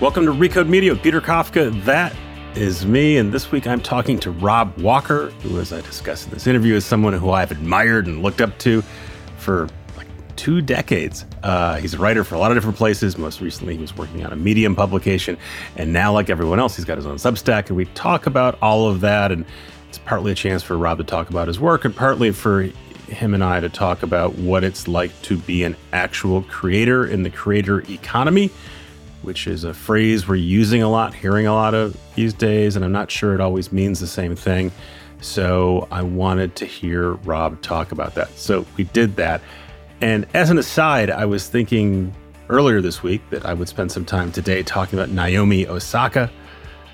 Welcome 0.00 0.24
to 0.24 0.32
Recode 0.32 0.66
Media 0.66 0.94
with 0.94 1.02
Peter 1.02 1.20
Kafka. 1.20 1.84
That 1.84 2.16
is 2.54 2.86
me, 2.86 3.18
and 3.18 3.30
this 3.30 3.52
week 3.52 3.66
I'm 3.66 3.82
talking 3.82 4.18
to 4.20 4.30
Rob 4.30 4.74
Walker, 4.78 5.28
who, 5.42 5.60
as 5.60 5.74
I 5.74 5.82
discussed 5.82 6.24
in 6.24 6.32
this 6.32 6.46
interview, 6.46 6.74
is 6.74 6.86
someone 6.86 7.12
who 7.12 7.32
I've 7.32 7.50
admired 7.50 8.06
and 8.06 8.22
looked 8.22 8.40
up 8.40 8.56
to 8.60 8.82
for 9.36 9.68
like 9.98 10.06
two 10.36 10.62
decades. 10.62 11.26
Uh, 11.42 11.76
he's 11.76 11.92
a 11.92 11.98
writer 11.98 12.24
for 12.24 12.34
a 12.34 12.38
lot 12.38 12.50
of 12.50 12.56
different 12.56 12.78
places. 12.78 13.18
Most 13.18 13.42
recently, 13.42 13.74
he 13.74 13.78
was 13.78 13.94
working 13.94 14.24
on 14.24 14.32
a 14.32 14.36
Medium 14.36 14.74
publication, 14.74 15.36
and 15.76 15.92
now, 15.92 16.14
like 16.14 16.30
everyone 16.30 16.58
else, 16.58 16.76
he's 16.76 16.86
got 16.86 16.96
his 16.96 17.04
own 17.04 17.16
Substack, 17.16 17.66
and 17.66 17.76
we 17.76 17.84
talk 17.84 18.24
about 18.24 18.58
all 18.62 18.88
of 18.88 19.02
that. 19.02 19.30
And 19.30 19.44
it's 19.90 19.98
partly 19.98 20.32
a 20.32 20.34
chance 20.34 20.62
for 20.62 20.78
Rob 20.78 20.96
to 20.96 21.04
talk 21.04 21.28
about 21.28 21.46
his 21.46 21.60
work, 21.60 21.84
and 21.84 21.94
partly 21.94 22.30
for 22.30 22.62
him 23.08 23.34
and 23.34 23.44
I 23.44 23.60
to 23.60 23.68
talk 23.68 24.02
about 24.02 24.36
what 24.36 24.64
it's 24.64 24.88
like 24.88 25.10
to 25.22 25.36
be 25.36 25.62
an 25.62 25.76
actual 25.92 26.40
creator 26.44 27.06
in 27.06 27.22
the 27.22 27.28
creator 27.28 27.80
economy 27.90 28.50
which 29.22 29.46
is 29.46 29.64
a 29.64 29.74
phrase 29.74 30.26
we're 30.26 30.36
using 30.36 30.82
a 30.82 30.88
lot, 30.88 31.14
hearing 31.14 31.46
a 31.46 31.54
lot 31.54 31.74
of 31.74 31.96
these 32.14 32.32
days, 32.32 32.76
and 32.76 32.84
I'm 32.84 32.92
not 32.92 33.10
sure 33.10 33.34
it 33.34 33.40
always 33.40 33.72
means 33.72 34.00
the 34.00 34.06
same 34.06 34.34
thing. 34.34 34.72
So 35.20 35.86
I 35.90 36.02
wanted 36.02 36.56
to 36.56 36.64
hear 36.64 37.12
Rob 37.12 37.60
talk 37.60 37.92
about 37.92 38.14
that. 38.14 38.30
So 38.38 38.64
we 38.76 38.84
did 38.84 39.16
that. 39.16 39.42
And 40.00 40.26
as 40.32 40.48
an 40.48 40.56
aside, 40.56 41.10
I 41.10 41.26
was 41.26 41.48
thinking 41.48 42.14
earlier 42.48 42.80
this 42.80 43.02
week 43.02 43.20
that 43.30 43.44
I 43.44 43.52
would 43.52 43.68
spend 43.68 43.92
some 43.92 44.04
time 44.04 44.32
today 44.32 44.62
talking 44.62 44.98
about 44.98 45.10
Naomi 45.10 45.66
Osaka, 45.66 46.30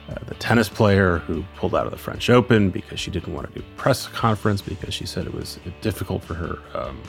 uh, 0.08 0.14
the 0.26 0.34
tennis 0.34 0.68
player 0.68 1.18
who 1.18 1.44
pulled 1.56 1.74
out 1.74 1.86
of 1.86 1.92
the 1.92 1.98
French 1.98 2.28
Open 2.28 2.70
because 2.70 2.98
she 2.98 3.10
didn't 3.10 3.32
want 3.32 3.52
to 3.52 3.60
do 3.60 3.64
press 3.76 4.08
conference 4.08 4.60
because 4.60 4.92
she 4.92 5.06
said 5.06 5.26
it 5.26 5.34
was 5.34 5.60
difficult 5.80 6.22
for 6.24 6.34
her, 6.34 6.58
um, 6.74 7.00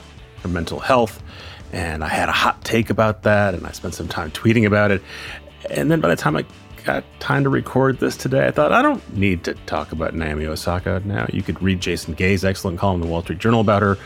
her 0.42 0.48
mental 0.48 0.78
health 0.78 1.22
and 1.72 2.02
I 2.02 2.08
had 2.08 2.28
a 2.28 2.32
hot 2.32 2.64
take 2.64 2.90
about 2.90 3.22
that, 3.22 3.54
and 3.54 3.66
I 3.66 3.72
spent 3.72 3.94
some 3.94 4.08
time 4.08 4.30
tweeting 4.30 4.66
about 4.66 4.90
it. 4.90 5.02
And 5.70 5.90
then 5.90 6.00
by 6.00 6.08
the 6.08 6.16
time 6.16 6.36
I 6.36 6.44
got 6.84 7.04
time 7.20 7.44
to 7.44 7.50
record 7.50 7.98
this 7.98 8.16
today, 8.16 8.46
I 8.46 8.50
thought 8.50 8.72
I 8.72 8.82
don't 8.82 9.16
need 9.16 9.44
to 9.44 9.54
talk 9.66 9.92
about 9.92 10.14
Naomi 10.14 10.46
Osaka 10.46 11.02
now. 11.04 11.26
You 11.32 11.42
could 11.42 11.60
read 11.62 11.80
Jason 11.80 12.14
Gay's 12.14 12.44
excellent 12.44 12.78
column 12.78 13.02
in 13.02 13.06
the 13.06 13.12
Wall 13.12 13.22
Street 13.22 13.38
Journal 13.38 13.60
about 13.60 13.82
her. 13.82 13.98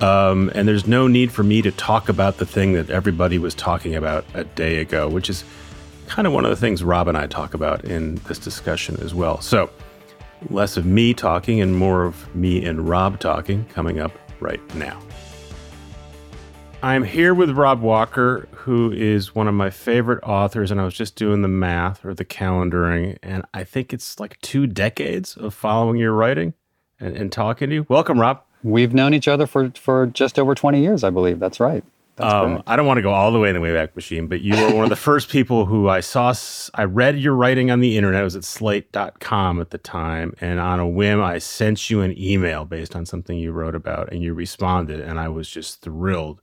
Um, 0.00 0.50
and 0.54 0.66
there's 0.66 0.86
no 0.86 1.06
need 1.06 1.32
for 1.32 1.42
me 1.44 1.62
to 1.62 1.70
talk 1.70 2.08
about 2.08 2.38
the 2.38 2.46
thing 2.46 2.72
that 2.72 2.90
everybody 2.90 3.38
was 3.38 3.54
talking 3.54 3.94
about 3.94 4.24
a 4.34 4.44
day 4.44 4.78
ago, 4.78 5.08
which 5.08 5.30
is 5.30 5.44
kind 6.06 6.26
of 6.26 6.32
one 6.32 6.44
of 6.44 6.50
the 6.50 6.56
things 6.56 6.82
Rob 6.82 7.08
and 7.08 7.16
I 7.16 7.26
talk 7.26 7.54
about 7.54 7.84
in 7.84 8.16
this 8.28 8.38
discussion 8.38 8.98
as 9.00 9.14
well. 9.14 9.40
So, 9.40 9.70
less 10.50 10.76
of 10.76 10.84
me 10.84 11.14
talking 11.14 11.60
and 11.60 11.76
more 11.76 12.04
of 12.04 12.34
me 12.34 12.64
and 12.64 12.88
Rob 12.88 13.20
talking 13.20 13.64
coming 13.66 14.00
up 14.00 14.12
right 14.40 14.60
now. 14.74 15.00
I'm 16.82 17.04
here 17.04 17.32
with 17.32 17.50
Rob 17.50 17.80
Walker, 17.80 18.48
who 18.50 18.90
is 18.90 19.36
one 19.36 19.46
of 19.46 19.54
my 19.54 19.70
favorite 19.70 20.18
authors, 20.24 20.72
and 20.72 20.80
I 20.80 20.84
was 20.84 20.94
just 20.94 21.14
doing 21.14 21.42
the 21.42 21.48
math 21.48 22.04
or 22.04 22.12
the 22.12 22.24
calendaring, 22.24 23.18
and 23.22 23.44
I 23.54 23.62
think 23.62 23.92
it's 23.92 24.18
like 24.18 24.40
two 24.40 24.66
decades 24.66 25.36
of 25.36 25.54
following 25.54 26.00
your 26.00 26.12
writing 26.12 26.54
and, 26.98 27.16
and 27.16 27.30
talking 27.30 27.68
to 27.68 27.74
you. 27.76 27.86
Welcome, 27.88 28.18
Rob. 28.18 28.42
We've 28.64 28.92
known 28.92 29.14
each 29.14 29.28
other 29.28 29.46
for 29.46 29.70
for 29.76 30.08
just 30.08 30.40
over 30.40 30.56
20 30.56 30.80
years, 30.80 31.04
I 31.04 31.10
believe. 31.10 31.38
That's 31.38 31.60
right. 31.60 31.84
Um, 32.18 32.62
I 32.66 32.76
don't 32.76 32.86
want 32.86 32.98
to 32.98 33.02
go 33.02 33.12
all 33.12 33.30
the 33.30 33.38
way 33.38 33.48
in 33.48 33.54
the 33.54 33.60
Wayback 33.60 33.94
Machine, 33.94 34.26
but 34.26 34.40
you 34.42 34.54
were 34.56 34.74
one 34.74 34.84
of 34.84 34.90
the 34.90 34.96
first 35.10 35.28
people 35.28 35.66
who 35.66 35.88
I 35.88 36.00
saw. 36.00 36.34
I 36.74 36.84
read 36.84 37.18
your 37.18 37.34
writing 37.34 37.70
on 37.70 37.78
the 37.78 37.96
internet. 37.96 38.20
It 38.20 38.24
was 38.24 38.36
at 38.36 38.44
slate.com 38.44 39.60
at 39.60 39.70
the 39.70 39.78
time. 39.78 40.34
And 40.40 40.60
on 40.60 40.78
a 40.78 40.86
whim, 40.86 41.22
I 41.22 41.38
sent 41.38 41.90
you 41.90 42.00
an 42.02 42.14
email 42.20 42.64
based 42.64 42.94
on 42.94 43.06
something 43.06 43.38
you 43.38 43.52
wrote 43.52 43.74
about, 43.74 44.12
and 44.12 44.20
you 44.20 44.34
responded. 44.34 45.00
And 45.00 45.18
I 45.18 45.28
was 45.28 45.48
just 45.48 45.80
thrilled 45.80 46.40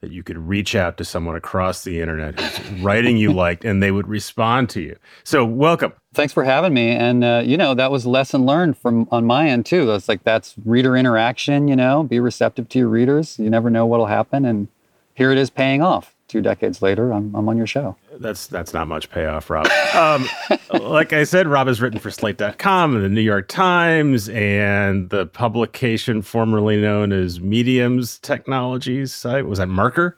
that 0.00 0.10
you 0.10 0.22
could 0.22 0.38
reach 0.38 0.74
out 0.74 0.96
to 0.96 1.04
someone 1.04 1.36
across 1.36 1.84
the 1.84 2.00
internet 2.00 2.40
who's 2.40 2.80
writing 2.82 3.18
you 3.18 3.32
liked 3.32 3.64
and 3.64 3.82
they 3.82 3.90
would 3.90 4.08
respond 4.08 4.70
to 4.70 4.80
you. 4.80 4.96
So, 5.24 5.44
welcome. 5.44 5.92
Thanks 6.14 6.32
for 6.32 6.44
having 6.44 6.72
me. 6.72 6.88
And, 6.88 7.22
uh, 7.22 7.42
you 7.44 7.56
know, 7.56 7.74
that 7.74 7.90
was 7.90 8.06
lesson 8.06 8.46
learned 8.46 8.78
from 8.78 9.06
on 9.10 9.26
my 9.26 9.48
end, 9.48 9.66
too. 9.66 9.84
That's 9.86 10.08
like, 10.08 10.24
that's 10.24 10.54
reader 10.64 10.96
interaction, 10.96 11.68
you 11.68 11.76
know, 11.76 12.02
be 12.02 12.18
receptive 12.18 12.68
to 12.70 12.78
your 12.78 12.88
readers. 12.88 13.38
You 13.38 13.50
never 13.50 13.68
know 13.68 13.84
what'll 13.84 14.06
happen. 14.06 14.46
And 14.46 14.68
here 15.14 15.30
it 15.32 15.38
is 15.38 15.50
paying 15.50 15.82
off 15.82 16.14
two 16.30 16.40
decades 16.40 16.80
later, 16.80 17.12
I'm, 17.12 17.34
I'm 17.34 17.48
on 17.48 17.56
your 17.56 17.66
show. 17.66 17.96
That's 18.18 18.46
that's 18.46 18.72
not 18.72 18.88
much 18.88 19.10
payoff, 19.10 19.50
Rob. 19.50 19.66
Um, 19.94 20.28
like 20.80 21.12
I 21.12 21.24
said, 21.24 21.48
Rob 21.48 21.66
has 21.66 21.80
written 21.80 21.98
for 21.98 22.10
Slate.com 22.10 22.94
and 22.94 23.04
the 23.04 23.08
New 23.08 23.20
York 23.20 23.48
Times 23.48 24.28
and 24.28 25.10
the 25.10 25.26
publication 25.26 26.22
formerly 26.22 26.80
known 26.80 27.12
as 27.12 27.40
Medium's 27.40 28.18
Technologies 28.18 29.12
site. 29.12 29.46
Was 29.46 29.58
that 29.58 29.68
Marker? 29.68 30.16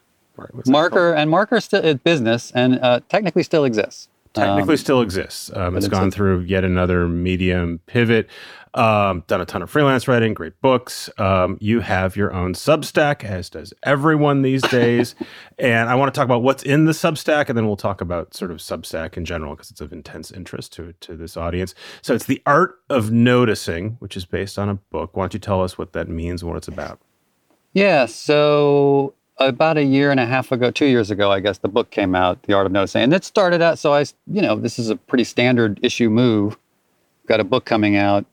Marker 0.67 1.13
and 1.13 1.31
Marker 1.31 1.61
still 1.61 1.95
business 1.97 2.53
and 2.53 2.79
uh, 2.81 3.01
technically 3.09 3.43
still 3.43 3.65
exists 3.65 4.09
technically 4.33 4.75
um, 4.75 4.79
still 4.79 5.01
exists. 5.03 5.51
Um, 5.55 5.77
it's 5.77 5.89
gone 5.89 6.11
through 6.11 6.41
yet 6.41 6.65
another 6.65 7.09
medium 7.09 7.81
pivot. 7.87 8.29
Um, 8.75 9.23
done 9.27 9.43
a 9.43 9.45
ton 9.45 9.61
of 9.61 9.69
freelance 9.69 10.09
writing, 10.09 10.33
great 10.33 10.59
books. 10.63 11.11
Um, 11.19 11.59
you 11.61 11.81
have 11.81 12.17
your 12.17 12.33
own 12.33 12.55
Substack, 12.55 13.23
as 13.23 13.51
does 13.51 13.75
everyone 13.83 14.41
these 14.41 14.63
days. 14.63 15.15
and 15.59 15.91
I 15.91 15.95
want 15.95 16.13
to 16.13 16.19
talk 16.19 16.25
about 16.25 16.43
what's 16.43 16.63
in 16.63 16.87
the 16.87 16.93
Substack, 16.93 17.49
and 17.49 17.57
then 17.59 17.67
we'll 17.67 17.77
talk 17.77 18.01
about 18.01 18.33
sort 18.35 18.51
of 18.51 18.59
Substack 18.59 19.19
in 19.19 19.27
general 19.27 19.55
because 19.55 19.71
it's 19.71 19.83
of 19.83 19.93
intense 19.93 20.31
interest 20.31 20.73
to 20.75 20.95
to 21.01 21.17
this 21.17 21.37
audience. 21.37 21.75
So 22.01 22.15
it's 22.15 22.25
the 22.25 22.41
art 22.47 22.77
of 22.89 23.11
noticing, 23.11 23.97
which 23.99 24.17
is 24.17 24.25
based 24.25 24.59
on 24.59 24.71
a 24.71 24.75
book. 24.75 25.17
Why 25.17 25.25
don't 25.25 25.35
you 25.35 25.41
tell 25.41 25.63
us 25.63 25.77
what 25.77 25.93
that 25.93 26.09
means 26.09 26.43
and 26.43 26.51
what 26.51 26.57
it's 26.57 26.69
about? 26.69 26.99
Yeah. 27.75 28.07
So 28.07 29.15
about 29.39 29.77
a 29.77 29.85
year 29.85 30.11
and 30.11 30.21
a 30.21 30.27
half 30.27 30.53
ago, 30.53 30.71
two 30.71 30.87
years 30.87 31.11
ago, 31.11 31.31
I 31.31 31.41
guess 31.41 31.59
the 31.59 31.69
book 31.69 31.91
came 31.91 32.15
out, 32.15 32.43
The 32.45 32.53
Art 32.53 32.67
of 32.67 32.73
Noticing, 32.73 33.03
and 33.03 33.15
it 33.15 33.25
started 33.25 33.63
out. 33.63 33.79
So 33.79 33.93
I, 33.93 34.01
you 34.27 34.43
know, 34.43 34.57
this 34.57 34.79
is 34.79 34.91
a 34.91 34.97
pretty 34.97 35.25
standard 35.25 35.81
issue 35.83 36.11
move. 36.11 36.57
Got 37.27 37.41
a 37.41 37.45
book 37.45 37.65
coming 37.65 37.97
out, 37.97 38.27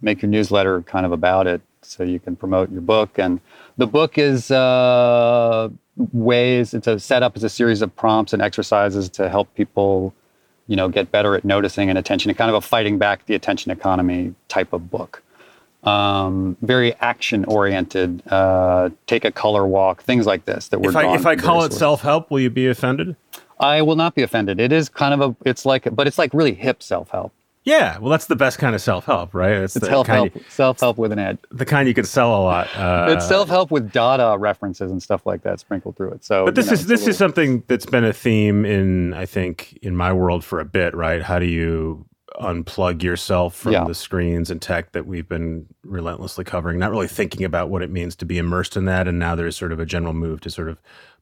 make 0.00 0.22
your 0.22 0.30
newsletter 0.30 0.82
kind 0.82 1.06
of 1.06 1.12
about 1.12 1.46
it, 1.46 1.60
so 1.82 2.02
you 2.02 2.20
can 2.20 2.36
promote 2.36 2.70
your 2.70 2.80
book. 2.80 3.18
And 3.18 3.40
the 3.76 3.86
book 3.86 4.18
is 4.18 4.50
uh, 4.50 5.68
ways. 6.12 6.74
It's 6.74 6.86
a 6.86 6.98
set 6.98 7.22
up 7.22 7.36
as 7.36 7.44
a 7.44 7.48
series 7.48 7.82
of 7.82 7.94
prompts 7.96 8.32
and 8.32 8.42
exercises 8.42 9.08
to 9.10 9.28
help 9.28 9.54
people, 9.54 10.14
you 10.66 10.76
know, 10.76 10.88
get 10.88 11.10
better 11.10 11.34
at 11.34 11.44
noticing 11.44 11.88
and 11.88 11.98
attention. 11.98 12.30
And 12.30 12.38
kind 12.38 12.50
of 12.50 12.56
a 12.56 12.60
fighting 12.60 12.98
back 12.98 13.26
the 13.26 13.34
attention 13.34 13.70
economy 13.70 14.34
type 14.48 14.72
of 14.72 14.90
book 14.90 15.22
um, 15.84 16.56
very 16.62 16.94
action 16.96 17.44
oriented. 17.44 18.22
Uh, 18.26 18.90
take 19.06 19.24
a 19.24 19.30
color 19.30 19.66
walk, 19.66 20.02
things 20.02 20.26
like 20.26 20.44
this. 20.44 20.68
That 20.68 20.80
we're. 20.80 20.90
If 20.90 20.96
I, 20.96 21.14
if 21.14 21.26
I 21.26 21.36
call 21.36 21.64
it 21.64 21.72
self 21.72 22.02
help, 22.02 22.30
will 22.30 22.40
you 22.40 22.50
be 22.50 22.66
offended? 22.66 23.16
I 23.60 23.82
will 23.82 23.96
not 23.96 24.14
be 24.14 24.22
offended. 24.22 24.60
It 24.60 24.72
is 24.72 24.88
kind 24.88 25.14
of 25.14 25.20
a. 25.20 25.48
It's 25.48 25.64
like, 25.64 25.94
but 25.94 26.06
it's 26.06 26.18
like 26.18 26.34
really 26.34 26.54
hip 26.54 26.82
self 26.82 27.10
help. 27.10 27.32
Yeah, 27.68 27.98
well, 27.98 28.10
that's 28.10 28.26
the 28.26 28.36
best 28.36 28.58
kind 28.58 28.74
of 28.74 28.80
self 28.80 29.04
help, 29.04 29.34
right? 29.34 29.52
It's, 29.52 29.76
it's 29.76 29.86
self 29.86 30.06
help, 30.06 30.32
self 30.48 30.80
help 30.80 30.96
with 30.96 31.12
an 31.12 31.18
edge. 31.18 31.38
The 31.50 31.66
kind 31.66 31.86
you 31.86 31.92
could 31.92 32.06
sell 32.06 32.34
a 32.34 32.42
lot. 32.42 32.74
Uh, 32.74 33.08
it's 33.10 33.28
self 33.28 33.48
help 33.48 33.70
with 33.70 33.92
Dada 33.92 34.38
references 34.38 34.90
and 34.90 35.02
stuff 35.02 35.26
like 35.26 35.42
that 35.42 35.60
sprinkled 35.60 35.96
through 35.96 36.12
it. 36.12 36.24
So, 36.24 36.46
but 36.46 36.54
this 36.54 36.68
know, 36.68 36.72
is 36.72 36.86
this 36.86 37.00
little... 37.00 37.10
is 37.10 37.18
something 37.18 37.62
that's 37.66 37.84
been 37.84 38.04
a 38.04 38.12
theme 38.14 38.64
in 38.64 39.12
I 39.12 39.26
think 39.26 39.78
in 39.82 39.94
my 39.94 40.14
world 40.14 40.44
for 40.44 40.60
a 40.60 40.64
bit, 40.64 40.94
right? 40.94 41.22
How 41.22 41.38
do 41.38 41.46
you 41.46 42.06
unplug 42.40 43.02
yourself 43.02 43.54
from 43.54 43.72
yeah. 43.72 43.84
the 43.84 43.94
screens 43.94 44.50
and 44.50 44.62
tech 44.62 44.92
that 44.92 45.06
we've 45.06 45.28
been 45.28 45.66
relentlessly 45.82 46.44
covering, 46.44 46.78
not 46.78 46.90
really 46.90 47.08
thinking 47.08 47.44
about 47.44 47.68
what 47.68 47.82
it 47.82 47.90
means 47.90 48.14
to 48.16 48.24
be 48.24 48.38
immersed 48.38 48.76
in 48.76 48.84
that. 48.84 49.08
And 49.08 49.18
now 49.18 49.34
there's 49.34 49.56
sort 49.56 49.72
of 49.72 49.80
a 49.80 49.86
general 49.86 50.14
move 50.14 50.40
to 50.42 50.50
sort 50.50 50.68
of 50.68 50.80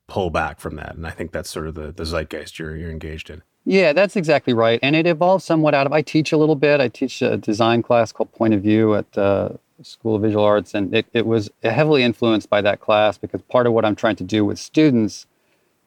pull 0.09 0.31
back 0.31 0.61
from 0.61 0.77
that. 0.77 0.95
And 0.95 1.07
I 1.07 1.11
think 1.11 1.33
that's 1.33 1.51
sort 1.51 1.67
of 1.67 1.75
the, 1.75 1.93
the 1.93 2.05
zeitgeist 2.05 2.59
you're, 2.59 2.77
you're 2.77 2.91
engaged 2.91 3.31
in. 3.31 3.43
Yeah, 3.67 3.93
that's 3.95 4.17
exactly 4.17 4.55
right. 4.55 4.81
And 4.83 4.97
it 4.97 5.07
evolved 5.09 5.45
somewhat 5.45 5.75
out 5.75 5.87
of, 5.87 5.93
I 5.93 6.03
teach 6.03 6.33
a 6.33 6.39
little 6.39 6.57
bit. 6.57 6.81
I 6.81 6.89
teach 6.89 7.23
a 7.23 7.37
design 7.37 7.83
class 7.83 8.13
called 8.13 8.33
Point 8.33 8.55
of 8.55 8.63
View 8.63 8.95
at 8.95 9.19
uh, 9.19 9.51
School 9.83 10.17
of 10.17 10.23
Visual 10.23 10.45
Arts. 10.45 10.75
And 10.75 10.95
it, 10.95 11.07
it 11.13 11.27
was 11.27 11.51
heavily 11.65 12.05
influenced 12.05 12.51
by 12.51 12.63
that 12.63 12.81
class 12.81 13.19
because 13.19 13.43
part 13.43 13.67
of 13.67 13.75
what 13.75 13.85
I'm 13.85 13.97
trying 13.97 14.17
to 14.17 14.25
do 14.25 14.45
with 14.45 14.61
students 14.61 15.27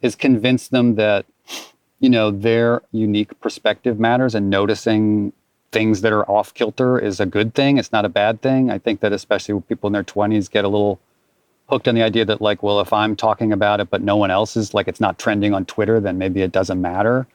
is 0.01 0.16
convince 0.16 0.67
them 0.67 0.95
that 0.95 1.25
you 2.00 2.09
know, 2.09 2.31
their 2.31 2.81
unique 2.91 3.40
perspective 3.41 3.99
matters 3.99 4.35
and 4.35 4.49
noticing 4.49 5.34
things 5.72 6.02
that 6.02 6.14
are 6.14 6.29
off 6.32 6.53
kilter 6.53 6.97
is 6.99 7.20
a 7.20 7.25
good 7.25 7.53
thing. 7.53 7.78
It's 7.78 7.91
not 7.91 8.05
a 8.05 8.09
bad 8.09 8.41
thing. 8.41 8.72
I 8.72 8.79
think 8.79 9.02
that 9.02 9.14
especially 9.14 9.53
when 9.53 9.64
people 9.64 9.87
in 9.87 9.93
their 9.93 10.03
20s 10.03 10.49
get 10.49 10.66
a 10.66 10.70
little 10.70 10.99
hooked 11.70 11.87
on 11.87 11.96
the 11.96 12.02
idea 12.02 12.25
that 12.25 12.41
like, 12.41 12.64
well, 12.64 12.79
if 12.79 12.91
I'm 12.93 13.16
talking 13.16 13.53
about 13.53 13.79
it 13.79 13.90
but 13.90 14.02
no 14.02 14.16
one 14.16 14.32
else 14.32 14.58
is 14.58 14.73
like 14.73 14.87
it's 14.87 15.02
not 15.02 15.20
trending 15.20 15.53
on 15.53 15.66
Twitter, 15.66 15.99
then 15.99 16.17
maybe 16.17 16.41
it 16.41 16.52
doesn't 16.52 16.82
matter. 16.82 17.28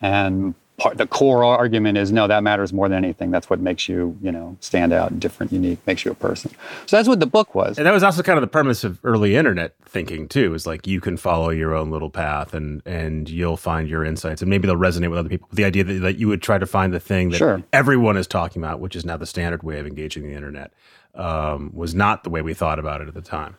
And 0.00 0.54
part, 0.80 0.98
the 0.98 1.06
core 1.06 1.44
argument 1.44 1.98
is 1.98 2.10
no, 2.10 2.26
that 2.26 2.42
matters 2.42 2.72
more 2.72 2.88
than 2.88 3.04
anything. 3.04 3.30
That's 3.30 3.48
what 3.48 3.60
makes 3.60 3.88
you, 3.88 4.18
you 4.22 4.32
know, 4.32 4.56
stand 4.60 4.92
out, 4.92 5.20
different, 5.20 5.52
unique, 5.52 5.78
makes 5.86 6.04
you 6.04 6.10
a 6.10 6.14
person. 6.14 6.50
So 6.86 6.96
that's 6.96 7.08
what 7.08 7.20
the 7.20 7.26
book 7.26 7.54
was. 7.54 7.78
And 7.78 7.86
that 7.86 7.92
was 7.92 8.02
also 8.02 8.22
kind 8.22 8.38
of 8.38 8.40
the 8.40 8.48
premise 8.48 8.82
of 8.82 8.98
early 9.04 9.36
internet 9.36 9.74
thinking 9.84 10.28
too. 10.28 10.54
Is 10.54 10.66
like 10.66 10.86
you 10.86 11.00
can 11.00 11.16
follow 11.16 11.50
your 11.50 11.74
own 11.74 11.90
little 11.90 12.10
path 12.10 12.54
and 12.54 12.82
and 12.86 13.28
you'll 13.28 13.56
find 13.56 13.88
your 13.88 14.04
insights, 14.04 14.42
and 14.42 14.50
maybe 14.50 14.66
they'll 14.66 14.76
resonate 14.76 15.10
with 15.10 15.18
other 15.18 15.28
people. 15.28 15.48
The 15.52 15.64
idea 15.64 15.84
that, 15.84 16.00
that 16.00 16.18
you 16.18 16.28
would 16.28 16.42
try 16.42 16.58
to 16.58 16.66
find 16.66 16.92
the 16.92 17.00
thing 17.00 17.30
that 17.30 17.38
sure. 17.38 17.62
everyone 17.72 18.16
is 18.16 18.26
talking 18.26 18.62
about, 18.62 18.80
which 18.80 18.96
is 18.96 19.04
now 19.04 19.16
the 19.16 19.26
standard 19.26 19.62
way 19.62 19.78
of 19.78 19.86
engaging 19.86 20.24
the 20.24 20.34
internet, 20.34 20.72
um, 21.14 21.70
was 21.74 21.94
not 21.94 22.24
the 22.24 22.30
way 22.30 22.42
we 22.42 22.54
thought 22.54 22.78
about 22.78 23.00
it 23.00 23.08
at 23.08 23.14
the 23.14 23.22
time. 23.22 23.56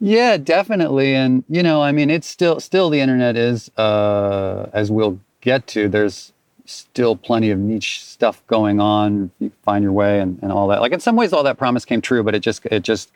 Yeah, 0.00 0.36
definitely. 0.36 1.14
And 1.14 1.44
you 1.48 1.62
know, 1.62 1.82
I 1.82 1.92
mean, 1.92 2.10
it's 2.10 2.26
still 2.26 2.58
still 2.58 2.90
the 2.90 3.00
internet 3.00 3.36
is, 3.36 3.70
uh, 3.76 4.68
as 4.72 4.90
we'll 4.90 5.20
get 5.42 5.66
to. 5.68 5.88
There's 5.88 6.32
still 6.64 7.16
plenty 7.16 7.50
of 7.50 7.58
niche 7.58 8.02
stuff 8.02 8.42
going 8.46 8.80
on. 8.80 9.30
You 9.38 9.52
find 9.62 9.82
your 9.82 9.92
way 9.92 10.20
and, 10.20 10.38
and 10.42 10.50
all 10.50 10.68
that. 10.68 10.80
Like 10.80 10.92
in 10.92 11.00
some 11.00 11.16
ways, 11.16 11.32
all 11.34 11.42
that 11.42 11.58
promise 11.58 11.84
came 11.84 12.00
true, 12.00 12.22
but 12.22 12.34
it 12.34 12.40
just 12.40 12.64
it 12.66 12.82
just 12.82 13.12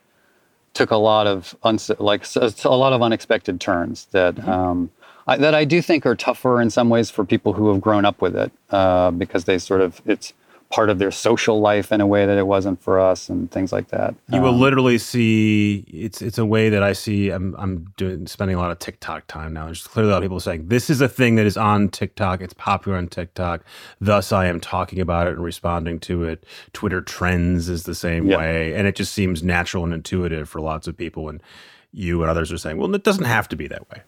took 0.75 0.91
a 0.91 0.97
lot 0.97 1.27
of 1.27 1.57
like 1.99 2.27
a 2.37 2.69
lot 2.69 2.93
of 2.93 3.03
unexpected 3.03 3.61
turns 3.61 4.07
that 4.11 4.35
mm-hmm. 4.35 4.51
um, 4.51 4.91
I, 5.27 5.39
that 5.39 5.55
I 5.55 5.65
do 5.65 5.81
think 5.81 6.05
are 6.05 6.15
tougher 6.15 6.61
in 6.61 6.69
some 6.69 6.91
ways 6.91 7.11
for 7.11 7.25
people 7.25 7.55
who 7.55 7.73
have 7.73 7.81
grown 7.81 8.05
up 8.05 8.21
with 8.21 8.37
it 8.37 8.53
uh, 8.71 9.11
because 9.11 9.45
they 9.47 9.59
sort 9.59 9.81
of 9.81 10.03
it's 10.05 10.35
part 10.71 10.91
of 10.91 10.99
their 10.99 11.11
social 11.11 11.61
life 11.61 11.93
in 11.93 12.01
a 12.01 12.07
way 12.07 12.27
that 12.27 12.37
it 12.37 12.47
wasn't 12.47 12.83
for 12.83 12.99
us 12.99 13.29
and 13.29 13.51
things 13.51 13.73
like 13.73 13.89
that. 13.89 14.15
You 14.31 14.39
um, 14.39 14.45
will 14.45 14.53
literally 14.53 14.99
see 14.99 15.85
it's 15.89 16.21
it's 16.21 16.39
a 16.39 16.45
way 16.45 16.69
that 16.69 16.83
I 16.83 16.93
see 16.93 17.31
I'm 17.31 17.55
I'm 17.57 17.93
doing 17.97 18.27
spending 18.27 18.57
a 18.57 18.61
lot 18.61 18.71
of 18.71 18.79
TikTok 18.79 19.27
time 19.27 19.53
now. 19.53 19.67
There's 19.67 19.87
clearly 19.87 20.11
a 20.11 20.13
lot 20.15 20.19
of 20.19 20.25
people 20.25 20.41
saying 20.41 20.69
this 20.69 20.91
is 20.91 21.01
a 21.01 21.09
thing 21.09 21.37
that 21.37 21.47
is 21.47 21.57
on 21.57 21.89
TikTok. 21.89 22.41
It's 22.41 22.55
popular 22.55 22.99
on 22.99 23.09
TikTok. 23.09 23.65
Thus 24.01 24.33
I 24.33 24.47
am 24.47 24.61
talking 24.61 25.01
about 25.01 25.29
it 25.29 25.35
and 25.35 25.45
responding 25.45 26.01
to 26.01 26.25
it. 26.25 26.45
Twitter 26.73 27.01
trends 27.01 27.69
is 27.69 27.85
the 27.85 27.95
same 27.95 28.27
yeah. 28.27 28.39
way. 28.39 28.75
And 28.75 28.87
it 28.87 28.97
just 28.97 29.13
seems 29.13 29.43
natural 29.43 29.85
and 29.85 29.95
intuitive 29.95 30.49
for 30.49 30.61
lots 30.61 30.89
of 30.89 30.97
people 30.97 31.29
and 31.29 31.41
you 31.93 32.23
and 32.23 32.31
others 32.31 32.53
are 32.53 32.59
saying, 32.59 32.77
well, 32.77 32.95
it 32.95 33.05
doesn't 33.05 33.25
have 33.25 33.49
to 33.49 33.57
be 33.57 33.67
that 33.69 33.89
way. 33.91 34.03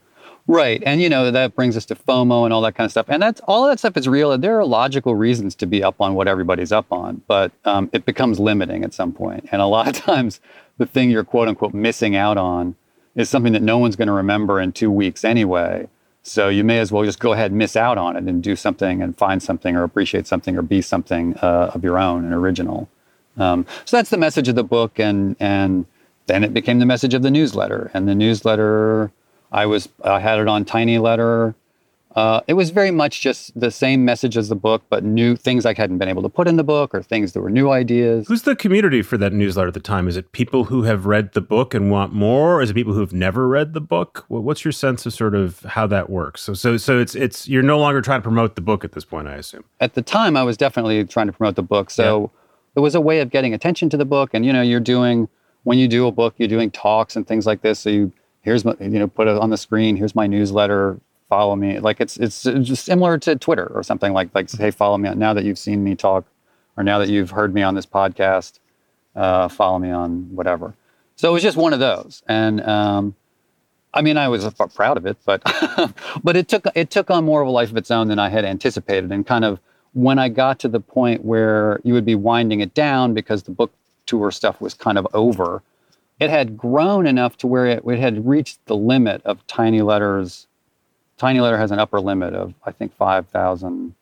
Right. 0.48 0.82
And, 0.86 1.02
you 1.02 1.10
know, 1.10 1.30
that 1.30 1.54
brings 1.54 1.76
us 1.76 1.84
to 1.86 1.94
FOMO 1.94 2.44
and 2.44 2.54
all 2.54 2.62
that 2.62 2.74
kind 2.74 2.86
of 2.86 2.90
stuff. 2.90 3.06
And 3.10 3.22
that's 3.22 3.42
all 3.42 3.68
that 3.68 3.78
stuff 3.78 3.98
is 3.98 4.08
real. 4.08 4.32
And 4.32 4.42
there 4.42 4.58
are 4.58 4.64
logical 4.64 5.14
reasons 5.14 5.54
to 5.56 5.66
be 5.66 5.84
up 5.84 6.00
on 6.00 6.14
what 6.14 6.26
everybody's 6.26 6.72
up 6.72 6.90
on, 6.90 7.20
but 7.28 7.52
um, 7.66 7.90
it 7.92 8.06
becomes 8.06 8.40
limiting 8.40 8.82
at 8.82 8.94
some 8.94 9.12
point. 9.12 9.46
And 9.52 9.60
a 9.60 9.66
lot 9.66 9.88
of 9.88 9.92
times, 10.04 10.40
the 10.78 10.86
thing 10.86 11.10
you're 11.10 11.22
quote 11.22 11.48
unquote 11.48 11.74
missing 11.74 12.16
out 12.16 12.38
on 12.38 12.76
is 13.14 13.28
something 13.28 13.52
that 13.52 13.62
no 13.62 13.76
one's 13.76 13.94
going 13.94 14.08
to 14.08 14.14
remember 14.14 14.58
in 14.58 14.72
two 14.72 14.90
weeks 14.90 15.22
anyway. 15.22 15.86
So 16.22 16.48
you 16.48 16.64
may 16.64 16.78
as 16.78 16.90
well 16.90 17.04
just 17.04 17.20
go 17.20 17.32
ahead 17.34 17.50
and 17.50 17.58
miss 17.58 17.76
out 17.76 17.98
on 17.98 18.16
it 18.16 18.24
and 18.24 18.42
do 18.42 18.56
something 18.56 19.02
and 19.02 19.16
find 19.18 19.42
something 19.42 19.76
or 19.76 19.82
appreciate 19.82 20.26
something 20.26 20.56
or 20.56 20.62
be 20.62 20.80
something 20.80 21.36
uh, 21.38 21.72
of 21.74 21.84
your 21.84 21.98
own 21.98 22.24
and 22.24 22.32
original. 22.32 22.88
Um, 23.36 23.66
so 23.84 23.98
that's 23.98 24.10
the 24.10 24.16
message 24.16 24.48
of 24.48 24.54
the 24.54 24.64
book. 24.64 24.98
And, 24.98 25.36
and 25.38 25.84
then 26.26 26.42
it 26.42 26.54
became 26.54 26.78
the 26.78 26.86
message 26.86 27.12
of 27.12 27.22
the 27.22 27.30
newsletter. 27.30 27.90
And 27.92 28.08
the 28.08 28.14
newsletter 28.14 29.10
I 29.52 29.66
was 29.66 29.88
I 30.04 30.20
had 30.20 30.38
it 30.38 30.48
on 30.48 30.64
tiny 30.64 30.98
letter. 30.98 31.54
Uh, 32.16 32.40
it 32.48 32.54
was 32.54 32.70
very 32.70 32.90
much 32.90 33.20
just 33.20 33.58
the 33.58 33.70
same 33.70 34.04
message 34.04 34.36
as 34.36 34.48
the 34.48 34.56
book, 34.56 34.82
but 34.88 35.04
new 35.04 35.36
things 35.36 35.64
I 35.64 35.74
hadn't 35.74 35.98
been 35.98 36.08
able 36.08 36.22
to 36.22 36.28
put 36.28 36.48
in 36.48 36.56
the 36.56 36.64
book 36.64 36.92
or 36.92 37.00
things 37.00 37.32
that 37.32 37.40
were 37.40 37.50
new 37.50 37.70
ideas. 37.70 38.26
Who's 38.26 38.42
the 38.42 38.56
community 38.56 39.02
for 39.02 39.16
that 39.18 39.32
newsletter 39.32 39.68
at 39.68 39.74
the 39.74 39.80
time? 39.80 40.08
Is 40.08 40.16
it 40.16 40.32
people 40.32 40.64
who 40.64 40.82
have 40.82 41.06
read 41.06 41.34
the 41.34 41.40
book 41.40 41.74
and 41.74 41.92
want 41.92 42.12
more? 42.12 42.56
Or 42.56 42.62
is 42.62 42.70
it 42.70 42.74
people 42.74 42.92
who 42.92 43.00
have 43.00 43.12
never 43.12 43.46
read 43.46 43.72
the 43.72 43.80
book? 43.80 44.24
What's 44.26 44.64
your 44.64 44.72
sense 44.72 45.06
of 45.06 45.12
sort 45.12 45.36
of 45.36 45.60
how 45.60 45.86
that 45.88 46.10
works? 46.10 46.40
So, 46.40 46.54
so, 46.54 46.76
so 46.76 46.98
it's 46.98 47.14
it's 47.14 47.46
you're 47.46 47.62
no 47.62 47.78
longer 47.78 48.00
trying 48.00 48.20
to 48.20 48.24
promote 48.24 48.56
the 48.56 48.62
book 48.62 48.84
at 48.84 48.92
this 48.92 49.04
point, 49.04 49.28
I 49.28 49.36
assume. 49.36 49.64
At 49.78 49.94
the 49.94 50.02
time, 50.02 50.36
I 50.36 50.42
was 50.42 50.56
definitely 50.56 51.04
trying 51.04 51.26
to 51.28 51.32
promote 51.32 51.54
the 51.54 51.62
book. 51.62 51.88
So 51.90 52.20
yeah. 52.20 52.26
it 52.76 52.80
was 52.80 52.96
a 52.96 53.00
way 53.00 53.20
of 53.20 53.30
getting 53.30 53.54
attention 53.54 53.90
to 53.90 53.96
the 53.96 54.06
book. 54.06 54.30
And 54.32 54.44
you 54.44 54.52
know, 54.52 54.62
you're 54.62 54.80
doing 54.80 55.28
when 55.62 55.78
you 55.78 55.86
do 55.86 56.06
a 56.06 56.10
book, 56.10 56.34
you're 56.38 56.48
doing 56.48 56.70
talks 56.70 57.14
and 57.14 57.28
things 57.28 57.46
like 57.46 57.62
this. 57.62 57.78
So 57.78 57.90
you 57.90 58.12
here's 58.42 58.64
my 58.64 58.74
you 58.80 58.98
know 58.98 59.08
put 59.08 59.28
it 59.28 59.36
on 59.36 59.50
the 59.50 59.56
screen 59.56 59.96
here's 59.96 60.14
my 60.14 60.26
newsletter 60.26 61.00
follow 61.28 61.54
me. 61.54 61.78
Like 61.78 62.00
it's 62.00 62.16
it's 62.16 62.42
just 62.42 62.84
similar 62.84 63.18
to 63.18 63.36
twitter 63.36 63.66
or 63.74 63.82
something 63.82 64.12
like 64.12 64.34
like 64.34 64.50
hey 64.50 64.70
follow 64.70 64.96
me 64.98 65.14
now 65.14 65.34
that 65.34 65.44
you've 65.44 65.58
seen 65.58 65.84
me 65.84 65.94
talk 65.94 66.24
or 66.76 66.82
now 66.82 66.98
that 66.98 67.08
you've 67.08 67.30
heard 67.30 67.54
me 67.54 67.62
on 67.62 67.74
this 67.74 67.86
podcast 67.86 68.58
uh, 69.14 69.48
follow 69.48 69.78
me 69.78 69.90
on 69.90 70.34
whatever. 70.34 70.74
So 71.16 71.30
it 71.30 71.32
was 71.32 71.42
just 71.42 71.56
one 71.56 71.72
of 71.72 71.80
those. 71.80 72.22
And 72.28 72.60
um, 72.62 73.14
i 73.94 74.02
mean 74.02 74.18
i 74.18 74.28
was 74.28 74.46
proud 74.74 74.98
of 74.98 75.06
it 75.06 75.16
but 75.24 75.42
but 76.22 76.36
it 76.36 76.46
took 76.46 76.66
it 76.74 76.90
took 76.90 77.10
on 77.10 77.24
more 77.24 77.40
of 77.40 77.48
a 77.48 77.50
life 77.50 77.70
of 77.70 77.76
its 77.78 77.90
own 77.90 78.08
than 78.08 78.18
i 78.18 78.28
had 78.28 78.44
anticipated. 78.44 79.10
And 79.10 79.26
kind 79.26 79.44
of 79.44 79.60
when 79.94 80.18
i 80.18 80.28
got 80.28 80.58
to 80.60 80.68
the 80.68 80.80
point 80.80 81.24
where 81.24 81.80
you 81.84 81.94
would 81.94 82.04
be 82.04 82.14
winding 82.14 82.60
it 82.60 82.74
down 82.74 83.14
because 83.14 83.44
the 83.44 83.50
book 83.50 83.72
tour 84.04 84.30
stuff 84.30 84.60
was 84.60 84.74
kind 84.74 84.98
of 84.98 85.06
over 85.14 85.62
it 86.20 86.30
had 86.30 86.56
grown 86.56 87.06
enough 87.06 87.36
to 87.38 87.46
where 87.46 87.66
it, 87.66 87.82
it 87.86 87.98
had 87.98 88.26
reached 88.26 88.64
the 88.66 88.76
limit 88.76 89.22
of 89.24 89.46
tiny 89.46 89.82
letters. 89.82 90.46
Tiny 91.16 91.40
letter 91.40 91.58
has 91.58 91.70
an 91.70 91.78
upper 91.78 92.00
limit 92.00 92.34
of, 92.34 92.54
I 92.64 92.72
think, 92.72 92.94
5,000 92.94 93.94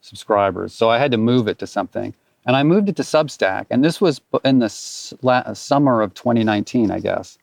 subscribers. 0.00 0.72
So 0.74 0.90
I 0.90 0.98
had 0.98 1.10
to 1.12 1.18
move 1.18 1.48
it 1.48 1.58
to 1.60 1.66
something. 1.66 2.14
And 2.46 2.56
I 2.56 2.62
moved 2.62 2.88
it 2.88 2.96
to 2.96 3.02
Substack. 3.02 3.66
And 3.70 3.82
this 3.82 4.00
was 4.00 4.20
in 4.44 4.58
the 4.58 4.68
summer 4.68 6.02
of 6.02 6.12
2019, 6.14 6.90
I 6.90 7.00
guess, 7.00 7.38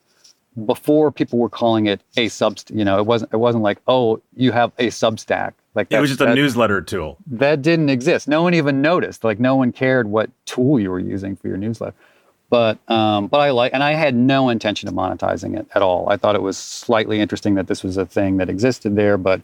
before 0.64 1.10
people 1.10 1.38
were 1.38 1.48
calling 1.48 1.86
it 1.86 2.00
a 2.16 2.26
Substack. 2.26 2.76
You 2.76 2.84
know, 2.84 2.98
it 2.98 3.06
wasn't, 3.06 3.32
it 3.32 3.38
wasn't 3.38 3.64
like, 3.64 3.78
oh, 3.88 4.20
you 4.36 4.52
have 4.52 4.72
a 4.78 4.88
Substack. 4.88 5.54
Like 5.74 5.90
it 5.90 5.98
was 5.98 6.10
just 6.10 6.20
a 6.20 6.26
that, 6.26 6.34
newsletter 6.34 6.82
tool. 6.82 7.16
That 7.26 7.62
didn't 7.62 7.88
exist. 7.88 8.28
No 8.28 8.42
one 8.42 8.54
even 8.54 8.82
noticed. 8.82 9.24
Like 9.24 9.40
no 9.40 9.56
one 9.56 9.72
cared 9.72 10.06
what 10.08 10.30
tool 10.44 10.78
you 10.78 10.90
were 10.90 11.00
using 11.00 11.34
for 11.34 11.48
your 11.48 11.56
newsletter. 11.56 11.96
But 12.52 12.78
um, 12.90 13.28
but 13.28 13.40
I 13.40 13.48
like, 13.48 13.72
and 13.72 13.82
I 13.82 13.92
had 13.92 14.14
no 14.14 14.50
intention 14.50 14.86
of 14.86 14.94
monetizing 14.94 15.58
it 15.58 15.66
at 15.74 15.80
all. 15.80 16.06
I 16.10 16.18
thought 16.18 16.34
it 16.34 16.42
was 16.42 16.58
slightly 16.58 17.18
interesting 17.18 17.54
that 17.54 17.66
this 17.66 17.82
was 17.82 17.96
a 17.96 18.04
thing 18.04 18.36
that 18.36 18.50
existed 18.50 18.94
there, 18.94 19.16
but 19.16 19.40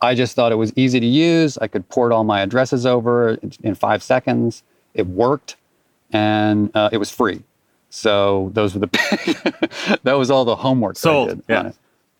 I 0.00 0.16
just 0.16 0.34
thought 0.34 0.50
it 0.50 0.56
was 0.56 0.72
easy 0.74 0.98
to 0.98 1.06
use. 1.06 1.58
I 1.58 1.68
could 1.68 1.88
port 1.90 2.10
all 2.10 2.24
my 2.24 2.40
addresses 2.40 2.84
over 2.84 3.38
in 3.62 3.76
five 3.76 4.02
seconds. 4.02 4.64
It 4.94 5.06
worked, 5.06 5.54
and 6.12 6.74
uh, 6.74 6.88
it 6.90 6.96
was 6.96 7.12
free. 7.12 7.44
So 7.88 8.50
those 8.52 8.74
were 8.74 8.80
the 8.80 10.00
that 10.02 10.14
was 10.14 10.28
all 10.28 10.44
the 10.44 10.56
homework. 10.56 10.96
Sold. 10.96 11.44
yeah. 11.48 11.70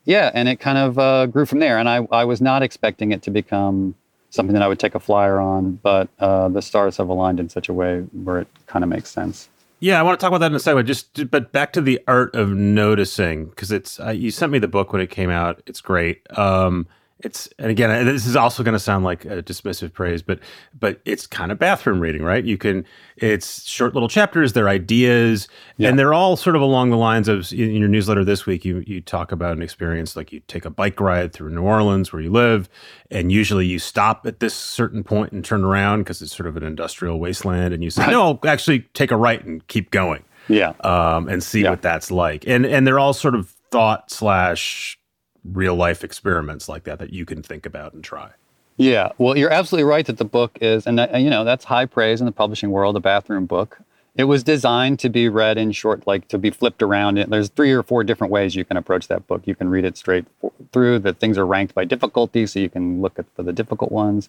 Yeah, 0.04 0.30
and 0.32 0.48
it 0.48 0.60
kind 0.60 0.78
of 0.78 0.96
uh, 0.96 1.26
grew 1.26 1.44
from 1.44 1.58
there. 1.58 1.76
And 1.76 1.88
I 1.88 2.06
I 2.12 2.24
was 2.24 2.40
not 2.40 2.62
expecting 2.62 3.10
it 3.10 3.22
to 3.22 3.32
become 3.32 3.96
something 4.30 4.54
that 4.54 4.62
I 4.62 4.68
would 4.68 4.78
take 4.78 4.94
a 4.94 5.00
flyer 5.00 5.40
on, 5.40 5.80
but 5.82 6.08
uh, 6.20 6.48
the 6.50 6.62
stars 6.62 6.98
have 6.98 7.08
aligned 7.08 7.40
in 7.40 7.48
such 7.48 7.68
a 7.68 7.72
way 7.72 8.02
where 8.22 8.38
it 8.38 8.48
kind 8.68 8.84
of 8.84 8.88
makes 8.88 9.10
sense. 9.10 9.48
Yeah, 9.80 9.98
I 9.98 10.02
want 10.02 10.20
to 10.20 10.22
talk 10.22 10.28
about 10.30 10.38
that 10.38 10.50
in 10.52 10.54
a 10.54 10.60
second. 10.60 10.86
Just, 10.86 11.30
but 11.30 11.52
back 11.52 11.72
to 11.72 11.80
the 11.80 12.00
art 12.06 12.34
of 12.34 12.50
noticing 12.50 13.46
because 13.46 13.72
it's 13.72 13.98
uh, 13.98 14.10
you 14.10 14.30
sent 14.30 14.52
me 14.52 14.58
the 14.58 14.68
book 14.68 14.92
when 14.92 15.00
it 15.00 15.08
came 15.08 15.30
out. 15.30 15.62
It's 15.66 15.80
great. 15.80 16.20
Um, 16.38 16.86
it's 17.22 17.48
and 17.58 17.70
again 17.70 18.06
this 18.06 18.26
is 18.26 18.36
also 18.36 18.62
going 18.62 18.72
to 18.72 18.78
sound 18.78 19.04
like 19.04 19.24
a 19.24 19.42
dismissive 19.42 19.92
praise 19.92 20.22
but 20.22 20.38
but 20.78 21.00
it's 21.04 21.26
kind 21.26 21.52
of 21.52 21.58
bathroom 21.58 22.00
reading 22.00 22.22
right 22.22 22.44
you 22.44 22.56
can 22.56 22.84
it's 23.16 23.64
short 23.68 23.94
little 23.94 24.08
chapters 24.08 24.52
they're 24.52 24.68
ideas 24.68 25.48
yeah. 25.76 25.88
and 25.88 25.98
they're 25.98 26.14
all 26.14 26.36
sort 26.36 26.56
of 26.56 26.62
along 26.62 26.90
the 26.90 26.96
lines 26.96 27.28
of 27.28 27.52
in 27.52 27.74
your 27.74 27.88
newsletter 27.88 28.24
this 28.24 28.46
week 28.46 28.64
you 28.64 28.82
you 28.86 29.00
talk 29.00 29.32
about 29.32 29.56
an 29.56 29.62
experience 29.62 30.16
like 30.16 30.32
you 30.32 30.40
take 30.48 30.64
a 30.64 30.70
bike 30.70 31.00
ride 31.00 31.32
through 31.32 31.50
New 31.50 31.62
Orleans 31.62 32.12
where 32.12 32.22
you 32.22 32.30
live 32.30 32.68
and 33.10 33.30
usually 33.30 33.66
you 33.66 33.78
stop 33.78 34.26
at 34.26 34.40
this 34.40 34.54
certain 34.54 35.04
point 35.04 35.32
and 35.32 35.44
turn 35.44 35.64
around 35.64 36.00
because 36.00 36.22
it's 36.22 36.34
sort 36.34 36.46
of 36.46 36.56
an 36.56 36.62
industrial 36.62 37.18
wasteland 37.18 37.74
and 37.74 37.84
you 37.84 37.90
say 37.90 38.02
right. 38.02 38.10
no 38.10 38.22
I'll 38.22 38.48
actually 38.48 38.80
take 38.94 39.10
a 39.10 39.16
right 39.16 39.44
and 39.44 39.66
keep 39.68 39.90
going 39.90 40.24
yeah 40.48 40.72
um, 40.80 41.28
and 41.28 41.42
see 41.42 41.62
yeah. 41.62 41.70
what 41.70 41.82
that's 41.82 42.10
like 42.10 42.46
and 42.46 42.64
and 42.64 42.86
they're 42.86 42.98
all 42.98 43.12
sort 43.12 43.34
of 43.34 43.50
thought 43.70 44.10
slash 44.10 44.99
real 45.44 45.74
life 45.74 46.04
experiments 46.04 46.68
like 46.68 46.84
that 46.84 46.98
that 46.98 47.12
you 47.12 47.24
can 47.24 47.42
think 47.42 47.66
about 47.66 47.92
and 47.92 48.02
try. 48.04 48.30
Yeah, 48.76 49.12
well, 49.18 49.36
you're 49.36 49.52
absolutely 49.52 49.84
right 49.84 50.06
that 50.06 50.16
the 50.16 50.24
book 50.24 50.56
is, 50.60 50.86
and 50.86 51.00
uh, 51.00 51.08
you 51.14 51.28
know 51.28 51.44
that's 51.44 51.64
high 51.64 51.86
praise 51.86 52.20
in 52.20 52.26
the 52.26 52.32
publishing 52.32 52.70
world. 52.70 52.96
A 52.96 53.00
bathroom 53.00 53.46
book. 53.46 53.78
It 54.16 54.24
was 54.24 54.42
designed 54.42 54.98
to 55.00 55.08
be 55.08 55.28
read 55.28 55.56
in 55.56 55.72
short, 55.72 56.06
like 56.06 56.28
to 56.28 56.38
be 56.38 56.50
flipped 56.50 56.82
around. 56.82 57.16
There's 57.16 57.48
three 57.48 57.72
or 57.72 57.82
four 57.82 58.02
different 58.04 58.32
ways 58.32 58.56
you 58.56 58.64
can 58.64 58.76
approach 58.76 59.06
that 59.08 59.26
book. 59.26 59.42
You 59.44 59.54
can 59.54 59.68
read 59.68 59.84
it 59.84 59.96
straight 59.96 60.26
through. 60.72 60.98
The 60.98 61.12
things 61.12 61.38
are 61.38 61.46
ranked 61.46 61.74
by 61.74 61.84
difficulty, 61.84 62.46
so 62.46 62.58
you 62.58 62.68
can 62.68 63.00
look 63.00 63.18
at 63.18 63.26
for 63.36 63.42
the 63.42 63.52
difficult 63.52 63.92
ones. 63.92 64.28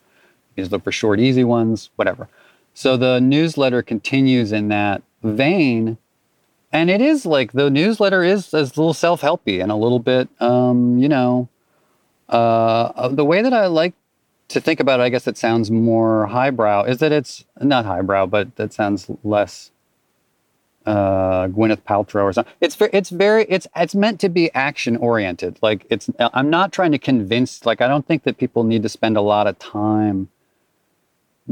You 0.55 0.63
just 0.63 0.71
look 0.71 0.83
for 0.83 0.91
short, 0.91 1.19
easy 1.19 1.43
ones, 1.43 1.89
whatever. 1.95 2.27
So 2.73 2.97
the 2.97 3.19
newsletter 3.19 3.81
continues 3.81 4.51
in 4.51 4.67
that 4.67 5.01
vein, 5.23 5.97
and 6.71 6.89
it 6.89 7.01
is 7.01 7.25
like 7.25 7.51
the 7.51 7.69
newsletter 7.69 8.23
is, 8.23 8.53
a 8.53 8.59
little 8.61 8.93
self-helpy 8.93 9.61
and 9.61 9.71
a 9.71 9.75
little 9.75 9.99
bit 9.99 10.29
um, 10.39 10.97
you 10.97 11.09
know 11.09 11.47
uh, 12.29 13.09
the 13.09 13.25
way 13.25 13.41
that 13.41 13.53
i 13.53 13.67
like 13.67 13.93
to 14.47 14.59
think 14.61 14.79
about 14.79 14.99
it 14.99 15.03
i 15.03 15.09
guess 15.09 15.27
it 15.27 15.37
sounds 15.37 15.71
more 15.71 16.25
highbrow 16.27 16.83
is 16.83 16.99
that 16.99 17.11
it's 17.11 17.45
not 17.61 17.85
highbrow 17.85 18.25
but 18.25 18.55
that 18.55 18.73
sounds 18.73 19.09
less 19.23 19.71
uh, 20.85 21.47
Gwyneth 21.47 21.83
Paltrow 21.83 22.23
or 22.23 22.33
something. 22.33 22.51
It's 22.59 22.75
very, 22.75 22.89
it's 22.93 23.09
very, 23.09 23.45
it's 23.49 23.67
it's 23.75 23.93
meant 23.93 24.19
to 24.21 24.29
be 24.29 24.51
action 24.53 24.97
oriented. 24.97 25.59
Like 25.61 25.85
it's, 25.89 26.09
I'm 26.19 26.49
not 26.49 26.71
trying 26.71 26.91
to 26.91 26.97
convince. 26.97 27.65
Like 27.65 27.81
I 27.81 27.87
don't 27.87 28.05
think 28.07 28.23
that 28.23 28.37
people 28.37 28.63
need 28.63 28.83
to 28.83 28.89
spend 28.89 29.17
a 29.17 29.21
lot 29.21 29.47
of 29.47 29.59
time 29.59 30.29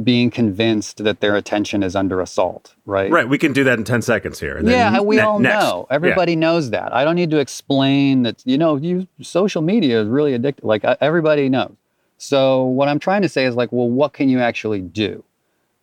being 0.03 0.29
convinced 0.29 1.03
that 1.03 1.19
their 1.19 1.35
attention 1.35 1.83
is 1.83 1.95
under 1.95 2.21
assault, 2.21 2.75
right? 2.85 3.11
Right. 3.11 3.27
We 3.27 3.37
can 3.37 3.53
do 3.53 3.63
that 3.63 3.77
in 3.77 3.83
10 3.83 4.01
seconds 4.01 4.39
here. 4.39 4.59
yeah, 4.63 4.99
we 4.99 5.17
ne- 5.17 5.21
all 5.21 5.39
next. 5.39 5.63
know. 5.63 5.87
Everybody 5.89 6.33
yeah. 6.33 6.39
knows 6.39 6.69
that. 6.71 6.93
I 6.93 7.03
don't 7.03 7.15
need 7.15 7.31
to 7.31 7.39
explain 7.39 8.23
that, 8.23 8.41
you 8.45 8.57
know, 8.57 8.75
you 8.75 9.07
social 9.21 9.61
media 9.61 10.01
is 10.01 10.07
really 10.07 10.37
addictive. 10.37 10.63
Like 10.63 10.83
everybody 10.83 11.49
knows. 11.49 11.73
So 12.17 12.63
what 12.63 12.87
I'm 12.87 12.99
trying 12.99 13.21
to 13.21 13.29
say 13.29 13.45
is 13.45 13.55
like, 13.55 13.71
well, 13.71 13.89
what 13.89 14.13
can 14.13 14.29
you 14.29 14.39
actually 14.39 14.81
do? 14.81 15.23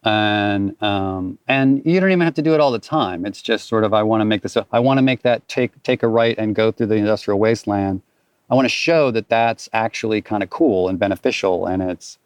And 0.05 0.81
um, 0.83 1.39
and 1.49 1.83
you 1.85 1.99
don't 1.99 2.11
even 2.11 2.21
have 2.21 2.35
to 2.35 2.43
do 2.43 2.55
it 2.55 2.61
all 2.61 2.71
the 2.71 2.79
time. 2.79 3.27
It's 3.27 3.43
just 3.43 3.67
sort 3.67 3.83
of 3.83 3.93
I 3.93 4.05
want 4.05 4.21
to 4.21 4.25
make 4.25 4.43
this. 4.43 4.57
I 4.71 4.79
want 4.79 4.99
to 4.99 5.03
make 5.03 5.23
that 5.23 5.49
take 5.49 5.83
take 5.83 6.05
a 6.05 6.09
right 6.09 6.37
and 6.39 6.55
go 6.55 6.71
through 6.71 6.87
the 6.87 6.95
industrial 6.95 7.41
wasteland. 7.41 8.03
I 8.49 8.55
want 8.55 8.67
to 8.67 8.71
show 8.71 9.11
that 9.11 9.29
that's 9.29 9.69
actually 9.73 10.23
kind 10.23 10.43
of 10.43 10.51
cool 10.51 10.89
and 10.89 10.99
beneficial. 10.99 11.67
And 11.67 11.83
it's, 11.83 12.19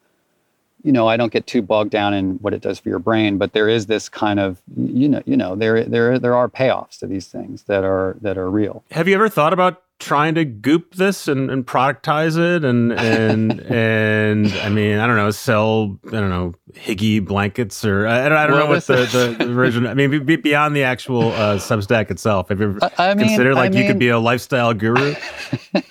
you 0.83 0.93
know, 0.93 1.09
I 1.09 1.17
don't 1.17 1.33
get 1.33 1.47
too 1.47 1.63
bogged 1.63 1.91
down 1.91 2.15
in 2.15 2.37
what 2.37 2.55
it 2.55 2.63
does 2.63 2.79
for 2.79 2.89
your 2.89 2.99
brain, 2.99 3.39
but 3.39 3.53
there 3.53 3.69
is 3.69 3.87
this 3.87 4.09
kind 4.09 4.41
of, 4.41 4.61
you 4.77 5.09
know, 5.09 5.23
you 5.27 5.37
know, 5.37 5.55
there 5.55 5.85
there 5.85 6.19
there 6.19 6.35
are 6.35 6.49
payoffs 6.49 6.99
to 7.01 7.07
these 7.07 7.27
things 7.27 7.65
that 7.65 7.85
are 7.85 8.17
that 8.23 8.39
are 8.39 8.51
real. 8.51 8.85
Have 8.91 9.09
you 9.09 9.15
ever 9.15 9.29
thought 9.29 9.53
about 9.53 9.83
trying 10.01 10.35
to 10.35 10.47
goop 10.47 10.95
this 10.95 11.29
and, 11.29 11.51
and 11.51 11.67
productize 11.67 12.39
it 12.39 12.65
and 12.65 12.93
and 12.93 13.61
and 13.71 14.47
I 14.55 14.71
mean 14.71 14.99
I 14.99 15.07
don't 15.07 15.17
know 15.17 15.31
sell 15.31 15.99
I 16.09 16.13
don't 16.13 16.31
know 16.31 16.55
Higgy 16.73 17.25
blankets 17.25 17.85
or 17.85 18.07
I 18.07 18.29
don't, 18.29 18.39
I 18.39 18.47
don't 18.47 18.57
well, 18.57 18.67
know 18.67 18.73
what 18.73 18.87
the, 18.87 19.37
the, 19.39 19.45
the 19.45 19.53
version 19.53 19.87
I 19.87 19.95
mean 19.95 20.25
be, 20.25 20.37
beyond 20.37 20.75
the 20.75 20.85
actual 20.85 21.33
uh, 21.33 21.57
Substack 21.57 22.11
itself 22.11 22.49
have 22.49 22.61
you 22.61 22.71
ever 22.71 22.91
I 22.97 23.15
mean, 23.15 23.29
considered 23.29 23.55
like 23.55 23.73
I 23.73 23.75
mean, 23.75 23.83
you 23.83 23.89
could 23.89 23.99
be 23.99 24.09
a 24.09 24.19
lifestyle 24.19 24.73
guru? 24.73 25.15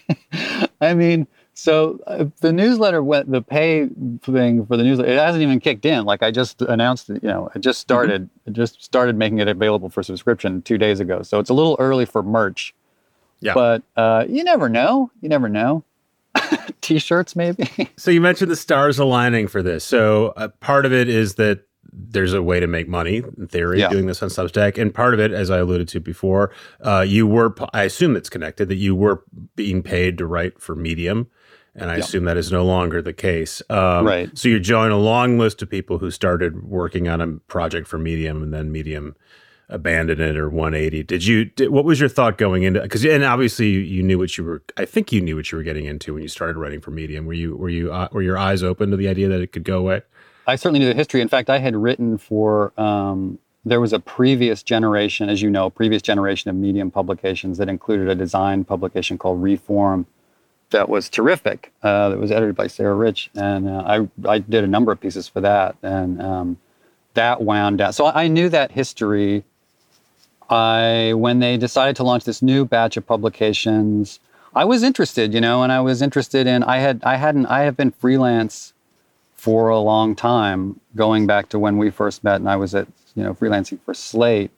I 0.82 0.96
mean 0.96 1.28
so 1.60 2.00
uh, 2.08 2.26
the 2.40 2.54
newsletter 2.54 3.04
went 3.04 3.30
the 3.30 3.42
pay 3.42 3.88
thing 4.22 4.66
for 4.66 4.78
the 4.78 4.84
newsletter. 4.84 5.12
It 5.12 5.20
hasn't 5.20 5.44
even 5.44 5.60
kicked 5.60 5.86
in. 5.86 6.06
Like 6.06 6.24
I 6.24 6.32
just 6.32 6.62
announced, 6.62 7.10
you 7.10 7.20
know, 7.24 7.50
I 7.54 7.60
just 7.60 7.80
mm-hmm. 7.80 7.88
started, 7.88 8.24
mm-hmm. 8.24 8.54
just 8.54 8.82
started 8.82 9.18
making 9.18 9.40
it 9.40 9.48
available 9.48 9.90
for 9.90 10.02
subscription 10.02 10.62
two 10.62 10.78
days 10.78 11.00
ago. 11.00 11.22
So 11.22 11.40
it's 11.40 11.50
a 11.50 11.54
little 11.54 11.76
early 11.78 12.06
for 12.06 12.24
merch. 12.24 12.74
Yeah. 13.42 13.54
But 13.54 13.84
uh, 13.98 14.26
you 14.28 14.44
never 14.44 14.70
know. 14.70 15.12
You 15.22 15.30
never 15.30 15.50
know. 15.50 15.84
T-shirts, 16.82 17.36
maybe. 17.36 17.90
so 17.98 18.10
you 18.10 18.22
mentioned 18.22 18.50
the 18.50 18.56
stars 18.56 18.98
aligning 18.98 19.48
for 19.48 19.62
this. 19.62 19.84
So 19.84 20.34
uh, 20.38 20.48
part 20.60 20.86
of 20.86 20.94
it 20.94 21.10
is 21.10 21.36
that 21.36 21.64
there's 21.92 22.34
a 22.34 22.42
way 22.42 22.60
to 22.60 22.68
make 22.68 22.88
money 22.88 23.18
in 23.18 23.48
theory 23.48 23.80
yeah. 23.80 23.90
doing 23.90 24.06
this 24.06 24.24
on 24.24 24.30
Substack, 24.30 24.78
and 24.78 24.94
part 24.94 25.14
of 25.14 25.20
it, 25.20 25.32
as 25.32 25.50
I 25.50 25.58
alluded 25.58 25.88
to 25.90 26.00
before, 26.00 26.52
uh, 26.86 27.02
you 27.02 27.26
were. 27.26 27.56
I 27.74 27.84
assume 27.84 28.16
it's 28.16 28.30
connected 28.30 28.70
that 28.70 28.76
you 28.76 28.96
were 28.96 29.24
being 29.56 29.82
paid 29.82 30.18
to 30.20 30.28
write 30.28 30.62
for 30.62 30.76
Medium 30.76 31.28
and 31.80 31.90
I 31.92 31.96
yep. 31.96 32.06
assume 32.06 32.26
that 32.26 32.38
is 32.38 32.52
no 32.52 32.66
longer 32.66 33.02
the 33.02 33.14
case. 33.14 33.62
Um, 33.70 34.06
right. 34.06 34.38
So 34.38 34.50
you 34.50 34.60
join 34.60 34.92
a 34.92 34.98
long 34.98 35.38
list 35.38 35.62
of 35.62 35.70
people 35.70 35.98
who 35.98 36.12
started 36.12 36.64
working 36.64 37.08
on 37.08 37.22
a 37.22 37.28
project 37.48 37.88
for 37.88 37.98
Medium, 37.98 38.44
and 38.44 38.54
then 38.54 38.72
Medium 38.72 39.16
abandoned 39.70 40.20
it 40.20 40.36
or 40.36 40.50
180. 40.50 41.04
Did 41.04 41.26
you? 41.26 41.46
Did, 41.46 41.70
what 41.70 41.86
was 41.86 42.00
your 42.00 42.10
thought 42.10 42.38
going 42.38 42.64
into? 42.64 42.82
Because 42.82 43.06
and 43.06 43.24
obviously 43.24 43.68
you, 43.68 44.04
knew 44.04 44.18
what 44.18 44.38
you 44.38 44.44
were. 44.44 44.64
I 44.78 44.86
think 44.86 45.12
you 45.12 45.22
knew 45.22 45.36
what 45.36 45.52
you 45.52 45.58
were 45.58 45.64
getting 45.64 45.86
into 45.86 46.14
when 46.14 46.24
you 46.24 46.30
started 46.30 46.58
writing 46.58 46.82
for 46.82 46.92
Medium. 46.92 47.26
Were 47.26 47.34
you 47.34 47.56
were 47.56 47.70
you 47.70 47.94
uh, 47.94 48.10
were 48.12 48.22
your 48.22 48.38
eyes 48.38 48.64
open 48.64 48.92
to 48.92 48.98
the 48.98 49.08
idea 49.08 49.30
that 49.30 49.42
it 49.42 49.52
could 49.52 49.64
go 49.64 49.80
away? 49.80 50.02
I 50.48 50.56
certainly 50.56 50.80
knew 50.80 50.88
the 50.88 50.96
history. 50.96 51.22
In 51.22 51.30
fact, 51.30 51.50
I 51.50 51.60
had 51.60 51.76
written 51.76 52.18
for. 52.18 52.74
Um, 52.80 53.40
there 53.66 53.82
was 53.82 53.92
a 53.92 54.00
previous 54.00 54.64
generation, 54.64 55.30
as 55.30 55.42
you 55.42 55.50
know, 55.50 55.70
previous 55.70 56.02
generation 56.02 56.50
of 56.50 56.56
Medium 56.56 56.90
publications 56.90 57.58
that 57.58 57.68
included 57.68 58.08
a 58.08 58.16
design 58.16 58.64
publication 58.64 59.18
called 59.18 59.44
Reform 59.44 60.08
that 60.72 60.90
was 60.90 61.10
terrific. 61.10 61.72
Uh, 61.82 62.10
that 62.10 62.20
was 62.20 62.32
edited 62.32 62.56
by 62.56 62.68
Sarah 62.68 62.96
Rich, 62.96 63.30
and 63.36 63.68
uh, 63.68 63.84
I 63.86 64.30
I 64.30 64.40
did 64.40 64.64
a 64.64 64.68
number 64.68 64.92
of 64.92 65.00
pieces 65.00 65.28
for 65.28 65.42
that, 65.42 65.76
and 65.82 66.22
um, 66.22 66.58
that 67.14 67.42
wound 67.42 67.80
down. 67.80 67.94
So 67.94 68.06
I 68.06 68.28
knew 68.28 68.50
that 68.50 68.72
history. 68.72 69.44
I 70.50 71.14
when 71.16 71.40
they 71.40 71.58
decided 71.58 71.96
to 71.98 72.04
launch 72.04 72.24
this 72.24 72.42
new 72.42 72.66
batch 72.66 72.98
of 72.98 73.06
publications, 73.06 74.20
I 74.56 74.66
was 74.66 74.84
interested, 74.84 75.34
you 75.34 75.42
know, 75.42 75.64
and 75.64 75.72
I 75.72 75.82
was 75.82 76.02
interested 76.02 76.48
in. 76.48 76.64
I 76.64 76.78
had 76.78 77.02
I 77.04 77.16
hadn't 77.16 77.48
I 77.48 77.62
have 77.62 77.78
been 77.78 77.92
freelance 77.92 78.74
for 79.36 79.70
a 79.70 79.80
long 79.80 80.16
time, 80.16 80.80
going 80.96 81.26
back 81.26 81.50
to 81.50 81.60
when 81.60 81.78
we 81.78 81.90
first 81.90 82.24
met, 82.24 82.36
and 82.36 82.50
I 82.50 82.56
was 82.56 82.76
at 82.76 82.88
you 83.16 83.24
know 83.24 83.34
freelancing 83.34 83.80
for 83.86 83.94
Slate 83.94 84.52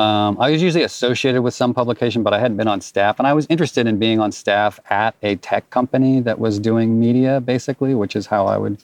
um, 0.00 0.36
I 0.40 0.50
was 0.50 0.62
usually 0.62 0.84
associated 0.84 1.42
with 1.42 1.54
some 1.54 1.74
publication, 1.74 2.22
but 2.22 2.32
I 2.32 2.38
hadn't 2.38 2.56
been 2.56 2.68
on 2.68 2.80
staff. 2.80 3.18
And 3.18 3.26
I 3.26 3.34
was 3.34 3.46
interested 3.48 3.86
in 3.86 3.98
being 3.98 4.18
on 4.18 4.32
staff 4.32 4.80
at 4.90 5.14
a 5.22 5.36
tech 5.36 5.68
company 5.70 6.20
that 6.20 6.38
was 6.38 6.58
doing 6.58 6.98
media, 6.98 7.40
basically, 7.40 7.94
which 7.94 8.16
is 8.16 8.26
how 8.26 8.46
I 8.46 8.56
would 8.56 8.78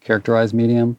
characterize 0.00 0.54
Medium. 0.54 0.96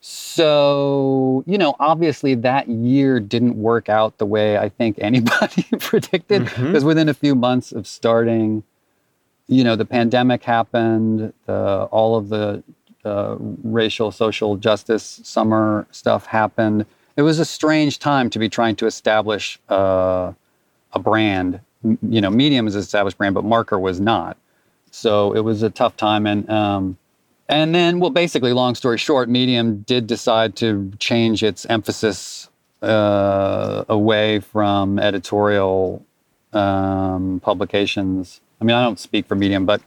So, 0.00 1.44
you 1.46 1.56
know, 1.56 1.76
obviously 1.78 2.34
that 2.34 2.68
year 2.68 3.20
didn't 3.20 3.56
work 3.56 3.88
out 3.88 4.18
the 4.18 4.26
way 4.26 4.58
I 4.58 4.68
think 4.68 4.98
anybody 4.98 5.64
predicted. 5.78 6.44
Because 6.44 6.60
mm-hmm. 6.60 6.86
within 6.86 7.08
a 7.08 7.14
few 7.14 7.36
months 7.36 7.70
of 7.70 7.86
starting, 7.86 8.64
you 9.46 9.62
know, 9.62 9.76
the 9.76 9.84
pandemic 9.84 10.42
happened, 10.42 11.32
the, 11.46 11.84
all 11.92 12.16
of 12.16 12.28
the 12.30 12.64
uh, 13.04 13.36
racial, 13.38 14.10
social 14.10 14.56
justice 14.56 15.20
summer 15.22 15.86
stuff 15.92 16.26
happened 16.26 16.86
it 17.16 17.22
was 17.22 17.38
a 17.38 17.44
strange 17.44 17.98
time 17.98 18.30
to 18.30 18.38
be 18.38 18.48
trying 18.48 18.76
to 18.76 18.86
establish 18.86 19.58
uh, 19.68 20.32
a 20.92 20.98
brand. 20.98 21.60
you 21.82 22.20
know, 22.20 22.30
Medium 22.30 22.66
is 22.66 22.74
an 22.74 22.80
established 22.80 23.18
brand, 23.18 23.34
but 23.34 23.44
Marker 23.44 23.78
was 23.78 24.00
not. 24.00 24.36
So 24.90 25.32
it 25.32 25.40
was 25.40 25.62
a 25.62 25.70
tough 25.70 25.96
time, 25.96 26.26
and 26.26 26.48
um, 26.50 26.98
and 27.48 27.74
then, 27.74 27.98
well, 28.00 28.10
basically, 28.10 28.52
long 28.52 28.74
story 28.74 28.98
short, 28.98 29.28
Medium 29.28 29.78
did 29.82 30.06
decide 30.06 30.56
to 30.56 30.92
change 30.98 31.42
its 31.42 31.66
emphasis 31.66 32.48
uh, 32.82 33.84
away 33.88 34.40
from 34.40 34.98
editorial 34.98 36.04
um, 36.52 37.40
publications. 37.42 38.40
I 38.60 38.64
mean, 38.64 38.76
I 38.76 38.82
don't 38.82 38.98
speak 38.98 39.26
for 39.26 39.34
Medium, 39.34 39.66
but 39.66 39.82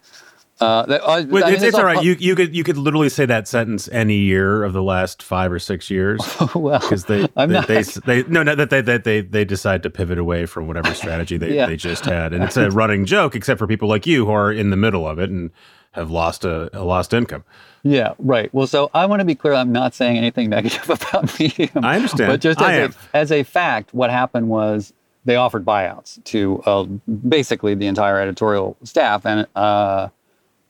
uh, 0.62 0.86
that, 0.86 1.02
uh, 1.04 1.26
Wait, 1.28 1.54
it's, 1.54 1.64
it's 1.64 1.78
all 1.78 1.84
right. 1.84 2.04
you, 2.04 2.16
you 2.18 2.34
could 2.34 2.56
you 2.56 2.64
could 2.64 2.78
literally 2.78 3.10
say 3.10 3.26
that 3.26 3.48
sentence 3.48 3.90
any 3.92 4.16
year 4.16 4.64
of 4.64 4.72
the 4.72 4.82
last 4.82 5.22
five 5.22 5.52
or 5.52 5.60
six 5.60 5.90
years. 5.90 6.22
well, 6.56 6.80
because 6.80 7.06
they 7.06 7.28
they, 7.36 7.46
not... 7.48 7.68
they, 7.68 7.84
they, 7.84 8.24
no 8.24 8.42
no 8.42 8.56
that 8.56 8.70
they 8.70 8.80
that 8.82 9.04
they 9.04 9.20
they 9.20 9.44
decide 9.44 9.84
to 9.84 9.90
pivot 9.90 10.18
away 10.18 10.46
from 10.46 10.68
whatever 10.68 10.94
strategy 10.94 11.36
they, 11.36 11.56
yeah. 11.56 11.66
they 11.66 11.76
just 11.76 12.06
had, 12.06 12.34
and 12.34 12.44
it's 12.44 12.56
a 12.56 12.72
running 12.72 13.06
joke, 13.06 13.36
except 13.36 13.60
for 13.60 13.68
people 13.68 13.90
like 13.90 14.08
you 14.08 14.26
who 14.26 14.32
are 14.32 14.52
in 14.52 14.70
the 14.70 14.78
middle 14.78 15.06
of 15.06 15.20
it 15.20 15.30
and 15.30 15.52
have 15.92 16.10
lost 16.10 16.46
a, 16.46 16.70
a 16.78 16.84
lost 16.84 17.14
income. 17.14 17.44
Yeah, 17.84 18.14
right. 18.18 18.52
Well, 18.54 18.68
so 18.68 18.90
I 18.94 19.06
want 19.08 19.20
to 19.20 19.26
be 19.26 19.36
clear. 19.36 19.54
I'm 19.54 19.72
not 19.72 19.94
saying 19.94 20.18
anything 20.18 20.50
negative 20.52 20.90
about 20.90 21.38
Medium. 21.38 21.84
I 21.84 21.98
understand, 21.98 22.32
but 22.32 22.40
just 22.40 22.62
as, 22.62 22.96
a, 22.96 22.98
as 23.14 23.32
a 23.32 23.44
fact, 23.44 23.94
what 23.94 24.10
happened 24.10 24.48
was 24.48 24.94
they 25.26 25.36
offered 25.36 25.66
buyouts 25.66 26.24
to 26.26 26.62
uh, 26.66 26.84
basically 27.28 27.76
the 27.76 27.88
entire 27.88 28.20
editorial 28.20 28.78
staff, 28.84 29.26
and 29.26 29.48
uh, 29.56 30.10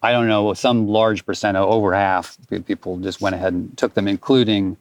I 0.05 0.11
don't 0.11 0.27
know, 0.27 0.53
some 0.53 0.87
large 0.87 1.25
percent, 1.25 1.57
over 1.57 1.91
half, 1.95 2.37
people 2.67 2.97
just 2.97 3.21
went 3.21 3.33
ahead 3.33 3.53
and 3.53 3.75
took 3.75 3.95
them, 3.95 4.07
including 4.07 4.77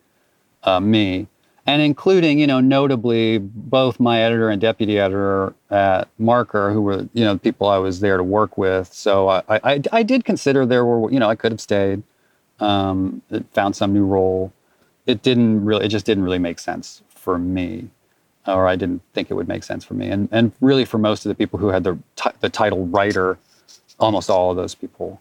uh, 0.64 0.80
me, 0.80 1.28
and 1.66 1.80
including, 1.80 2.38
you 2.38 2.46
know, 2.46 2.60
notably 2.60 3.38
both 3.38 3.98
my 3.98 4.20
editor 4.20 4.50
and 4.50 4.60
deputy 4.60 4.98
editor 4.98 5.54
at 5.70 6.08
Marker, 6.18 6.72
who 6.72 6.82
were, 6.82 7.08
you 7.14 7.24
know, 7.24 7.38
people 7.38 7.68
I 7.68 7.78
was 7.78 8.00
there 8.00 8.18
to 8.18 8.22
work 8.22 8.58
with. 8.58 8.92
So 8.92 9.30
I, 9.30 9.42
I, 9.48 9.82
I 9.92 10.02
did 10.02 10.26
consider 10.26 10.66
there 10.66 10.84
were, 10.84 11.10
you 11.10 11.18
know, 11.18 11.30
I 11.30 11.36
could 11.36 11.52
have 11.52 11.60
stayed, 11.60 12.02
um, 12.60 13.22
found 13.54 13.76
some 13.76 13.94
new 13.94 14.04
role. 14.04 14.52
It 15.06 15.22
didn't 15.22 15.64
really, 15.64 15.86
it 15.86 15.88
just 15.88 16.04
didn't 16.04 16.24
really 16.24 16.38
make 16.38 16.58
sense 16.58 17.02
for 17.08 17.38
me 17.38 17.88
or 18.46 18.68
I 18.68 18.76
didn't 18.76 19.00
think 19.14 19.30
it 19.30 19.34
would 19.34 19.48
make 19.48 19.64
sense 19.64 19.86
for 19.86 19.94
me. 19.94 20.08
And 20.08 20.28
and 20.30 20.52
really 20.60 20.84
for 20.84 20.98
most 20.98 21.24
of 21.24 21.30
the 21.30 21.34
people 21.34 21.58
who 21.58 21.68
had 21.68 21.82
the 21.82 21.98
t- 22.14 22.28
the 22.40 22.50
title 22.50 22.86
writer 22.88 23.38
almost 23.98 24.30
all 24.30 24.50
of 24.50 24.56
those 24.56 24.74
people 24.74 25.20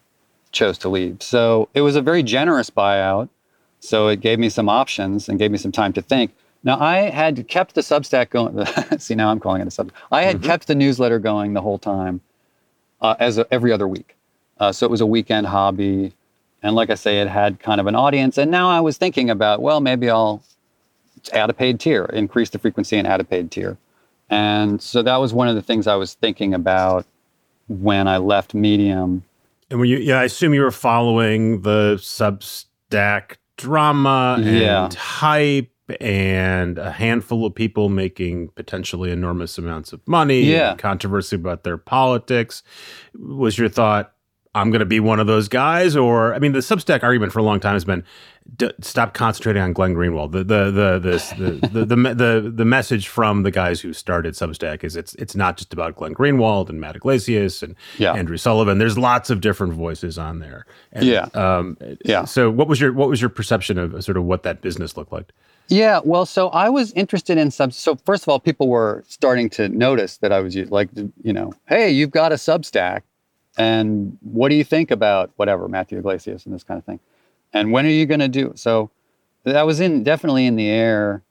chose 0.52 0.78
to 0.80 0.90
leave. 0.90 1.22
So 1.22 1.70
it 1.74 1.82
was 1.82 1.96
a 1.96 2.02
very 2.02 2.24
generous 2.24 2.70
buyout. 2.70 3.30
So 3.80 4.08
it 4.08 4.22
gave 4.22 4.40
me 4.40 4.50
some 4.50 4.70
options 4.70 5.28
and 5.28 5.38
gave 5.38 5.52
me 5.52 5.58
some 5.58 5.72
time 5.72 5.92
to 5.94 6.02
think. 6.02 6.34
Now 6.64 6.80
I 6.80 7.10
had 7.10 7.48
kept 7.50 7.76
the 7.76 7.82
Substack 7.82 8.30
going. 8.30 8.66
See, 9.00 9.16
now 9.16 9.30
I'm 9.30 9.40
calling 9.40 9.62
it 9.62 9.68
a 9.68 9.72
sub. 9.72 9.92
I 10.12 10.22
had 10.22 10.38
mm-hmm. 10.38 10.46
kept 10.46 10.68
the 10.68 10.76
newsletter 10.76 11.20
going 11.20 11.54
the 11.54 11.62
whole 11.62 11.78
time, 11.78 12.22
uh, 13.02 13.16
as 13.20 13.38
a, 13.38 13.46
every 13.52 13.72
other 13.72 13.88
week. 13.88 14.16
Uh, 14.60 14.72
so 14.72 14.86
it 14.86 14.90
was 14.90 15.02
a 15.02 15.06
weekend 15.06 15.48
hobby, 15.48 16.14
and 16.62 16.76
like 16.76 16.90
I 16.90 16.96
say, 16.96 17.20
it 17.20 17.28
had 17.28 17.60
kind 17.60 17.82
of 17.82 17.88
an 17.88 17.96
audience. 17.96 18.38
And 18.38 18.50
now 18.50 18.70
I 18.70 18.80
was 18.80 18.98
thinking 18.98 19.30
about, 19.30 19.62
well, 19.62 19.82
maybe 19.82 20.10
I'll 20.10 20.42
add 21.34 21.50
a 21.50 21.54
paid 21.54 21.80
tier, 21.82 22.06
increase 22.06 22.50
the 22.50 22.60
frequency, 22.60 22.98
and 22.98 23.06
add 23.06 23.20
a 23.20 23.26
paid 23.26 23.52
tier. 23.52 23.78
And 24.30 24.82
so 24.82 25.04
that 25.04 25.18
was 25.18 25.34
one 25.34 25.50
of 25.50 25.56
the 25.56 25.62
things 25.62 25.86
I 25.86 25.96
was 25.96 26.14
thinking 26.14 26.54
about 26.54 27.06
when 27.68 28.08
I 28.08 28.18
left 28.18 28.54
Medium. 28.54 29.24
And 29.70 29.80
when 29.80 29.90
you, 29.90 29.98
yeah, 29.98 30.20
I 30.20 30.26
assume 30.26 30.54
you 30.54 30.62
were 30.62 30.72
following 30.72 31.62
the 31.62 31.96
Substack 31.96 33.38
drama 33.58 34.38
yeah. 34.42 34.86
and 34.86 34.94
hype 34.94 35.70
and 36.00 36.78
a 36.78 36.92
handful 36.92 37.46
of 37.46 37.54
people 37.54 37.90
making 37.90 38.50
potentially 38.50 39.12
enormous 39.12 39.58
amounts 39.58 39.92
of 39.94 40.06
money 40.08 40.42
yeah. 40.42 40.76
controversy 40.76 41.36
about 41.36 41.64
their 41.64 41.78
politics. 41.78 42.64
Was 43.16 43.58
your 43.58 43.70
thought, 43.70 44.13
I'm 44.56 44.70
going 44.70 44.80
to 44.80 44.86
be 44.86 45.00
one 45.00 45.20
of 45.20 45.28
those 45.28 45.48
guys? 45.48 45.96
Or, 45.96 46.34
I 46.34 46.40
mean, 46.40 46.52
the 46.52 46.60
Substack 46.60 47.04
argument 47.04 47.32
for 47.32 47.40
a 47.40 47.44
long 47.44 47.60
time 47.60 47.74
has 47.74 47.86
been 47.86 48.04
d- 48.58 48.72
stop 48.82 49.14
concentrating 49.14 49.62
on 49.62 49.74
Glenn 49.74 49.96
Greenwald. 49.96 50.32
The 50.32 50.44
the 50.44 50.72
the 50.72 51.00
this, 51.00 51.30
the, 51.32 51.52
the, 51.72 51.86
the, 51.86 51.96
the, 51.96 52.54
the 52.54 52.66
message 52.66 53.08
from 53.08 53.44
the 53.44 53.52
guys 53.52 53.82
who 53.82 53.94
started 53.94 54.36
Substack 54.36 54.84
is 54.84 54.96
it's 54.96 55.16
it's 55.16 55.36
not 55.36 55.58
just 55.58 55.74
about 55.74 55.96
Glenn 55.96 56.14
Greenwald 56.14 56.70
and 56.70 56.80
Matt 56.80 56.96
Yglesias 56.96 57.64
and 57.64 57.76
yeah. 57.98 58.14
Andrew 58.14 58.38
Sullivan. 58.38 58.78
There's 58.78 58.98
lots 58.98 59.30
of 59.30 59.42
different 59.42 59.74
voices 59.74 60.18
on 60.18 60.40
there. 60.40 60.66
And, 60.92 61.06
yeah. 61.06 61.30
Um, 61.34 61.78
yeah. 62.06 62.26
So 62.26 62.52
what 62.52 62.68
was 62.68 62.80
your 62.80 62.94
what 62.94 63.10
was 63.10 63.22
your 63.22 63.30
perception 63.30 63.78
of 63.78 64.04
sort 64.04 64.18
of 64.18 64.24
what 64.24 64.44
that 64.44 64.62
business 64.62 64.96
looked 64.96 65.12
like? 65.12 65.32
Yeah, 65.70 66.02
well, 66.04 66.26
so 66.26 66.50
I 66.50 66.68
was 66.70 66.92
interested 66.92 67.38
in 67.38 67.50
sub. 67.50 67.72
So 67.74 67.96
first 68.06 68.24
of 68.24 68.30
all, 68.30 68.40
people 68.40 68.68
were 68.68 69.04
starting 69.08 69.50
to 69.52 69.70
notice 69.70 70.18
that 70.18 70.34
I 70.34 70.42
was 70.42 70.56
like, 70.56 70.90
you 71.24 71.32
know, 71.32 71.54
hey, 71.68 71.90
you've 71.90 72.12
got 72.12 72.34
a 72.34 72.36
Substack, 72.36 73.04
and 73.58 74.18
what 74.22 74.50
do 74.50 74.56
you 74.56 74.64
think 74.64 74.92
about 74.92 75.32
whatever 75.36 75.68
Matthew 75.68 75.98
Yglesias 75.98 76.46
and 76.46 76.54
this 76.54 76.64
kind 76.64 76.78
of 76.78 76.86
thing, 76.86 77.00
and 77.54 77.72
when 77.72 77.86
are 77.86 77.90
you 77.90 78.06
going 78.06 78.20
to 78.20 78.28
do 78.28 78.54
so? 78.56 78.90
That 79.44 79.66
was 79.66 79.80
in 79.80 80.04
definitely 80.04 80.46
in 80.46 80.56
the 80.56 80.70
air, 80.70 81.22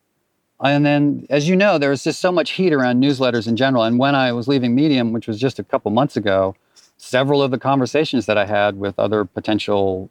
and 0.61 0.85
then 0.85 1.27
as 1.31 1.49
you 1.49 1.57
know, 1.57 1.79
there 1.79 1.91
was 1.91 2.05
just 2.05 2.21
so 2.21 2.31
much 2.31 2.53
heat 2.53 2.73
around 2.73 3.03
newsletters 3.03 3.49
in 3.49 3.57
general. 3.57 3.83
And 3.85 3.99
when 3.99 4.15
I 4.15 4.33
was 4.33 4.49
leaving 4.49 4.75
Medium, 4.75 5.13
which 5.13 5.27
was 5.27 5.41
just 5.41 5.59
a 5.59 5.65
couple 5.65 5.91
months 5.91 6.17
ago, 6.17 6.55
several 6.97 7.43
of 7.43 7.51
the 7.51 7.59
conversations 7.59 8.27
that 8.27 8.39
I 8.39 8.47
had 8.47 8.79
with 8.79 8.99
other 8.99 9.25
potential 9.25 10.11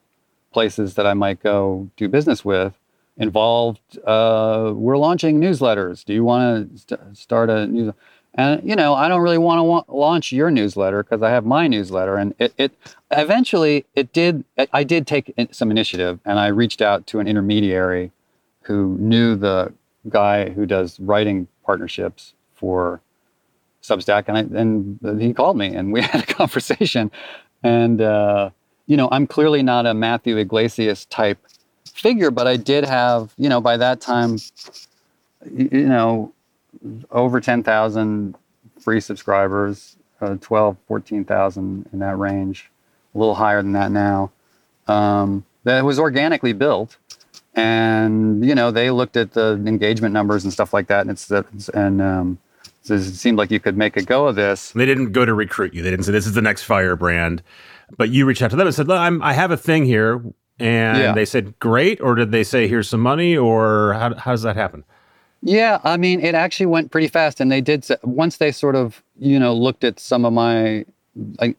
places 0.51 0.95
that 0.95 1.07
I 1.07 1.13
might 1.13 1.41
go 1.41 1.89
do 1.95 2.09
business 2.09 2.43
with 2.43 2.77
involved 3.17 3.99
uh, 4.05 4.71
we're 4.75 4.97
launching 4.97 5.39
newsletters. 5.39 6.03
Do 6.03 6.13
you 6.13 6.23
want 6.23 6.71
to 6.71 6.77
st- 6.79 7.17
start 7.17 7.49
a 7.49 7.67
news? 7.67 7.93
And 8.35 8.67
you 8.67 8.75
know, 8.75 8.93
I 8.93 9.07
don't 9.07 9.21
really 9.21 9.38
want 9.38 9.59
to 9.59 9.63
wa- 9.63 9.83
launch 9.88 10.31
your 10.31 10.50
newsletter 10.50 11.03
because 11.03 11.21
I 11.21 11.29
have 11.29 11.45
my 11.45 11.67
newsletter. 11.67 12.15
And 12.15 12.33
it, 12.39 12.53
it 12.57 12.71
eventually 13.11 13.85
it 13.95 14.13
did. 14.13 14.45
I 14.71 14.83
did 14.83 15.05
take 15.05 15.33
some 15.51 15.71
initiative, 15.71 16.19
and 16.25 16.39
I 16.39 16.47
reached 16.47 16.81
out 16.81 17.07
to 17.07 17.19
an 17.19 17.27
intermediary 17.27 18.11
who 18.61 18.95
knew 19.00 19.35
the 19.35 19.73
guy 20.09 20.50
who 20.50 20.65
does 20.65 21.00
writing 21.00 21.47
partnerships 21.65 22.33
for 22.55 23.01
Substack, 23.83 24.25
and 24.27 24.38
I, 24.38 24.59
and 24.59 25.21
he 25.21 25.33
called 25.33 25.57
me, 25.57 25.75
and 25.75 25.91
we 25.91 26.01
had 26.11 26.23
a 26.23 26.33
conversation. 26.33 27.11
And 27.63 28.01
uh, 28.01 28.51
you 28.88 28.97
know, 28.97 29.09
I'm 29.11 29.27
clearly 29.27 29.63
not 29.63 29.85
a 29.85 29.93
Matthew 29.93 30.38
Yglesias 30.38 31.05
type 31.05 31.39
figure, 31.93 32.31
but 32.31 32.47
I 32.47 32.57
did 32.57 32.85
have, 32.85 33.33
you 33.38 33.50
know, 33.50 33.61
by 33.61 33.77
that 33.77 34.01
time, 34.01 34.38
you 35.50 35.88
know, 35.88 36.33
over 37.11 37.39
10,000 37.39 38.35
free 38.79 38.99
subscribers, 38.99 39.97
uh, 40.21 40.35
12, 40.39 40.77
14,000 40.87 41.89
in 41.91 41.99
that 41.99 42.17
range, 42.17 42.71
a 43.13 43.17
little 43.17 43.35
higher 43.35 43.61
than 43.61 43.73
that 43.73 43.91
now. 43.91 44.31
Um, 44.87 45.45
that 45.63 45.83
was 45.83 45.99
organically 45.99 46.53
built. 46.53 46.97
And, 47.53 48.45
you 48.45 48.55
know, 48.55 48.71
they 48.71 48.91
looked 48.91 49.17
at 49.17 49.33
the 49.33 49.61
engagement 49.65 50.13
numbers 50.13 50.43
and 50.43 50.53
stuff 50.53 50.73
like 50.73 50.87
that. 50.87 51.01
And 51.01 51.11
it's, 51.11 51.29
it's 51.29 51.69
and, 51.69 52.01
um, 52.01 52.39
so 52.83 52.95
it 52.95 53.03
seemed 53.03 53.37
like 53.37 53.51
you 53.51 53.59
could 53.59 53.77
make 53.77 53.95
a 53.95 54.01
go 54.01 54.27
of 54.27 54.35
this. 54.35 54.71
They 54.71 54.85
didn't 54.85 55.11
go 55.11 55.23
to 55.23 55.33
recruit 55.33 55.73
you. 55.73 55.83
They 55.83 55.91
didn't 55.91 56.05
say 56.05 56.13
this 56.13 56.25
is 56.25 56.33
the 56.33 56.41
next 56.41 56.63
firebrand, 56.63 57.43
but 57.95 58.09
you 58.09 58.25
reached 58.25 58.41
out 58.41 58.49
to 58.51 58.55
them 58.55 58.65
and 58.65 58.75
said, 58.75 58.87
"Look, 58.87 58.97
i 59.21 59.33
have 59.33 59.51
a 59.51 59.57
thing 59.57 59.85
here 59.85 60.23
and 60.61 60.97
yeah. 60.97 61.13
they 61.13 61.25
said 61.25 61.57
great 61.59 61.99
or 62.01 62.13
did 62.13 62.31
they 62.31 62.43
say 62.43 62.67
here's 62.67 62.87
some 62.87 62.99
money 62.99 63.35
or 63.35 63.93
how, 63.93 64.13
how 64.15 64.31
does 64.31 64.43
that 64.43 64.55
happen 64.55 64.83
yeah 65.41 65.79
i 65.83 65.98
mean 65.98 66.19
it 66.19 66.36
actually 66.36 66.65
went 66.65 66.91
pretty 66.91 67.07
fast 67.07 67.39
and 67.39 67.51
they 67.51 67.62
did 67.62 67.86
once 68.03 68.38
they 68.38 68.51
sort 68.51 68.75
of 68.75 69.03
you 69.19 69.39
know 69.39 69.53
looked 69.53 69.83
at 69.83 70.00
some 70.00 70.25
of 70.25 70.33
my 70.33 70.86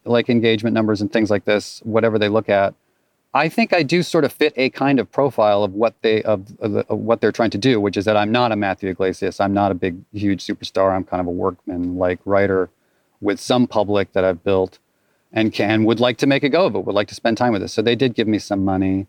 like, 0.05 0.31
engagement 0.31 0.73
numbers 0.73 1.03
and 1.03 1.13
things 1.13 1.31
like 1.31 1.45
this 1.45 1.81
whatever 1.85 2.19
they 2.19 2.29
look 2.29 2.49
at 2.49 2.75
i 3.35 3.49
think 3.49 3.73
i 3.73 3.83
do 3.83 4.03
sort 4.03 4.25
of 4.25 4.33
fit 4.33 4.53
a 4.57 4.71
kind 4.71 4.99
of 4.99 5.11
profile 5.11 5.63
of 5.63 5.75
what 5.75 5.95
they 6.03 6.23
of, 6.23 6.47
of, 6.61 6.77
of 6.77 6.99
what 6.99 7.21
they're 7.21 7.33
trying 7.33 7.51
to 7.51 7.59
do 7.59 7.81
which 7.81 7.97
is 7.97 8.05
that 8.05 8.17
i'm 8.17 8.33
not 8.33 8.53
a 8.53 8.57
matthew 8.57 8.89
yglesias 8.89 9.41
i'm 9.41 9.53
not 9.53 9.71
a 9.71 9.75
big 9.75 9.97
huge 10.13 10.45
superstar 10.45 10.95
i'm 10.95 11.05
kind 11.05 11.21
of 11.21 11.27
a 11.27 11.31
workman 11.31 11.97
like 11.97 12.19
writer 12.25 12.71
with 13.21 13.39
some 13.39 13.67
public 13.67 14.13
that 14.13 14.25
i've 14.25 14.43
built 14.43 14.79
and 15.33 15.53
can 15.53 15.85
would 15.85 16.01
like 16.01 16.19
to 16.19 16.27
make 16.27 16.45
a 16.45 16.49
go 16.49 16.67
of 16.67 16.75
it, 16.75 16.85
would 16.85 16.95
like 16.95 17.09
to 17.09 17.15
spend 17.15 17.37
time 17.37 17.53
with 17.53 17.63
us. 17.63 17.73
So 17.73 17.83
they 17.83 17.97
did 17.97 18.15
give 18.15 18.29
me 18.29 18.39
some 18.39 18.65
money 18.65 19.07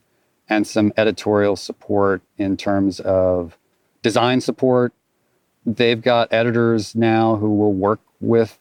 and 0.50 0.65
some 0.65 0.94
editorial 0.98 1.56
support 1.56 2.22
in 2.38 2.58
terms 2.58 3.00
of 3.01 3.58
design 4.03 4.41
support. 4.41 4.93
They've 5.65 6.01
got 6.01 6.31
editors 6.31 6.95
now 6.95 7.38
who 7.38 7.55
will 7.55 7.74
work 7.74 8.01
with 8.19 8.60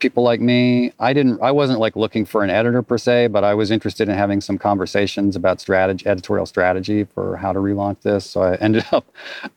people 0.00 0.24
like 0.24 0.40
me. 0.40 0.92
I 0.98 1.12
didn't 1.12 1.40
I 1.40 1.52
wasn't 1.52 1.78
like 1.78 1.94
looking 1.94 2.24
for 2.24 2.42
an 2.42 2.50
editor 2.50 2.82
per 2.82 2.98
se, 2.98 3.28
but 3.28 3.44
I 3.44 3.54
was 3.54 3.70
interested 3.70 4.08
in 4.08 4.16
having 4.16 4.40
some 4.40 4.58
conversations 4.58 5.36
about 5.36 5.60
strategy 5.60 6.06
editorial 6.06 6.46
strategy 6.46 7.04
for 7.04 7.36
how 7.36 7.52
to 7.52 7.60
relaunch 7.60 8.00
this. 8.02 8.28
So 8.28 8.42
I 8.42 8.56
ended 8.56 8.84
up 8.90 9.04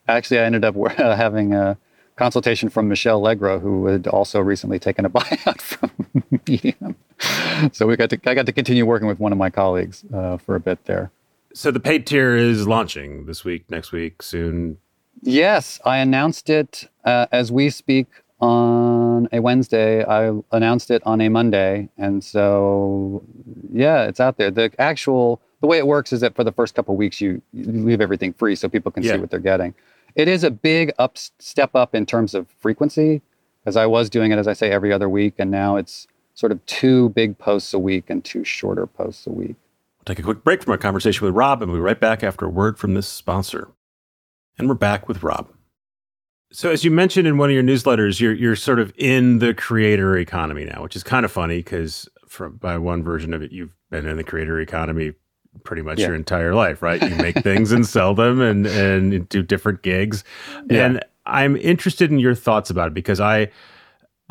actually 0.08 0.40
I 0.40 0.44
ended 0.44 0.64
up 0.64 0.76
having 0.98 1.54
a 1.54 1.78
consultation 2.16 2.70
from 2.70 2.88
Michelle 2.88 3.22
Legro, 3.22 3.60
who 3.60 3.88
had 3.88 4.06
also 4.08 4.40
recently 4.40 4.78
taken 4.78 5.06
a 5.06 5.10
buyout 5.18 5.62
from 5.62 5.92
Medium. 6.48 6.96
So 7.72 7.88
we 7.88 7.96
got 7.96 8.10
to 8.12 8.20
I 8.26 8.36
got 8.36 8.46
to 8.46 8.52
continue 8.52 8.86
working 8.86 9.08
with 9.08 9.20
one 9.20 9.32
of 9.32 9.38
my 9.38 9.50
colleagues 9.50 10.04
uh, 10.14 10.38
for 10.38 10.56
a 10.56 10.60
bit 10.60 10.86
there. 10.86 11.12
So 11.56 11.72
the 11.72 11.80
paid 11.80 12.08
tier 12.08 12.36
is 12.36 12.68
launching 12.68 13.28
this 13.28 13.46
week, 13.46 13.70
next 13.70 13.92
week, 13.92 14.24
soon. 14.24 14.80
Yes, 15.22 15.80
I 15.86 15.98
announced 15.98 16.50
it 16.50 16.90
uh, 17.06 17.28
as 17.32 17.52
we 17.52 17.70
speak 17.70 18.08
on 18.40 19.30
a 19.32 19.40
Wednesday. 19.40 20.04
I 20.04 20.38
announced 20.52 20.92
it 20.92 21.02
on 21.06 21.22
a 21.22 21.30
Monday, 21.30 21.90
and 21.98 22.24
so 22.24 23.24
yeah, 23.72 24.04
it's 24.04 24.20
out 24.20 24.38
there. 24.38 24.52
The 24.52 24.72
actual 24.80 25.42
the 25.62 25.68
way 25.68 25.78
it 25.78 25.88
works 25.88 26.12
is 26.12 26.20
that 26.22 26.36
for 26.36 26.44
the 26.44 26.52
first 26.52 26.76
couple 26.76 26.96
weeks 26.98 27.22
you, 27.22 27.42
you 27.54 27.64
leave 27.64 28.02
everything 28.02 28.34
free 28.34 28.56
so 28.56 28.68
people 28.68 28.92
can 28.92 29.02
yeah. 29.02 29.14
see 29.14 29.18
what 29.18 29.32
they're 29.32 29.40
getting. 29.40 29.74
It 30.16 30.28
is 30.28 30.44
a 30.44 30.52
big 30.52 30.92
up 31.00 31.18
step 31.18 31.74
up 31.74 31.96
in 31.96 32.06
terms 32.06 32.34
of 32.34 32.48
frequency, 32.60 33.22
as 33.66 33.78
I 33.78 33.86
was 33.86 34.10
doing 34.10 34.32
it, 34.32 34.38
as 34.38 34.48
I 34.48 34.54
say, 34.54 34.72
every 34.72 34.92
other 34.92 35.08
week, 35.08 35.36
and 35.40 35.50
now 35.50 35.78
it's 35.78 36.06
sort 36.34 36.52
of 36.52 36.64
two 36.66 37.10
big 37.10 37.38
posts 37.38 37.74
a 37.74 37.80
week 37.80 38.10
and 38.10 38.24
two 38.24 38.44
shorter 38.44 38.86
posts 38.86 39.26
a 39.26 39.32
week. 39.32 39.56
We'll 40.00 40.16
take 40.16 40.20
a 40.20 40.24
quick 40.24 40.44
break 40.44 40.64
from 40.64 40.72
our 40.72 40.78
conversation 40.78 41.26
with 41.26 41.34
Rob, 41.34 41.62
and 41.62 41.72
we'll 41.72 41.80
be 41.80 41.84
right 41.84 42.00
back 42.00 42.24
after 42.24 42.46
a 42.46 42.50
word 42.50 42.78
from 42.78 42.94
this 42.94 43.08
sponsor. 43.08 43.70
And 44.58 44.68
we're 44.68 44.76
back 44.76 45.08
with 45.08 45.24
Rob. 45.24 45.50
So, 46.52 46.70
as 46.70 46.84
you 46.84 46.92
mentioned 46.92 47.28
in 47.28 47.38
one 47.38 47.50
of 47.50 47.54
your 47.54 47.64
newsletters, 47.64 48.20
you're 48.20 48.34
you're 48.34 48.56
sort 48.56 48.80
of 48.80 48.94
in 48.96 49.40
the 49.40 49.54
creator 49.54 50.16
economy 50.18 50.66
now, 50.66 50.84
which 50.84 50.96
is 50.96 51.02
kind 51.02 51.26
of 51.26 51.32
funny 51.32 51.58
because, 51.58 52.08
by 52.60 52.78
one 52.78 53.04
version 53.04 53.34
of 53.34 53.42
it, 53.42 53.52
you've 53.52 53.74
been 53.90 54.06
in 54.06 54.18
the 54.18 54.24
creator 54.24 54.60
economy 54.60 55.14
pretty 55.64 55.82
much 55.82 56.00
yeah. 56.00 56.08
your 56.08 56.16
entire 56.16 56.54
life, 56.54 56.82
right? 56.82 57.02
You 57.02 57.16
make 57.16 57.38
things 57.44 57.72
and 57.72 57.86
sell 57.86 58.14
them 58.14 58.42
and 58.42 58.68
and 58.68 59.28
do 59.30 59.42
different 59.42 59.82
gigs. 59.82 60.24
Yeah. 60.70 60.86
And 60.86 61.06
I'm 61.26 61.56
interested 61.58 62.12
in 62.12 62.20
your 62.20 62.36
thoughts 62.36 62.70
about 62.70 62.90
it 62.90 62.94
because 62.94 63.20
I 63.20 63.50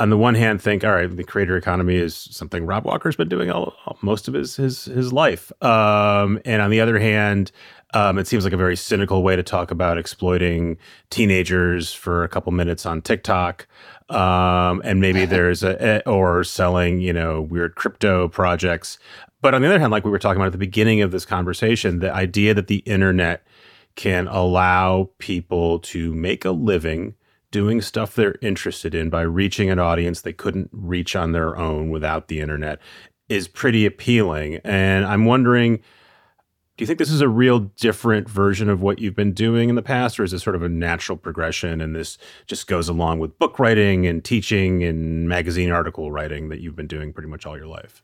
on 0.03 0.11
the 0.11 0.17
one 0.17 0.35
hand 0.35 0.61
think 0.61 0.83
all 0.83 0.91
right 0.91 1.17
the 1.17 1.23
creator 1.23 1.57
economy 1.57 1.95
is 1.95 2.17
something 2.17 2.67
rob 2.67 2.85
walker's 2.85 3.15
been 3.15 3.29
doing 3.29 3.53
all, 3.53 3.73
all 3.87 3.97
most 4.03 4.27
of 4.27 4.35
his 4.35 4.57
his 4.57 4.87
his 4.87 5.13
life. 5.13 5.53
Um, 5.63 6.41
and 6.45 6.61
on 6.61 6.71
the 6.71 6.81
other 6.81 6.99
hand 6.99 7.53
um, 7.95 8.19
it 8.19 8.27
seems 8.27 8.43
like 8.43 8.53
a 8.53 8.57
very 8.57 8.77
cynical 8.77 9.23
way 9.23 9.37
to 9.37 9.45
talk 9.45 9.71
about 9.71 9.99
exploiting 9.99 10.77
teenagers 11.11 11.93
for 11.93 12.25
a 12.25 12.29
couple 12.29 12.51
minutes 12.51 12.85
on 12.85 13.01
tiktok. 13.01 13.69
Um, 14.09 14.83
and 14.85 15.01
maybe 15.01 15.25
there's 15.35 15.63
a, 15.63 16.03
or 16.09 16.43
selling 16.43 17.01
you 17.01 17.13
know 17.13 17.41
weird 17.41 17.77
crypto 17.77 18.27
projects. 18.27 18.99
But 19.41 19.55
on 19.55 19.63
the 19.63 19.69
other 19.69 19.79
hand, 19.79 19.93
like 19.93 20.05
we 20.05 20.11
were 20.11 20.19
talking 20.19 20.41
about 20.41 20.47
at 20.47 20.53
the 20.53 20.59
beginning 20.59 21.01
of 21.01 21.13
this 21.13 21.25
conversation, 21.25 22.01
the 22.01 22.13
idea 22.13 22.55
that 22.55 22.67
the 22.67 22.79
internet 22.79 23.47
can 23.95 24.27
allow 24.27 25.11
people 25.19 25.79
to 25.81 26.13
make 26.13 26.45
a 26.45 26.51
living 26.51 27.15
doing 27.53 27.81
stuff 27.81 28.17
they're 28.17 28.35
interested 28.43 28.97
in 28.97 29.11
by 29.11 29.23
reaching 29.23 29.71
an 29.71 29.79
audience 29.79 30.21
they 30.21 30.33
couldn't 30.33 30.71
reach 30.73 31.15
on 31.15 31.31
their 31.31 31.57
own 31.57 31.91
without 31.91 32.27
the 32.27 32.41
internet 32.41 32.81
is 33.29 33.47
pretty 33.47 33.87
appealing. 33.87 34.57
And 34.65 35.05
I'm 35.05 35.25
wondering, 35.27 35.77
do 35.77 36.83
you 36.83 36.87
think 36.87 36.99
this 36.99 37.13
is 37.13 37.21
a 37.21 37.29
real 37.29 37.61
different 37.61 38.29
version 38.29 38.69
of 38.69 38.83
what 38.83 38.99
you've 38.99 39.15
been 39.15 39.33
doing 39.33 39.69
in 39.69 39.77
the 39.77 39.83
past, 39.83 40.19
or 40.19 40.25
is 40.25 40.33
it 40.33 40.41
sort 40.41 40.57
of 40.57 40.63
a 40.63 40.69
natural 40.69 41.17
progression 41.17 41.81
and 41.81 41.95
this 41.95 42.19
just 42.47 42.67
goes 42.67 42.89
along 42.89 43.21
with 43.21 43.39
book 43.39 43.59
writing 43.59 44.07
and 44.07 44.25
teaching 44.25 44.83
and 44.83 45.29
magazine 45.29 45.71
article 45.71 46.11
writing 46.11 46.49
that 46.49 46.61
you've 46.61 46.75
been 46.75 46.89
doing 46.89 47.13
pretty 47.13 47.29
much 47.29 47.47
all 47.47 47.57
your 47.57 47.69
life? 47.69 48.03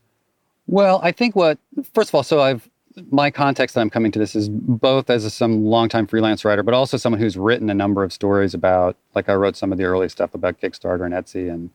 Well, 0.67 1.01
I 1.03 1.13
think 1.13 1.35
what 1.35 1.59
first 1.95 2.11
of 2.11 2.15
all, 2.15 2.23
so 2.23 2.41
I've 2.41 2.69
my 3.11 3.31
context 3.31 3.75
that 3.75 3.81
I'm 3.81 3.91
coming 3.91 4.13
to 4.13 4.19
this 4.19 4.35
is 4.35 4.49
both 4.49 5.11
as 5.11 5.25
a, 5.25 5.31
some 5.31 5.65
longtime 5.65 6.07
freelance 6.07 6.45
writer, 6.45 6.63
but 6.63 6.75
also 6.75 6.97
someone 6.97 7.21
who's 7.21 7.37
written 7.37 7.71
a 7.71 7.75
number 7.75 8.05
of 8.05 8.13
stories 8.13 8.55
about, 8.55 8.97
like 9.15 9.29
I 9.29 9.35
wrote 9.35 9.57
some 9.57 9.73
of 9.73 9.79
the 9.79 9.85
early 9.85 10.09
stuff 10.09 10.35
about 10.35 10.61
Kickstarter 10.61 11.05
and 11.05 11.15
Etsy, 11.15 11.51
and 11.53 11.71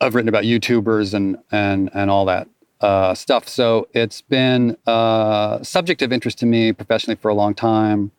I've 0.00 0.14
written 0.14 0.28
about 0.28 0.44
YouTubers 0.44 1.14
and 1.14 1.38
and 1.50 1.90
and 1.92 2.10
all 2.10 2.24
that 2.26 2.48
uh, 2.80 3.14
stuff. 3.14 3.48
So 3.48 3.88
it's 3.92 4.22
been 4.22 4.76
a 4.86 5.60
subject 5.62 6.02
of 6.02 6.12
interest 6.12 6.38
to 6.38 6.46
me 6.46 6.72
professionally 6.72 7.16
for 7.16 7.28
a 7.28 7.34
long 7.34 7.54
time. 7.54 8.10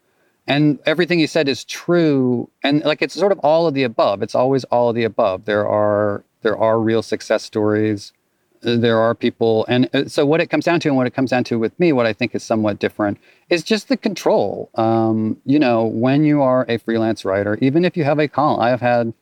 And 0.47 0.79
everything 0.85 1.19
you 1.19 1.27
said 1.27 1.47
is 1.47 1.63
true. 1.63 2.49
And 2.63 2.83
like 2.83 3.01
it's 3.01 3.13
sort 3.13 3.31
of 3.31 3.39
all 3.39 3.67
of 3.67 3.73
the 3.73 3.83
above. 3.83 4.21
It's 4.21 4.35
always 4.35 4.63
all 4.65 4.89
of 4.89 4.95
the 4.95 5.03
above. 5.03 5.45
There 5.45 5.67
are 5.67 6.23
there 6.41 6.57
are 6.57 6.79
real 6.79 7.01
success 7.01 7.43
stories 7.43 8.13
there 8.61 8.99
are 8.99 9.15
people 9.15 9.65
and 9.67 9.89
uh, 9.93 10.07
so 10.07 10.25
what 10.25 10.39
it 10.39 10.47
comes 10.47 10.65
down 10.65 10.79
to 10.79 10.87
and 10.87 10.97
what 10.97 11.07
it 11.07 11.13
comes 11.13 11.31
down 11.31 11.43
to 11.43 11.57
with 11.57 11.77
me 11.79 11.91
what 11.91 12.05
i 12.05 12.13
think 12.13 12.35
is 12.35 12.43
somewhat 12.43 12.79
different 12.79 13.17
is 13.49 13.63
just 13.63 13.89
the 13.89 13.97
control. 13.97 14.69
Um, 14.75 15.41
you 15.45 15.59
know 15.59 15.85
when 15.85 16.23
you 16.23 16.41
are 16.41 16.65
a 16.69 16.77
freelance 16.77 17.25
writer 17.25 17.57
even 17.61 17.83
if 17.83 17.97
you 17.97 18.03
have 18.03 18.19
a 18.19 18.27
column 18.27 18.61
i 18.61 18.69
have 18.69 18.81
had 18.81 19.13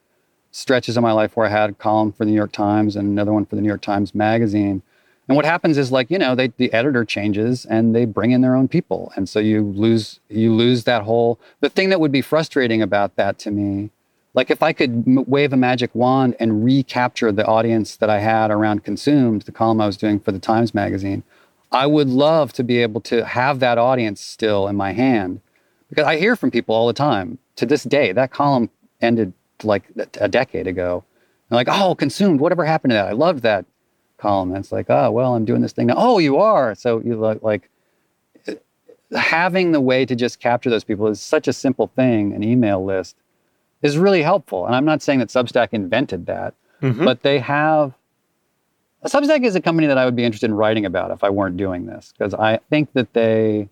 stretches 0.52 0.98
of 0.98 1.04
my 1.04 1.12
life 1.12 1.36
where 1.36 1.48
i 1.48 1.50
had 1.50 1.70
a 1.70 1.74
column 1.74 2.12
for 2.12 2.26
the 2.26 2.32
new 2.32 2.38
york 2.38 2.52
times 2.52 2.96
and 2.96 3.08
another 3.08 3.34
one 3.34 3.46
for 3.46 3.56
the 3.56 3.62
new 3.62 3.68
york 3.68 3.82
times 3.82 4.14
magazine. 4.14 4.82
And 5.28 5.36
what 5.36 5.46
happens 5.46 5.78
is 5.78 5.92
like 5.92 6.10
you 6.10 6.18
know 6.18 6.34
they, 6.34 6.48
the 6.48 6.74
editor 6.74 7.06
changes 7.06 7.64
and 7.64 7.96
they 7.96 8.06
bring 8.06 8.32
in 8.32 8.42
their 8.42 8.56
own 8.56 8.68
people. 8.68 9.14
And 9.16 9.30
so 9.30 9.40
you 9.40 9.62
lose 9.64 10.20
you 10.28 10.52
lose 10.54 10.86
that 10.86 11.04
whole 11.04 11.40
the 11.62 11.70
thing 11.70 11.90
that 11.90 12.00
would 12.00 12.12
be 12.12 12.22
frustrating 12.22 12.82
about 12.82 13.16
that 13.16 13.38
to 13.40 13.52
me 13.52 13.92
like 14.34 14.52
if 14.52 14.62
I 14.62 14.74
could 14.74 15.04
m- 15.08 15.26
wave 15.28 15.54
a 15.54 15.58
magic 15.58 15.94
wand 15.94 16.36
and 16.40 16.64
recapture 16.64 17.32
the 17.32 17.46
audience 17.46 17.96
that 17.98 18.10
I 18.10 18.20
had 18.20 18.52
around 18.52 18.84
consumed, 18.84 19.44
the 19.44 19.52
column 19.52 19.82
I 19.82 19.88
was 19.88 19.98
doing 19.98 20.20
for 20.20 20.32
the 20.32 20.40
Times 20.40 20.74
magazine, 20.74 21.24
I 21.72 21.88
would 21.88 22.10
love 22.10 22.54
to 22.54 22.64
be 22.64 22.82
able 22.82 23.02
to 23.02 23.26
have 23.26 23.60
that 23.60 23.78
audience 23.78 24.22
still 24.22 24.68
in 24.68 24.76
my 24.76 24.92
hand 24.92 25.42
because 25.90 26.06
I 26.06 26.18
hear 26.18 26.36
from 26.36 26.52
people 26.52 26.76
all 26.76 26.88
the 26.88 26.94
time 26.94 27.38
to 27.56 27.66
this 27.66 27.84
day. 27.84 28.12
That 28.12 28.32
column 28.32 28.70
ended 29.02 29.34
like 29.64 29.84
a 30.20 30.28
decade 30.28 30.68
ago. 30.68 31.04
And 31.50 31.56
like, 31.56 31.68
oh, 31.70 31.96
consumed. 31.96 32.40
Whatever 32.40 32.66
happened 32.66 32.92
to 32.92 32.96
that? 32.96 33.08
I 33.08 33.12
loved 33.12 33.44
that 33.44 33.66
column. 34.18 34.50
And 34.50 34.60
it's 34.64 34.72
like, 34.72 34.88
oh, 34.90 35.12
well, 35.12 35.36
I'm 35.36 35.46
doing 35.46 35.62
this 35.62 35.74
thing 35.74 35.88
now. 35.88 35.96
Oh, 35.98 36.20
you 36.20 36.38
are. 36.38 36.76
So 36.76 37.02
you 37.02 37.16
like, 37.16 37.42
like 37.42 37.70
having 39.16 39.72
the 39.72 39.82
way 39.82 40.06
to 40.06 40.16
just 40.16 40.40
capture 40.40 40.70
those 40.70 40.84
people 40.84 41.08
is 41.08 41.20
such 41.20 41.48
a 41.48 41.54
simple 41.54 41.88
thing. 41.88 42.34
An 42.34 42.44
email 42.44 42.84
list 42.84 43.16
is 43.82 43.98
really 43.98 44.22
helpful. 44.22 44.66
And 44.66 44.76
I'm 44.76 44.86
not 44.86 45.02
saying 45.02 45.20
that 45.20 45.30
Substack 45.30 45.70
invented 45.72 46.26
that, 46.26 46.54
mm-hmm. 46.82 47.06
but 47.06 47.22
they 47.24 47.40
have. 47.40 47.94
Substack 49.06 49.46
is 49.46 49.56
a 49.56 49.62
company 49.62 49.88
that 49.88 49.98
I 49.98 50.04
would 50.04 50.16
be 50.16 50.26
interested 50.26 50.50
in 50.50 50.56
writing 50.56 50.86
about 50.86 51.12
if 51.12 51.24
I 51.24 51.30
weren't 51.30 51.56
doing 51.56 51.86
this 51.86 52.14
because 52.18 52.34
I 52.34 52.60
think 52.70 52.92
that 52.94 53.14
they 53.14 53.70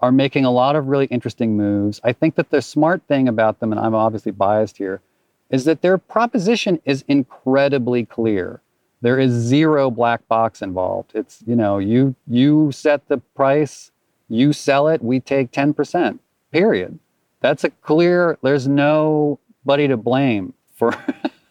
are 0.00 0.12
making 0.12 0.44
a 0.44 0.50
lot 0.50 0.76
of 0.76 0.88
really 0.88 1.06
interesting 1.06 1.56
moves. 1.56 2.00
I 2.04 2.12
think 2.12 2.34
that 2.34 2.50
the 2.50 2.60
smart 2.60 3.02
thing 3.06 3.28
about 3.28 3.60
them, 3.60 3.72
and 3.72 3.80
I'm 3.80 3.94
obviously 3.94 4.32
biased 4.32 4.78
here, 4.78 5.00
is 5.48 5.64
that 5.64 5.80
their 5.80 5.96
proposition 5.96 6.80
is 6.84 7.04
incredibly 7.06 8.04
clear. 8.04 8.60
There 9.00 9.18
is 9.18 9.32
zero 9.32 9.90
black 9.90 10.26
box 10.26 10.60
involved. 10.60 11.12
It's, 11.14 11.42
you 11.46 11.54
know, 11.54 11.78
you 11.78 12.14
you 12.26 12.72
set 12.72 13.06
the 13.08 13.18
price, 13.18 13.90
you 14.28 14.52
sell 14.52 14.88
it, 14.88 15.02
we 15.02 15.20
take 15.20 15.52
10%. 15.52 16.18
Period. 16.50 16.98
That's 17.46 17.62
a 17.62 17.70
clear 17.70 18.38
there's 18.42 18.66
nobody 18.66 19.86
to 19.86 19.96
blame 19.96 20.52
for 20.74 20.90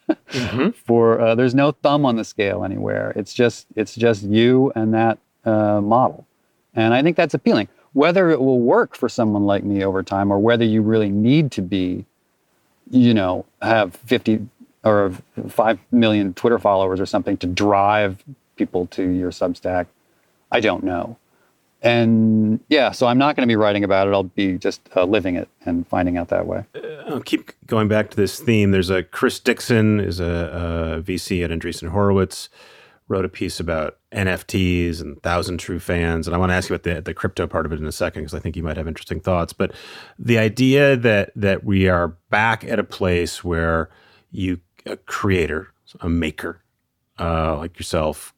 mm-hmm. 0.10 0.70
for 0.86 1.22
uh, 1.22 1.36
there's 1.36 1.56
no 1.56 1.72
thumb 1.72 2.06
on 2.06 2.18
the 2.18 2.26
scale 2.26 2.66
anywhere. 2.66 3.14
It's 3.16 3.34
just 3.34 3.68
it's 3.78 3.96
just 3.96 4.24
you 4.24 4.74
and 4.76 4.94
that 4.94 5.20
uh, 5.46 5.80
model. 5.80 6.28
And 6.74 6.94
I 6.94 7.02
think 7.02 7.16
that's 7.16 7.34
appealing 7.34 7.70
whether 7.94 8.30
it 8.30 8.42
will 8.42 8.60
work 8.60 8.94
for 8.94 9.08
someone 9.08 9.46
like 9.46 9.64
me 9.64 9.86
over 9.86 10.04
time 10.04 10.34
or 10.34 10.38
whether 10.38 10.66
you 10.66 10.82
really 10.82 11.08
need 11.08 11.50
to 11.50 11.62
be, 11.62 12.04
you 12.92 13.14
know, 13.14 13.46
have 13.62 13.96
50 13.96 14.50
or 14.84 15.14
5 15.48 15.80
million 15.94 16.34
Twitter 16.34 16.60
followers 16.60 17.00
or 17.00 17.06
something 17.06 17.38
to 17.38 17.48
drive 17.48 18.22
people 18.58 18.86
to 18.88 19.08
your 19.08 19.32
Substack, 19.32 19.86
I 20.52 20.60
don't 20.60 20.84
know. 20.84 21.16
And 21.86 22.60
yeah, 22.68 22.90
so 22.90 23.06
I'm 23.06 23.20
not 23.20 23.36
going 23.36 23.48
to 23.48 23.52
be 23.52 23.56
writing 23.56 23.84
about 23.84 24.08
it. 24.08 24.12
I'll 24.12 24.24
be 24.24 24.58
just 24.58 24.82
uh, 24.96 25.04
living 25.06 25.36
it 25.36 25.48
and 25.66 25.88
finding 25.88 26.18
out 26.18 26.30
that 26.30 26.48
way. 26.48 26.66
Uh, 26.74 26.80
I'll 27.08 27.22
keep 27.22 27.52
going 27.68 27.88
back 27.88 28.10
to 28.10 28.18
this 28.18 28.40
theme. 28.40 28.72
There's 28.72 28.90
a 28.90 29.04
Chris 29.04 29.40
Dixon 29.40 30.00
is 30.00 30.20
a, 30.20 30.26
a 30.98 31.02
VC 31.04 31.44
at 31.44 31.52
Andreessen 31.52 31.90
Horowitz 31.90 32.50
wrote 33.08 33.24
a 33.24 33.30
piece 33.30 33.60
about 33.60 34.00
NFTs 34.12 35.00
and 35.00 35.22
thousand 35.22 35.60
true 35.60 35.80
fans, 35.80 36.28
and 36.28 36.36
I 36.36 36.40
want 36.40 36.50
to 36.50 36.56
ask 36.56 36.70
you 36.70 36.76
about 36.76 36.84
the 36.84 37.02
the 37.02 37.14
crypto 37.14 37.46
part 37.46 37.68
of 37.68 37.72
it 37.72 37.80
in 37.80 37.86
a 37.86 37.92
second 37.92 38.24
because 38.24 38.34
I 38.34 38.40
think 38.40 38.56
you 38.56 38.64
might 38.64 38.78
have 38.78 38.88
interesting 38.88 39.20
thoughts. 39.20 39.54
But 39.54 39.72
the 40.18 40.40
idea 40.40 40.96
that 40.98 41.32
that 41.36 41.64
we 41.64 41.88
are 41.88 42.10
back 42.32 42.64
at 42.64 42.80
a 42.80 42.84
place 42.84 43.44
where 43.44 43.92
you 44.32 44.60
a 44.88 44.98
creator, 44.98 45.72
a 46.00 46.10
maker, 46.10 46.62
uh, 47.20 47.58
like 47.58 47.78
yourself, 47.78 48.34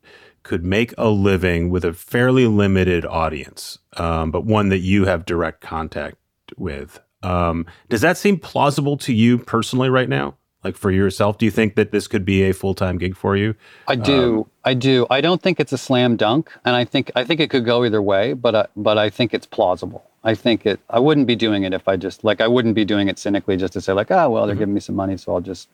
could 0.48 0.64
make 0.64 0.94
a 0.98 1.10
living 1.10 1.70
with 1.70 1.84
a 1.84 1.94
fairly 1.94 2.48
limited 2.48 3.06
audience, 3.06 3.80
um, 3.98 4.32
but 4.32 4.46
one 4.46 4.70
that 4.70 4.80
you 4.80 5.06
have 5.06 5.26
direct 5.26 5.62
contact 5.62 6.18
with. 6.56 7.00
Um, 7.22 7.66
does 7.90 8.02
that 8.02 8.18
seem 8.18 8.40
plausible 8.40 8.98
to 8.98 9.14
you 9.14 9.38
personally 9.38 9.90
right 9.90 10.10
now? 10.10 10.36
like 10.64 10.76
for 10.76 10.92
yourself? 10.92 11.38
Do 11.38 11.46
you 11.46 11.52
think 11.52 11.76
that 11.76 11.92
this 11.92 12.08
could 12.08 12.26
be 12.26 12.44
a 12.44 12.54
full 12.54 12.74
time 12.74 12.98
gig 12.98 13.16
for 13.16 13.36
you? 13.36 13.56
I 13.88 13.96
do. 13.96 14.40
Um, 14.40 14.52
I 14.66 14.74
do. 14.74 15.08
I 15.10 15.22
don't 15.22 15.42
think 15.42 15.60
it's 15.60 15.72
a 15.72 15.78
slam 15.78 16.18
dunk, 16.18 16.52
and 16.66 16.76
I 16.76 16.84
think 16.84 17.12
I 17.16 17.24
think 17.24 17.40
it 17.40 17.50
could 17.50 17.66
go 17.66 17.86
either 17.86 18.02
way. 18.02 18.34
But 18.34 18.56
uh, 18.56 18.68
but 18.76 18.98
I 18.98 19.10
think 19.10 19.34
it's 19.34 19.46
plausible. 19.46 20.04
I 20.24 20.36
think 20.36 20.66
it. 20.66 20.80
I 20.90 21.00
wouldn't 21.00 21.28
be 21.28 21.36
doing 21.36 21.64
it 21.64 21.74
if 21.74 21.88
I 21.88 21.96
just 21.96 22.24
like 22.24 22.42
I 22.42 22.48
wouldn't 22.48 22.76
be 22.76 22.86
doing 22.86 23.08
it 23.08 23.18
cynically 23.18 23.56
just 23.58 23.74
to 23.74 23.82
say 23.82 23.94
like 23.94 24.12
oh 24.12 24.30
well 24.30 24.46
they're 24.46 24.56
mm-hmm. 24.56 24.60
giving 24.60 24.74
me 24.74 24.80
some 24.82 24.96
money 24.96 25.18
so 25.18 25.34
I'll 25.34 25.42
just 25.42 25.70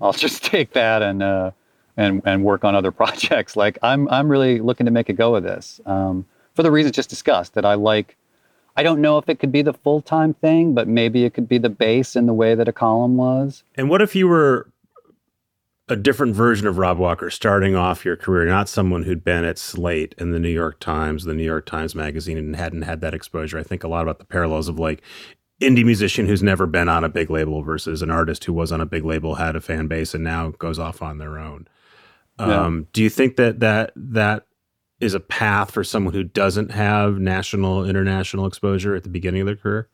I'll 0.00 0.12
just 0.12 0.44
take 0.54 0.72
that 0.72 1.02
and 1.02 1.22
uh, 1.22 1.50
and 2.00 2.22
and 2.24 2.44
work 2.44 2.64
on 2.64 2.74
other 2.74 2.90
projects. 3.00 3.54
Like 3.54 3.78
I'm 3.82 4.08
I'm 4.08 4.28
really 4.28 4.60
looking 4.60 4.86
to 4.86 4.92
make 4.92 5.08
a 5.08 5.12
go 5.12 5.36
of 5.36 5.42
this 5.42 5.80
um, 5.86 6.26
for 6.54 6.62
the 6.62 6.70
reasons 6.70 6.96
just 6.96 7.10
discussed 7.10 7.54
that 7.54 7.64
I 7.64 7.74
like 7.74 8.16
I 8.76 8.82
don't 8.82 9.00
know 9.00 9.18
if 9.18 9.28
it 9.28 9.38
could 9.38 9.52
be 9.52 9.62
the 9.62 9.74
full 9.74 10.00
time 10.00 10.34
thing, 10.34 10.74
but 10.74 10.88
maybe 10.88 11.24
it 11.24 11.34
could 11.34 11.48
be 11.48 11.58
the 11.58 11.68
base 11.68 12.16
in 12.16 12.26
the 12.26 12.32
way 12.32 12.54
that 12.54 12.68
a 12.68 12.72
column 12.72 13.16
was. 13.16 13.62
And 13.74 13.90
what 13.90 14.00
if 14.00 14.14
you 14.14 14.26
were 14.26 14.68
a 15.88 15.96
different 15.96 16.36
version 16.36 16.68
of 16.68 16.78
Rob 16.78 16.98
Walker 16.98 17.30
starting 17.30 17.74
off 17.74 18.04
your 18.04 18.16
career, 18.16 18.46
not 18.46 18.68
someone 18.68 19.02
who'd 19.02 19.24
been 19.24 19.44
at 19.44 19.58
Slate 19.58 20.14
and 20.18 20.32
the 20.32 20.38
New 20.38 20.48
York 20.48 20.78
Times, 20.78 21.24
the 21.24 21.34
New 21.34 21.44
York 21.44 21.66
Times 21.66 21.96
Magazine, 21.96 22.38
and 22.38 22.54
hadn't 22.54 22.82
had 22.82 23.00
that 23.00 23.12
exposure? 23.12 23.58
I 23.58 23.64
think 23.64 23.82
a 23.82 23.88
lot 23.88 24.02
about 24.02 24.20
the 24.20 24.24
parallels 24.24 24.68
of 24.68 24.78
like 24.78 25.02
indie 25.60 25.84
musician 25.84 26.26
who's 26.26 26.42
never 26.42 26.66
been 26.66 26.88
on 26.88 27.02
a 27.04 27.08
big 27.08 27.28
label 27.28 27.62
versus 27.62 28.02
an 28.02 28.10
artist 28.10 28.44
who 28.44 28.52
was 28.52 28.70
on 28.72 28.80
a 28.80 28.86
big 28.86 29.04
label, 29.04 29.34
had 29.34 29.56
a 29.56 29.60
fan 29.60 29.88
base, 29.88 30.14
and 30.14 30.24
now 30.24 30.50
goes 30.50 30.78
off 30.78 31.02
on 31.02 31.18
their 31.18 31.38
own. 31.38 31.66
Yeah. 32.40 32.64
Um, 32.64 32.86
do 32.92 33.02
you 33.02 33.10
think 33.10 33.36
that 33.36 33.60
that 33.60 33.92
that 33.96 34.46
is 35.00 35.14
a 35.14 35.20
path 35.20 35.70
for 35.70 35.82
someone 35.82 36.12
who 36.12 36.24
doesn't 36.24 36.70
have 36.70 37.18
national, 37.18 37.84
international 37.88 38.46
exposure 38.46 38.94
at 38.94 39.02
the 39.02 39.08
beginning 39.08 39.40
of 39.40 39.46
their 39.46 39.56
career? 39.56 39.88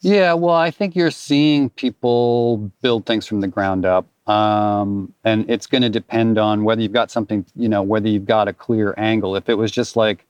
Yeah, 0.00 0.32
well, 0.34 0.54
I 0.54 0.70
think 0.70 0.96
you're 0.96 1.10
seeing 1.10 1.68
people 1.70 2.70
build 2.80 3.06
things 3.06 3.26
from 3.26 3.40
the 3.40 3.48
ground 3.48 3.84
up. 3.84 4.06
Um, 4.26 5.12
and 5.24 5.50
it's 5.50 5.66
going 5.66 5.82
to 5.82 5.90
depend 5.90 6.38
on 6.38 6.62
whether 6.62 6.80
you've 6.80 6.92
got 6.92 7.10
something, 7.10 7.44
you 7.56 7.68
know, 7.68 7.82
whether 7.82 8.08
you've 8.08 8.26
got 8.26 8.46
a 8.48 8.52
clear 8.52 8.94
angle. 8.96 9.34
If 9.34 9.48
it 9.48 9.54
was 9.54 9.72
just 9.72 9.96
like, 9.96 10.24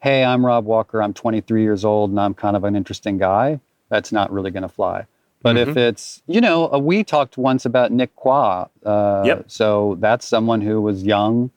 hey, 0.00 0.24
I'm 0.24 0.46
Rob 0.46 0.64
Walker, 0.64 1.02
I'm 1.02 1.12
23 1.12 1.62
years 1.62 1.84
old, 1.84 2.10
and 2.10 2.20
I'm 2.20 2.34
kind 2.34 2.56
of 2.56 2.64
an 2.64 2.76
interesting 2.76 3.18
guy, 3.18 3.58
that's 3.88 4.12
not 4.12 4.32
really 4.32 4.50
going 4.50 4.62
to 4.62 4.68
fly. 4.68 5.06
But 5.44 5.56
mm-hmm. 5.56 5.70
if 5.72 5.76
it's, 5.76 6.22
you 6.26 6.40
know, 6.40 6.72
uh, 6.72 6.78
we 6.78 7.04
talked 7.04 7.36
once 7.36 7.66
about 7.66 7.92
Nick 7.92 8.16
Quah. 8.16 8.66
Uh, 8.82 9.22
yep. 9.26 9.44
So 9.46 9.98
that's 10.00 10.26
someone 10.26 10.62
who 10.62 10.80
was 10.80 11.02
young, 11.02 11.50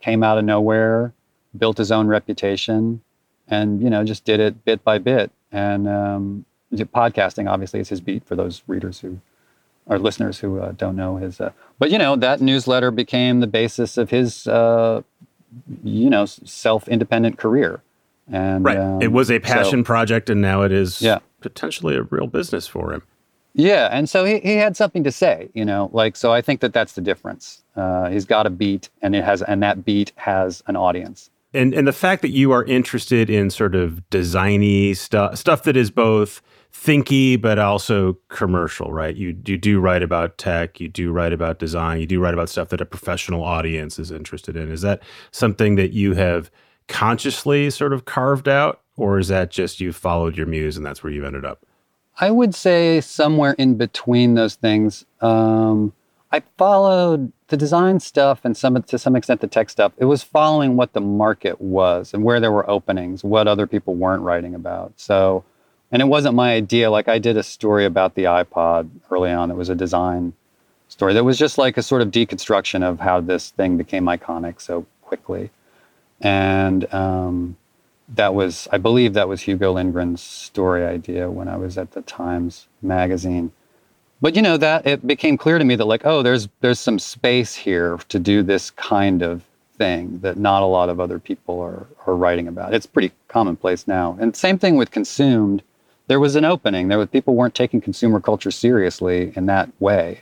came 0.00 0.22
out 0.22 0.38
of 0.38 0.44
nowhere, 0.46 1.12
built 1.58 1.76
his 1.76 1.92
own 1.92 2.06
reputation, 2.06 3.02
and 3.46 3.82
you 3.82 3.90
know 3.90 4.04
just 4.04 4.24
did 4.24 4.40
it 4.40 4.64
bit 4.64 4.82
by 4.82 4.96
bit. 4.96 5.30
And 5.52 5.86
um, 5.86 6.46
podcasting 6.72 7.46
obviously 7.46 7.78
is 7.78 7.90
his 7.90 8.00
beat 8.00 8.24
for 8.24 8.36
those 8.36 8.62
readers 8.66 9.00
who 9.00 9.20
are 9.86 9.98
listeners 9.98 10.38
who 10.38 10.58
uh, 10.58 10.72
don't 10.72 10.96
know 10.96 11.18
his. 11.18 11.38
Uh, 11.38 11.52
but 11.78 11.90
you 11.90 11.98
know 11.98 12.16
that 12.16 12.40
newsletter 12.40 12.90
became 12.90 13.40
the 13.40 13.46
basis 13.46 13.98
of 13.98 14.08
his 14.08 14.46
uh, 14.46 15.02
you 15.84 16.08
know 16.08 16.24
self-independent 16.24 17.36
career. 17.36 17.82
And 18.32 18.64
right, 18.64 18.78
um, 18.78 19.02
it 19.02 19.12
was 19.12 19.30
a 19.30 19.40
passion 19.40 19.80
so, 19.80 19.84
project, 19.84 20.30
and 20.30 20.40
now 20.40 20.62
it 20.62 20.72
is 20.72 21.02
yeah. 21.02 21.18
potentially 21.42 21.96
a 21.96 22.02
real 22.02 22.26
business 22.26 22.66
for 22.66 22.94
him. 22.94 23.02
Yeah, 23.58 23.88
and 23.90 24.08
so 24.08 24.24
he, 24.24 24.38
he 24.40 24.56
had 24.56 24.76
something 24.76 25.02
to 25.04 25.10
say, 25.10 25.48
you 25.54 25.64
know, 25.64 25.88
like 25.92 26.14
so. 26.14 26.30
I 26.30 26.42
think 26.42 26.60
that 26.60 26.74
that's 26.74 26.92
the 26.92 27.00
difference. 27.00 27.64
Uh, 27.74 28.10
he's 28.10 28.26
got 28.26 28.46
a 28.46 28.50
beat, 28.50 28.90
and 29.00 29.16
it 29.16 29.24
has, 29.24 29.40
and 29.42 29.62
that 29.62 29.84
beat 29.84 30.12
has 30.16 30.62
an 30.66 30.76
audience 30.76 31.30
and 31.56 31.74
and 31.74 31.88
the 31.88 31.92
fact 31.92 32.22
that 32.22 32.30
you 32.30 32.52
are 32.52 32.64
interested 32.64 33.30
in 33.30 33.50
sort 33.50 33.74
of 33.74 34.02
designy 34.10 34.96
stuff 34.96 35.36
stuff 35.36 35.62
that 35.64 35.76
is 35.76 35.90
both 35.90 36.42
thinky 36.72 37.40
but 37.40 37.58
also 37.58 38.18
commercial 38.28 38.92
right 38.92 39.16
you, 39.16 39.36
you 39.46 39.56
do 39.56 39.80
write 39.80 40.02
about 40.02 40.36
tech 40.36 40.78
you 40.78 40.88
do 40.88 41.10
write 41.10 41.32
about 41.32 41.58
design 41.58 41.98
you 41.98 42.06
do 42.06 42.20
write 42.20 42.34
about 42.34 42.50
stuff 42.50 42.68
that 42.68 42.80
a 42.80 42.86
professional 42.86 43.42
audience 43.42 43.98
is 43.98 44.10
interested 44.10 44.56
in 44.56 44.70
is 44.70 44.82
that 44.82 45.02
something 45.30 45.76
that 45.76 45.92
you 45.92 46.14
have 46.14 46.50
consciously 46.88 47.70
sort 47.70 47.92
of 47.92 48.04
carved 48.04 48.48
out 48.48 48.82
or 48.96 49.18
is 49.18 49.28
that 49.28 49.50
just 49.50 49.80
you 49.80 49.92
followed 49.92 50.36
your 50.36 50.46
muse 50.46 50.76
and 50.76 50.84
that's 50.84 51.02
where 51.02 51.12
you 51.12 51.24
ended 51.24 51.44
up 51.44 51.64
i 52.18 52.30
would 52.30 52.54
say 52.54 53.00
somewhere 53.00 53.54
in 53.58 53.74
between 53.76 54.34
those 54.34 54.54
things 54.54 55.04
um, 55.20 55.92
i 56.32 56.40
followed 56.56 57.32
the 57.48 57.56
design 57.56 58.00
stuff 58.00 58.40
and 58.44 58.56
some 58.56 58.82
to 58.82 58.98
some 58.98 59.14
extent 59.14 59.40
the 59.40 59.46
tech 59.46 59.70
stuff, 59.70 59.92
it 59.98 60.06
was 60.06 60.22
following 60.22 60.76
what 60.76 60.92
the 60.92 61.00
market 61.00 61.60
was 61.60 62.12
and 62.12 62.24
where 62.24 62.40
there 62.40 62.50
were 62.50 62.68
openings, 62.68 63.22
what 63.22 63.46
other 63.46 63.66
people 63.66 63.94
weren't 63.94 64.22
writing 64.22 64.54
about. 64.54 64.92
So, 64.96 65.44
and 65.92 66.02
it 66.02 66.06
wasn't 66.06 66.34
my 66.34 66.54
idea. 66.54 66.90
Like 66.90 67.08
I 67.08 67.18
did 67.18 67.36
a 67.36 67.42
story 67.42 67.84
about 67.84 68.14
the 68.14 68.24
iPod 68.24 68.90
early 69.10 69.30
on. 69.30 69.50
It 69.50 69.54
was 69.54 69.68
a 69.68 69.74
design 69.74 70.32
story 70.88 71.14
that 71.14 71.24
was 71.24 71.38
just 71.38 71.58
like 71.58 71.76
a 71.76 71.82
sort 71.82 72.02
of 72.02 72.10
deconstruction 72.10 72.82
of 72.82 72.98
how 72.98 73.20
this 73.20 73.50
thing 73.50 73.76
became 73.76 74.04
iconic 74.06 74.60
so 74.60 74.86
quickly. 75.02 75.50
And 76.20 76.92
um, 76.92 77.56
that 78.08 78.34
was, 78.34 78.68
I 78.72 78.78
believe, 78.78 79.14
that 79.14 79.28
was 79.28 79.42
Hugo 79.42 79.74
Lindgren's 79.74 80.22
story 80.22 80.84
idea 80.84 81.30
when 81.30 81.48
I 81.48 81.56
was 81.56 81.76
at 81.78 81.92
the 81.92 82.02
Times 82.02 82.66
magazine 82.82 83.52
but 84.20 84.34
you 84.34 84.42
know 84.42 84.56
that 84.56 84.86
it 84.86 85.06
became 85.06 85.36
clear 85.36 85.58
to 85.58 85.64
me 85.64 85.74
that 85.76 85.84
like 85.84 86.02
oh 86.04 86.22
there's 86.22 86.48
there's 86.60 86.80
some 86.80 86.98
space 86.98 87.54
here 87.54 87.98
to 88.08 88.18
do 88.18 88.42
this 88.42 88.70
kind 88.70 89.22
of 89.22 89.42
thing 89.76 90.18
that 90.20 90.38
not 90.38 90.62
a 90.62 90.66
lot 90.66 90.88
of 90.88 91.00
other 91.00 91.18
people 91.18 91.60
are 91.60 91.86
are 92.06 92.16
writing 92.16 92.48
about 92.48 92.72
it's 92.72 92.86
pretty 92.86 93.12
commonplace 93.28 93.86
now 93.86 94.16
and 94.20 94.34
same 94.34 94.58
thing 94.58 94.76
with 94.76 94.90
consumed 94.90 95.62
there 96.08 96.20
was 96.20 96.36
an 96.36 96.44
opening. 96.44 96.88
There 96.88 96.98
was 96.98 97.08
people 97.08 97.34
weren't 97.34 97.54
taking 97.54 97.80
consumer 97.80 98.20
culture 98.20 98.50
seriously 98.50 99.32
in 99.36 99.46
that 99.46 99.70
way. 99.80 100.20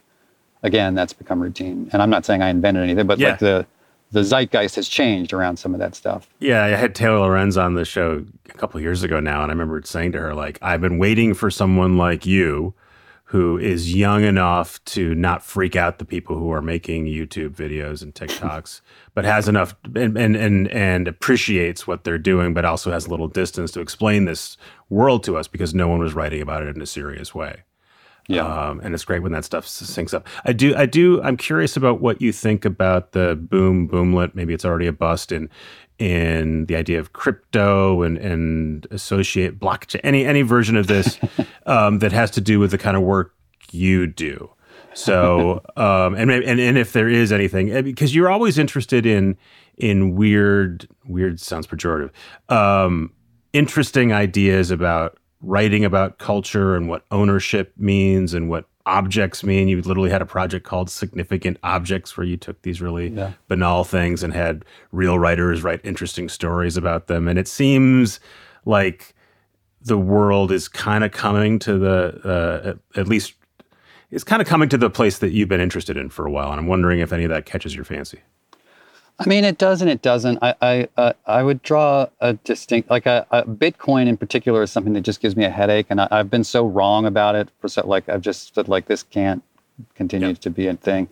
Again, 0.63 0.95
that's 0.95 1.13
become 1.13 1.41
routine. 1.41 1.91
And 1.93 2.01
I'm 2.01 2.09
not 2.09 2.25
saying 2.25 2.41
I 2.43 2.49
invented 2.49 2.83
anything, 2.83 3.07
but 3.07 3.19
Yeah. 3.19 3.31
like 3.31 3.39
the 3.39 3.67
the 4.15 4.23
zeitgeist 4.23 4.77
has 4.77 4.89
changed 4.89 5.33
around 5.33 5.57
some 5.57 5.75
of 5.75 5.81
that 5.81 5.97
stuff. 5.97 6.29
Yeah, 6.39 6.63
I 6.63 6.69
had 6.69 6.95
Taylor 6.95 7.19
Lorenz 7.19 7.57
on 7.57 7.75
the 7.75 7.85
show 7.85 8.25
a 8.49 8.53
couple 8.55 8.81
years 8.81 9.03
ago 9.03 9.19
now, 9.19 9.43
and 9.43 9.51
I 9.51 9.53
remember 9.53 9.83
saying 9.85 10.13
to 10.13 10.21
her, 10.21 10.35
like, 10.35 10.57
I've 10.63 10.81
been 10.81 10.99
waiting 10.99 11.35
for 11.35 11.51
someone 11.51 11.99
like 11.99 12.25
you 12.25 12.75
who 13.25 13.59
is 13.59 13.93
young 13.93 14.23
enough 14.23 14.83
to 14.85 15.17
not 15.17 15.43
freak 15.43 15.75
out 15.75 15.99
the 15.99 16.05
people 16.05 16.39
who 16.39 16.53
are 16.53 16.63
making 16.63 17.07
YouTube 17.07 17.57
videos 17.57 18.03
and 18.03 18.15
TikToks, 18.15 18.83
but 19.15 19.25
has 19.25 19.49
enough 19.49 19.75
and, 19.97 20.17
and 20.17 20.37
and 20.37 20.69
and 20.69 21.09
appreciates 21.09 21.85
what 21.85 22.05
they're 22.05 22.17
doing, 22.17 22.55
but 22.55 22.65
also 22.65 22.93
has 22.93 23.07
a 23.07 23.11
little 23.11 23.27
distance 23.27 23.73
to 23.73 23.81
explain 23.81 24.27
this 24.27 24.57
world 24.89 25.25
to 25.25 25.37
us 25.37 25.49
because 25.49 25.75
no 25.75 25.89
one 25.89 25.99
was 25.99 26.15
writing 26.15 26.41
about 26.41 26.63
it 26.63 26.77
in 26.77 26.81
a 26.81 26.87
serious 26.87 27.35
way. 27.35 27.65
Yeah. 28.27 28.47
Um, 28.47 28.81
and 28.81 28.95
it's 28.95 29.05
great 29.05 29.23
when 29.23 29.33
that 29.33 29.45
stuff 29.45 29.67
syncs 29.67 30.15
up. 30.15 30.27
I 30.45 30.53
do, 30.53 30.75
I 30.75 30.87
do. 30.87 31.23
I'm 31.23 31.37
curious 31.37 31.77
about 31.77 32.01
what 32.01 32.23
you 32.23 32.33
think 32.33 32.65
about 32.65 33.13
the 33.13 33.37
boom 33.37 33.89
boomlet. 33.89 34.35
Maybe 34.35 34.55
it's 34.55 34.65
already 34.65 34.87
a 34.87 34.93
bust 34.93 35.31
in 35.33 35.49
in 35.99 36.67
the 36.67 36.75
idea 36.75 36.99
of 36.99 37.13
crypto 37.13 38.03
and 38.03 38.17
and 38.19 38.87
associate 38.91 39.59
blockchain. 39.61 40.01
Any 40.03 40.25
any 40.25 40.43
version 40.43 40.77
of 40.77 40.87
this 40.87 41.19
um, 41.67 41.99
that 41.99 42.13
has 42.13 42.31
to 42.33 42.41
do 42.41 42.59
with 42.59 42.71
the 42.71 42.79
kind 42.79 42.97
of 42.97 43.03
work 43.03 43.35
you 43.71 44.07
do. 44.07 44.51
So, 44.95 45.61
um, 45.77 46.15
and, 46.15 46.29
maybe- 46.29 46.47
and 46.47 46.59
and 46.61 46.79
if 46.79 46.93
there 46.93 47.09
is 47.09 47.31
anything, 47.33 47.71
eh, 47.73 47.83
because 47.83 48.15
you're 48.15 48.31
always 48.31 48.59
interested 48.59 49.05
in 49.07 49.37
in 49.77 50.15
weird 50.15 50.89
weird 51.05 51.41
sounds 51.41 51.67
pejorative, 51.67 52.11
um, 52.49 53.13
interesting 53.53 54.13
ideas 54.13 54.71
about 54.71 55.19
writing 55.45 55.85
about 55.85 56.19
culture 56.19 56.75
and 56.75 56.89
what 56.89 57.05
ownership 57.11 57.73
means 57.77 58.35
and 58.35 58.49
what 58.49 58.65
objects 58.87 59.43
mean. 59.45 59.69
You 59.69 59.81
literally 59.83 60.11
had 60.11 60.23
a 60.23 60.27
project 60.27 60.67
called 60.67 60.91
Significant 60.91 61.59
Objects 61.63 62.17
where 62.17 62.27
you 62.27 62.37
took 62.37 62.61
these 62.63 62.81
really 62.81 63.09
Yeah. 63.09 63.33
banal 63.49 63.85
things 63.85 64.23
and 64.23 64.33
had 64.35 64.65
real 64.93 65.19
writers 65.19 65.63
write 65.63 65.81
interesting 65.85 66.29
stories 66.29 66.77
about 66.77 67.07
them. 67.07 67.29
And 67.29 67.39
it 67.39 67.49
seems 67.49 68.21
like 68.65 69.15
the 69.81 69.99
world 69.99 70.51
is 70.51 70.69
kind 70.69 71.05
of 71.05 71.13
coming 71.13 71.59
to 71.61 71.79
the, 71.79 72.21
uh, 72.25 72.69
at- 72.71 73.01
at 73.01 73.09
least, 73.09 73.35
it's 74.11 74.25
kind 74.25 74.41
of 74.41 74.49
coming 74.49 74.69
to 74.69 74.79
the 74.79 74.91
place 74.91 75.19
that 75.19 75.33
you've 75.33 75.49
been 75.49 75.61
interested 75.61 75.97
in 75.97 76.09
for 76.09 76.27
a 76.27 76.31
while. 76.31 76.51
And 76.51 76.61
I'm 76.61 76.67
wondering 76.67 77.01
if 77.01 77.13
any 77.13 77.25
of 77.25 77.31
that 77.31 77.47
catches 77.47 77.75
your 77.75 77.85
fancy. 77.85 78.21
I 79.19 79.29
mean, 79.29 79.45
it 79.45 79.59
does 79.59 79.81
and 79.81 79.89
it 79.89 80.03
doesn't. 80.03 80.39
I 80.43 80.55
I 80.61 80.89
uh, 80.97 81.13
I 81.27 81.43
would 81.45 81.63
draw 81.63 82.09
a 82.21 82.33
distinct 82.35 82.91
like 82.91 83.07
a, 83.07 83.27
a 83.31 83.45
Bitcoin 83.45 84.09
in 84.09 84.17
particular 84.17 84.63
is 84.63 84.73
something 84.73 84.93
that 84.95 85.03
just 85.03 85.21
gives 85.21 85.37
me 85.37 85.45
a 85.45 85.51
headache, 85.51 85.87
and 85.89 86.01
I, 86.01 86.09
I've 86.11 86.31
been 86.31 86.45
so 86.45 86.67
wrong 86.67 87.07
about 87.07 87.37
it 87.37 87.49
for 87.61 87.69
so 87.69 87.87
like 87.87 88.09
I've 88.09 88.23
just 88.23 88.55
said 88.55 88.69
like 88.69 88.87
this 88.87 89.03
can't 89.05 89.43
continue 89.95 90.29
Yep. 90.29 90.39
to 90.41 90.51
be 90.51 90.67
a 90.67 90.75
thing, 90.75 91.09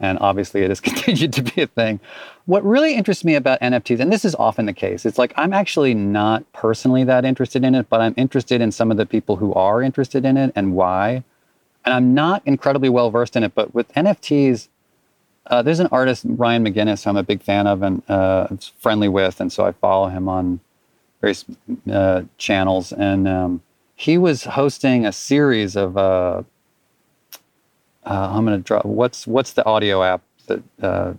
and 0.00 0.18
obviously 0.20 0.62
it 0.62 0.70
has 0.70 0.80
continued 0.90 1.34
to 1.34 1.42
be 1.42 1.60
a 1.60 1.66
thing. 1.66 2.00
What 2.46 2.64
really 2.64 2.94
interests 2.94 3.22
me 3.24 3.34
about 3.34 3.60
NFTs, 3.60 4.00
and 4.00 4.10
this 4.10 4.24
is 4.24 4.34
often 4.36 4.64
the 4.64 4.72
case, 4.72 5.04
it's 5.04 5.18
like 5.18 5.34
I'm 5.36 5.52
actually 5.52 5.92
not 5.92 6.50
personally 6.54 7.04
that 7.04 7.26
interested 7.26 7.64
in 7.64 7.74
it, 7.74 7.90
but 7.90 8.00
I'm 8.00 8.14
interested 8.16 8.62
in 8.62 8.72
some 8.72 8.90
of 8.90 8.96
the 8.96 9.04
people 9.06 9.36
who 9.36 9.52
are 9.52 9.82
interested 9.82 10.24
in 10.24 10.38
it 10.38 10.52
and 10.56 10.74
why, 10.74 11.22
and 11.84 11.92
I'm 11.92 12.14
not 12.14 12.42
incredibly 12.46 12.88
well 12.88 13.10
versed 13.10 13.36
in 13.36 13.42
it. 13.44 13.54
But 13.54 13.74
with 13.74 13.92
NFTs, 13.92 14.68
uh, 15.46 15.62
there's 15.62 15.80
an 15.80 15.88
artist, 15.90 16.24
Ryan 16.26 16.64
McGinness, 16.64 17.04
who 17.04 17.10
I'm 17.10 17.16
a 17.16 17.22
big 17.22 17.42
fan 17.42 17.66
of 17.66 17.82
and 17.82 18.02
uh, 18.08 18.48
friendly 18.78 19.08
with, 19.08 19.40
and 19.40 19.52
so 19.52 19.64
I 19.66 19.72
follow 19.72 20.08
him 20.08 20.28
on 20.28 20.60
various 21.20 21.44
uh, 21.90 22.22
channels. 22.38 22.92
And 22.92 23.26
um, 23.26 23.62
he 23.94 24.18
was 24.18 24.44
hosting 24.44 25.06
a 25.06 25.12
series 25.12 25.76
of. 25.76 25.96
Uh, 25.96 26.42
uh, 28.04 28.32
I'm 28.32 28.44
going 28.44 28.58
to 28.58 28.62
draw. 28.62 28.80
What's 28.82 29.26
what's 29.26 29.52
the 29.52 29.64
audio 29.64 30.02
app 30.02 30.22
that 30.46 30.62
uh, 30.82 31.14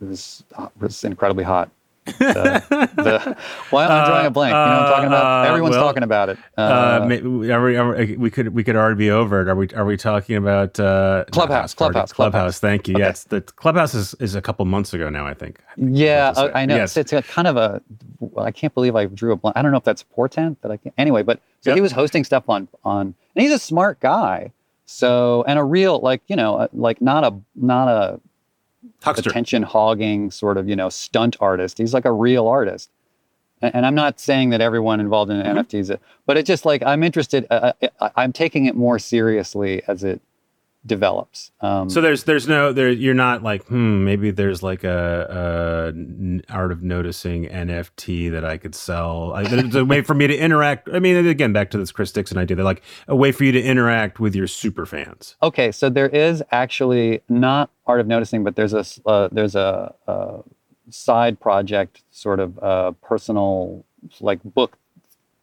was 0.00 0.44
was 0.78 1.04
incredibly 1.04 1.44
hot? 1.44 1.70
The, 2.06 2.88
the, 2.96 3.36
well, 3.72 3.90
I'm 3.90 4.06
drawing 4.06 4.26
a 4.26 4.30
blank. 4.30 4.52
You 4.52 4.54
know 4.56 4.60
what 4.60 4.70
I'm 4.82 4.92
talking 4.92 5.06
about? 5.08 5.44
Uh, 5.44 5.48
Everyone's 5.48 5.74
well, 5.76 5.84
talking 5.84 6.02
about 6.02 6.28
it. 6.30 6.38
Uh, 6.56 6.60
Uh, 6.60 7.06
we, 7.06 7.50
are 7.50 7.62
we, 7.96 8.16
we 8.16 8.30
could 8.30 8.48
we 8.54 8.62
could 8.64 8.76
already 8.76 8.96
be 8.96 9.10
over 9.10 9.42
it. 9.42 9.48
Are 9.48 9.54
we 9.56 9.68
are 9.70 9.84
we 9.84 9.96
talking 9.96 10.36
about 10.36 10.78
uh, 10.78 11.24
Clubhouse, 11.32 11.56
House 11.62 11.74
Clubhouse, 11.74 12.12
Clubhouse? 12.12 12.12
Clubhouse. 12.12 12.58
Thank 12.60 12.88
you. 12.88 12.94
Okay. 12.94 13.02
Yes, 13.04 13.24
the 13.24 13.40
Clubhouse 13.40 13.94
is, 13.94 14.14
is 14.20 14.34
a 14.34 14.40
couple 14.42 14.64
months 14.66 14.94
ago 14.94 15.10
now. 15.10 15.26
I 15.26 15.34
think. 15.34 15.60
Yeah, 15.76 16.28
What 16.28 16.34
to 16.34 16.40
say. 16.40 16.52
I, 16.52 16.62
I 16.62 16.66
know. 16.66 16.76
Yes. 16.76 16.96
It's, 16.96 17.12
it's 17.12 17.28
a 17.28 17.32
kind 17.32 17.48
of 17.48 17.56
a. 17.56 17.82
I 18.38 18.50
can't 18.50 18.72
believe 18.74 18.94
I 18.96 19.06
drew 19.06 19.32
a 19.32 19.36
blank. 19.36 19.56
I 19.56 19.62
don't 19.62 19.72
know 19.72 19.78
if 19.78 19.84
that's 19.84 20.02
a 20.02 20.06
portent 20.06 20.60
that 20.62 20.70
I 20.70 20.76
can. 20.76 20.92
Anyway, 20.96 21.22
but 21.22 21.40
so 21.60 21.70
Yep. 21.70 21.76
he 21.76 21.80
was 21.80 21.92
hosting 21.92 22.22
stuff 22.24 22.48
on 22.48 22.68
on, 22.84 23.14
and 23.34 23.42
he's 23.42 23.52
a 23.52 23.58
smart 23.58 24.00
guy. 24.00 24.52
So 24.86 25.44
and 25.48 25.58
a 25.58 25.64
real 25.64 25.98
like 25.98 26.22
you 26.28 26.36
know 26.36 26.56
uh, 26.56 26.68
like 26.72 27.02
not 27.02 27.24
a 27.24 27.34
not 27.56 27.88
a 27.88 28.20
Huckster. 29.02 29.30
attention 29.30 29.62
hogging 29.62 30.30
sort 30.30 30.56
of 30.56 30.68
you 30.68 30.76
know 30.76 30.88
stunt 30.88 31.36
artist. 31.40 31.78
He's 31.78 31.94
like 31.94 32.04
a 32.04 32.12
real 32.12 32.46
artist. 32.46 32.90
And, 33.62 33.74
and 33.76 33.86
I'm 33.86 33.94
not 33.94 34.20
saying 34.20 34.50
that 34.50 34.60
everyone 34.60 35.00
involved 35.00 35.30
in 35.30 35.38
Mm-hmm. 35.42 35.58
NFTs, 35.58 35.98
but 36.26 36.36
it's 36.36 36.46
just 36.46 36.64
like 36.64 36.82
I'm 36.82 37.02
interested. 37.02 37.46
Uh, 37.50 37.72
I, 38.00 38.10
I'm 38.16 38.32
taking 38.32 38.66
it 38.66 38.74
more 38.76 38.98
seriously 38.98 39.82
as 39.88 40.04
it 40.04 40.20
develops. 40.86 41.50
Um, 41.60 41.90
So 41.90 42.00
there's 42.00 42.24
there's 42.24 42.46
no 42.48 42.72
there 42.72 42.90
you're 42.90 43.14
not 43.14 43.42
like 43.42 43.64
hmm 43.66 44.04
maybe 44.04 44.30
there's 44.30 44.62
like 44.62 44.84
a 44.84 45.92
art 46.48 46.72
of 46.72 46.82
noticing 46.82 47.46
NFT 47.46 48.30
that 48.30 48.44
I 48.44 48.56
could 48.56 48.74
sell. 48.74 49.32
There's 49.44 49.74
a 49.74 49.84
way 49.84 50.02
for 50.02 50.14
me 50.14 50.26
to 50.26 50.36
interact. 50.36 50.88
I 50.92 50.98
mean, 50.98 51.26
again, 51.26 51.52
back 51.52 51.70
to 51.70 51.78
this 51.78 51.92
Chris 51.92 52.12
Dixon 52.12 52.38
idea. 52.38 52.56
They're 52.56 52.64
like 52.64 52.82
a 53.08 53.16
way 53.16 53.32
for 53.32 53.44
you 53.44 53.52
to 53.52 53.62
interact 53.62 54.20
with 54.20 54.34
your 54.34 54.46
super 54.46 54.86
fans. 54.86 55.36
Okay, 55.42 55.72
so 55.72 55.88
there 55.90 56.08
is 56.08 56.42
actually 56.52 57.20
not 57.28 57.70
art 57.86 58.00
of 58.00 58.06
noticing, 58.06 58.44
but 58.44 58.56
there's 58.56 58.72
a 58.74 58.84
uh, 59.06 59.28
there's 59.32 59.54
a, 59.54 59.94
a 60.06 60.42
side 60.90 61.40
project, 61.40 62.02
sort 62.10 62.40
of 62.40 62.58
uh, 62.62 62.92
personal 63.02 63.84
like 64.20 64.42
book 64.44 64.78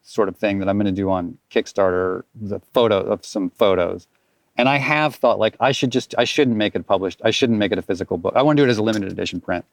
sort 0.04 0.28
of 0.28 0.36
thing 0.36 0.60
that 0.60 0.68
I'm 0.70 0.78
going 0.78 0.86
to 0.86 0.92
do 0.92 1.10
on 1.10 1.38
Kickstarter. 1.52 2.24
The 2.36 2.60
photo 2.74 3.00
of 3.00 3.26
some 3.26 3.50
photos, 3.50 4.08
and 4.58 4.70
I 4.70 4.78
have 4.78 5.16
thought 5.16 5.40
like 5.40 5.56
I 5.60 5.72
should 5.72 5.92
just 5.92 6.16
I 6.18 6.24
shouldn't 6.24 6.58
make 6.58 6.76
it 6.76 6.86
published. 6.86 7.22
I 7.24 7.32
shouldn't 7.32 7.60
make 7.60 7.72
it 7.72 7.78
a 7.78 7.82
physical 7.82 8.18
book. 8.18 8.34
I 8.36 8.42
want 8.42 8.58
to 8.58 8.64
do 8.64 8.68
it 8.68 8.72
as 8.72 8.78
a 8.78 8.84
limited 8.84 9.12
edition 9.12 9.42
print. 9.42 9.66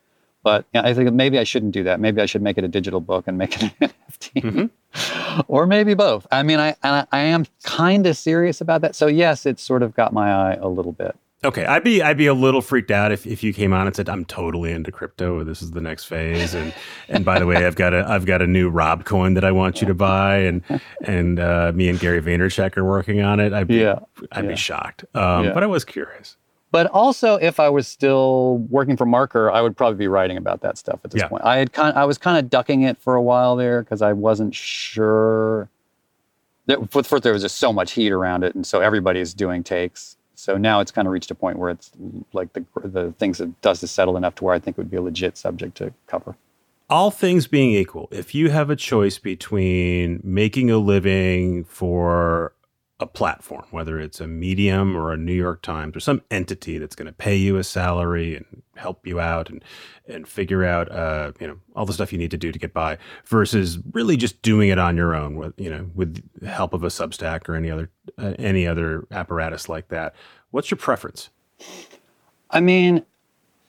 But 0.42 0.64
yeah, 0.72 0.82
I 0.82 0.94
think 0.94 1.12
maybe 1.12 1.38
I 1.38 1.44
shouldn't 1.44 1.72
do 1.72 1.84
that. 1.84 2.00
Maybe 2.00 2.22
I 2.22 2.26
should 2.26 2.40
make 2.40 2.56
it 2.56 2.64
a 2.64 2.68
digital 2.68 3.00
book 3.00 3.24
and 3.26 3.36
make 3.36 3.56
it 3.56 3.62
an 3.62 3.70
NFT, 4.10 4.42
mm-hmm. 4.42 5.40
or 5.48 5.66
maybe 5.66 5.92
both. 5.92 6.26
I 6.30 6.42
mean, 6.42 6.58
I 6.58 6.76
I, 6.82 7.06
I 7.12 7.20
am 7.20 7.44
kind 7.62 8.06
of 8.06 8.16
serious 8.16 8.60
about 8.60 8.80
that. 8.80 8.96
So 8.96 9.06
yes, 9.06 9.44
it's 9.44 9.62
sort 9.62 9.82
of 9.82 9.94
got 9.94 10.12
my 10.12 10.32
eye 10.32 10.54
a 10.54 10.68
little 10.68 10.92
bit. 10.92 11.14
Okay, 11.42 11.64
I'd 11.64 11.82
be 11.82 12.02
I'd 12.02 12.18
be 12.18 12.26
a 12.26 12.34
little 12.34 12.60
freaked 12.60 12.90
out 12.90 13.12
if, 13.12 13.26
if 13.26 13.42
you 13.42 13.54
came 13.54 13.72
on 13.72 13.86
and 13.86 13.96
said 13.96 14.10
I'm 14.10 14.26
totally 14.26 14.72
into 14.72 14.92
crypto. 14.92 15.42
This 15.42 15.62
is 15.62 15.70
the 15.70 15.80
next 15.80 16.04
phase, 16.04 16.52
and 16.52 16.74
and 17.08 17.24
by 17.24 17.38
the 17.38 17.46
way, 17.46 17.64
I've 17.64 17.76
got 17.76 17.94
a 17.94 18.04
I've 18.06 18.26
got 18.26 18.42
a 18.42 18.46
new 18.46 18.68
Rob 18.68 19.06
coin 19.06 19.32
that 19.34 19.44
I 19.44 19.50
want 19.50 19.80
you 19.80 19.86
to 19.86 19.94
buy, 19.94 20.36
and 20.40 20.62
and 21.02 21.40
uh, 21.40 21.72
me 21.74 21.88
and 21.88 21.98
Gary 21.98 22.20
Vaynerchuk 22.20 22.76
are 22.76 22.84
working 22.84 23.22
on 23.22 23.40
it. 23.40 23.54
I'd 23.54 23.68
be, 23.68 23.76
Yeah, 23.76 24.00
I'd 24.32 24.44
yeah. 24.44 24.50
be 24.50 24.56
shocked. 24.56 25.06
Um, 25.14 25.46
Yeah. 25.46 25.52
But 25.54 25.62
I 25.62 25.66
was 25.66 25.82
curious. 25.82 26.36
But 26.72 26.86
also, 26.88 27.36
if 27.36 27.58
I 27.58 27.70
was 27.70 27.88
still 27.88 28.58
working 28.68 28.98
for 28.98 29.06
Marker, 29.06 29.50
I 29.50 29.62
would 29.62 29.74
probably 29.78 29.96
be 29.98 30.08
writing 30.08 30.36
about 30.36 30.60
that 30.60 30.76
stuff 30.76 31.00
at 31.04 31.10
this 31.10 31.22
Yeah. 31.22 31.28
point. 31.28 31.42
I 31.42 31.56
had 31.56 31.72
kind, 31.72 31.96
I 31.96 32.04
was 32.04 32.18
kind 32.18 32.38
of 32.38 32.48
ducking 32.50 32.82
it 32.82 32.96
for 32.98 33.14
a 33.16 33.22
while 33.22 33.56
there 33.56 33.82
because 33.82 34.02
I 34.02 34.12
wasn't 34.12 34.54
sure. 34.54 35.68
That, 36.66 36.92
for, 36.92 37.02
first, 37.02 37.22
there 37.24 37.32
was 37.32 37.42
just 37.42 37.56
so 37.56 37.72
much 37.72 37.92
heat 37.92 38.12
around 38.12 38.44
it, 38.44 38.54
and 38.54 38.64
so 38.66 38.80
everybody's 38.80 39.32
doing 39.34 39.64
takes. 39.64 40.16
So 40.40 40.56
now 40.56 40.80
it's 40.80 40.90
kind 40.90 41.06
of 41.06 41.12
reached 41.12 41.30
a 41.30 41.34
point 41.34 41.58
where 41.58 41.68
it's 41.68 41.90
like 42.32 42.54
the 42.54 42.64
the 42.82 43.12
things 43.18 43.36
that 43.38 43.60
does 43.60 43.82
is 43.82 43.90
settled 43.90 44.16
enough 44.16 44.36
to 44.36 44.44
where 44.44 44.54
I 44.54 44.58
think 44.58 44.78
it 44.78 44.80
would 44.80 44.90
be 44.90 44.96
a 44.96 45.02
legit 45.02 45.36
subject 45.36 45.76
to 45.76 45.92
cover. 46.06 46.34
all 46.88 47.10
things 47.10 47.46
being 47.46 47.72
equal, 47.72 48.08
if 48.10 48.34
you 48.34 48.48
have 48.50 48.70
a 48.70 48.74
choice 48.76 49.18
between 49.18 50.20
making 50.24 50.70
a 50.70 50.78
living 50.78 51.64
for 51.64 52.52
a 53.00 53.06
platform, 53.06 53.64
whether 53.70 53.98
it's 53.98 54.20
a 54.20 54.26
medium 54.26 54.94
or 54.94 55.12
a 55.12 55.16
New 55.16 55.34
York 55.34 55.62
Times 55.62 55.96
or 55.96 56.00
some 56.00 56.22
entity 56.30 56.76
that's 56.76 56.94
going 56.94 57.06
to 57.06 57.12
pay 57.12 57.34
you 57.34 57.56
a 57.56 57.64
salary 57.64 58.36
and 58.36 58.62
help 58.76 59.06
you 59.06 59.18
out 59.18 59.50
and 59.50 59.64
and 60.06 60.28
figure 60.28 60.64
out 60.64 60.90
uh, 60.92 61.32
you 61.40 61.46
know 61.46 61.58
all 61.74 61.86
the 61.86 61.92
stuff 61.92 62.12
you 62.12 62.18
need 62.18 62.30
to 62.30 62.36
do 62.36 62.52
to 62.52 62.58
get 62.58 62.74
by, 62.74 62.98
versus 63.24 63.78
really 63.92 64.16
just 64.16 64.40
doing 64.42 64.68
it 64.68 64.78
on 64.78 64.96
your 64.96 65.14
own 65.14 65.36
with 65.36 65.58
you 65.58 65.70
know 65.70 65.88
with 65.94 66.22
the 66.40 66.48
help 66.48 66.74
of 66.74 66.84
a 66.84 66.88
Substack 66.88 67.48
or 67.48 67.54
any 67.54 67.70
other 67.70 67.90
uh, 68.18 68.34
any 68.38 68.66
other 68.66 69.06
apparatus 69.10 69.68
like 69.68 69.88
that. 69.88 70.14
What's 70.50 70.70
your 70.70 70.78
preference? 70.78 71.30
I 72.50 72.60
mean, 72.60 73.04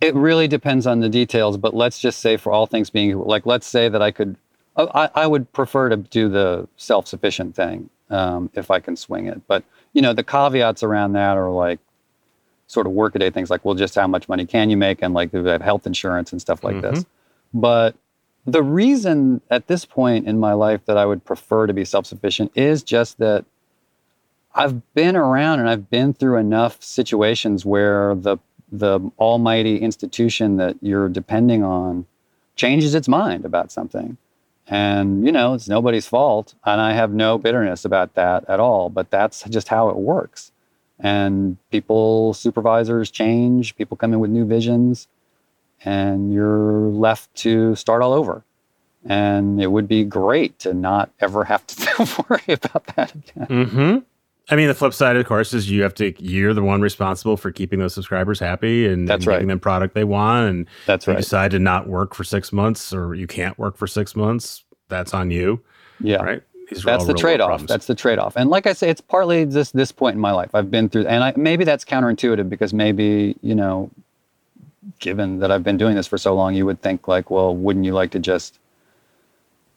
it 0.02 0.16
really 0.16 0.48
depends 0.48 0.88
on 0.88 1.00
the 1.00 1.10
details, 1.10 1.58
but 1.58 1.74
let's 1.74 2.00
just 2.00 2.20
say, 2.20 2.36
for 2.36 2.52
all 2.52 2.66
things 2.66 2.90
being 2.90 3.18
like, 3.18 3.46
let's 3.46 3.68
say 3.68 3.88
that 3.88 4.02
I 4.02 4.12
could, 4.12 4.36
I, 4.76 5.10
I 5.14 5.28
would 5.28 5.52
prefer 5.54 5.90
to 5.90 5.98
do 5.98 6.28
the 6.28 6.68
self 6.76 7.08
sufficient 7.08 7.56
thing 7.56 7.90
um, 8.12 8.50
if 8.54 8.70
I 8.70 8.80
can 8.80 8.96
swing 8.96 9.28
it. 9.28 9.42
But, 9.48 9.64
you 9.94 10.02
know, 10.02 10.14
the 10.14 10.24
caveats 10.24 10.84
around 10.84 11.14
that 11.14 11.38
are 11.38 11.50
like 11.50 11.80
sort 12.68 12.88
of 12.88 12.94
workaday 12.94 13.30
things 13.30 13.50
like, 13.50 13.66
well, 13.66 13.76
just 13.76 13.96
how 13.96 14.08
much 14.08 14.30
money 14.30 14.46
can 14.46 14.70
you 14.70 14.78
make? 14.78 15.02
And 15.02 15.14
like, 15.14 15.32
do 15.32 15.42
they 15.44 15.52
have 15.52 15.62
health 15.62 15.88
insurance 15.88 16.32
and 16.32 16.40
stuff 16.42 16.64
like 16.64 16.76
this? 16.82 17.06
But 17.54 17.96
the 18.46 18.64
reason 18.64 19.42
at 19.50 19.68
this 19.68 19.86
point 19.86 20.28
in 20.28 20.40
my 20.40 20.54
life 20.54 20.86
that 20.86 20.98
I 20.98 21.06
would 21.06 21.24
prefer 21.26 21.68
to 21.68 21.74
be 21.74 21.86
self 21.86 22.06
sufficient 22.06 22.52
is 22.56 22.84
just 22.84 23.18
that 23.20 23.46
I've 24.54 24.94
been 24.94 25.16
around 25.16 25.60
and 25.60 25.70
I've 25.70 25.90
been 25.90 26.14
through 26.14 26.38
enough 26.38 26.82
situations 26.84 27.66
where 27.66 28.16
the 28.16 28.38
the 28.72 29.02
almighty 29.20 29.78
institution 29.78 30.56
that 30.58 30.78
you're 30.82 31.10
depending 31.10 31.62
on 31.62 32.06
changes 32.56 32.96
its 32.96 33.08
mind 33.08 33.44
about 33.44 33.72
something. 33.72 34.18
And, 34.72 35.26
you 35.26 35.34
know, 35.34 35.54
it's 35.54 35.68
nobody's 35.68 36.08
fault. 36.08 36.56
And 36.66 36.80
I 36.80 36.94
have 36.94 37.12
no 37.12 37.38
bitterness 37.38 37.84
about 37.84 38.16
that 38.16 38.50
at 38.50 38.62
all. 38.62 38.90
But 38.90 39.12
that's 39.12 39.44
just 39.44 39.68
how 39.68 39.90
it 39.90 39.98
works. 39.98 40.54
And 40.98 41.58
people, 41.72 42.34
supervisors 42.34 43.12
change, 43.12 43.76
people 43.76 43.98
come 43.98 44.14
in 44.14 44.20
with 44.20 44.32
new 44.32 44.46
visions, 44.46 45.08
and 45.84 46.32
you're 46.32 46.90
left 46.90 47.34
to 47.36 47.76
start 47.76 48.02
all 48.02 48.14
over. 48.14 48.46
And 49.04 49.62
it 49.62 49.68
would 49.68 49.88
be 49.88 50.06
great 50.06 50.58
to 50.60 50.74
not 50.74 51.12
ever 51.20 51.44
have 51.44 51.68
to 51.68 52.26
worry 52.30 52.44
about 52.48 52.86
that 52.96 53.14
again. 53.14 53.48
Mm-hmm. 53.48 53.98
I 54.50 54.56
mean, 54.56 54.68
the 54.68 54.74
flip 54.74 54.94
side, 54.94 55.16
of 55.16 55.26
course, 55.26 55.54
is 55.54 55.70
you 55.70 55.84
have 55.84 55.94
to. 55.96 56.14
You're 56.22 56.54
the 56.54 56.64
one 56.64 56.82
responsible 56.82 57.38
for 57.38 57.52
keeping 57.52 57.80
those 57.80 57.94
subscribers 57.94 58.40
happy 58.40 58.88
and, 58.88 59.08
That's 59.08 59.22
and 59.24 59.28
right. 59.28 59.36
giving 59.36 59.48
them 59.48 59.60
product 59.60 59.94
they 59.94 60.04
want. 60.04 60.50
And 60.50 60.68
That's 60.88 61.08
you 61.08 61.14
right. 61.14 61.20
decide 61.20 61.52
to 61.52 61.60
not 61.60 61.88
work 61.88 62.14
for 62.16 62.24
six 62.24 62.52
months, 62.52 62.92
or 62.94 63.16
you 63.16 63.28
can't 63.28 63.58
work 63.58 63.78
for 63.78 63.88
six 63.88 64.16
months. 64.16 64.64
That's 64.90 65.14
on 65.14 65.32
you, 65.32 65.62
Yeah. 66.02 66.18
right? 66.24 66.44
These 66.70 66.84
that's 66.84 67.06
the 67.06 67.14
trade-off 67.14 67.68
that's 67.68 67.86
the 67.88 67.96
trade-off 67.96 68.38
and 68.38 68.50
like 68.50 68.66
i 68.66 68.72
say 68.72 68.90
it's 68.90 69.02
partly 69.02 69.44
this 69.44 69.72
this 69.72 69.92
point 69.92 70.14
in 70.16 70.22
my 70.22 70.32
life 70.32 70.52
i've 70.56 70.72
been 70.72 70.88
through 70.88 71.06
and 71.06 71.22
I, 71.22 71.34
maybe 71.36 71.66
that's 71.66 71.84
counterintuitive 71.84 72.48
because 72.48 72.74
maybe 72.74 73.36
you 73.42 73.54
know 73.56 73.92
given 75.00 75.40
that 75.40 75.52
i've 75.52 75.64
been 75.64 75.76
doing 75.76 75.96
this 75.96 76.08
for 76.08 76.18
so 76.18 76.34
long 76.34 76.56
you 76.56 76.66
would 76.66 76.82
think 76.82 77.10
like 77.10 77.30
well 77.30 77.54
wouldn't 77.54 77.84
you 77.84 77.92
like 77.94 78.12
to 78.12 78.20
just 78.20 78.58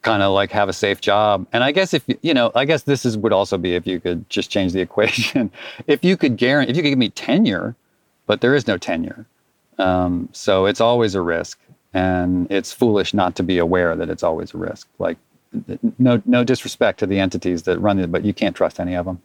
kind 0.05 0.23
of 0.23 0.33
like 0.33 0.51
have 0.51 0.69
a 0.69 0.73
safe 0.73 1.01
job. 1.01 1.47
And 1.53 1.63
i 1.65 1.71
guess 1.73 1.93
if 1.93 2.03
you- 2.23 2.35
know 2.35 2.51
i 2.55 2.65
guess 2.65 2.83
this 2.83 3.05
is 3.05 3.17
would 3.17 3.33
also 3.33 3.57
be 3.57 3.75
if 3.75 3.87
you 3.87 3.99
could 3.99 4.29
just 4.29 4.51
change 4.51 4.73
the 4.73 4.81
equation. 4.89 5.51
If 5.87 6.05
you 6.05 6.17
could 6.17 6.37
guarantee 6.37 6.71
if 6.71 6.77
you 6.77 6.83
could 6.83 6.89
give 6.91 6.99
me 7.07 7.09
tenure 7.09 7.75
but 8.27 8.41
there 8.41 8.55
is 8.55 8.67
no 8.67 8.77
tenure 8.77 9.25
um, 9.79 10.29
so 10.31 10.65
it's 10.67 10.81
always 10.81 11.15
a 11.15 11.21
risk. 11.21 11.59
And 11.93 12.51
it's 12.51 12.73
foolish 12.73 13.13
not 13.13 13.35
to 13.37 13.43
be 13.43 13.57
aware 13.57 13.95
that 13.95 14.09
it's 14.09 14.23
always 14.23 14.53
a 14.53 14.57
risk. 14.57 14.87
Like 14.99 15.17
no 15.99 16.21
no 16.25 16.43
disrespect 16.43 16.99
to 16.99 17.05
the 17.07 17.19
entities 17.19 17.63
that 17.63 17.79
run 17.79 17.99
it, 17.99 18.11
but 18.11 18.25
you 18.25 18.33
can't 18.33 18.55
trust 18.55 18.79
any 18.79 18.95
of 18.95 19.05
them. 19.05 19.21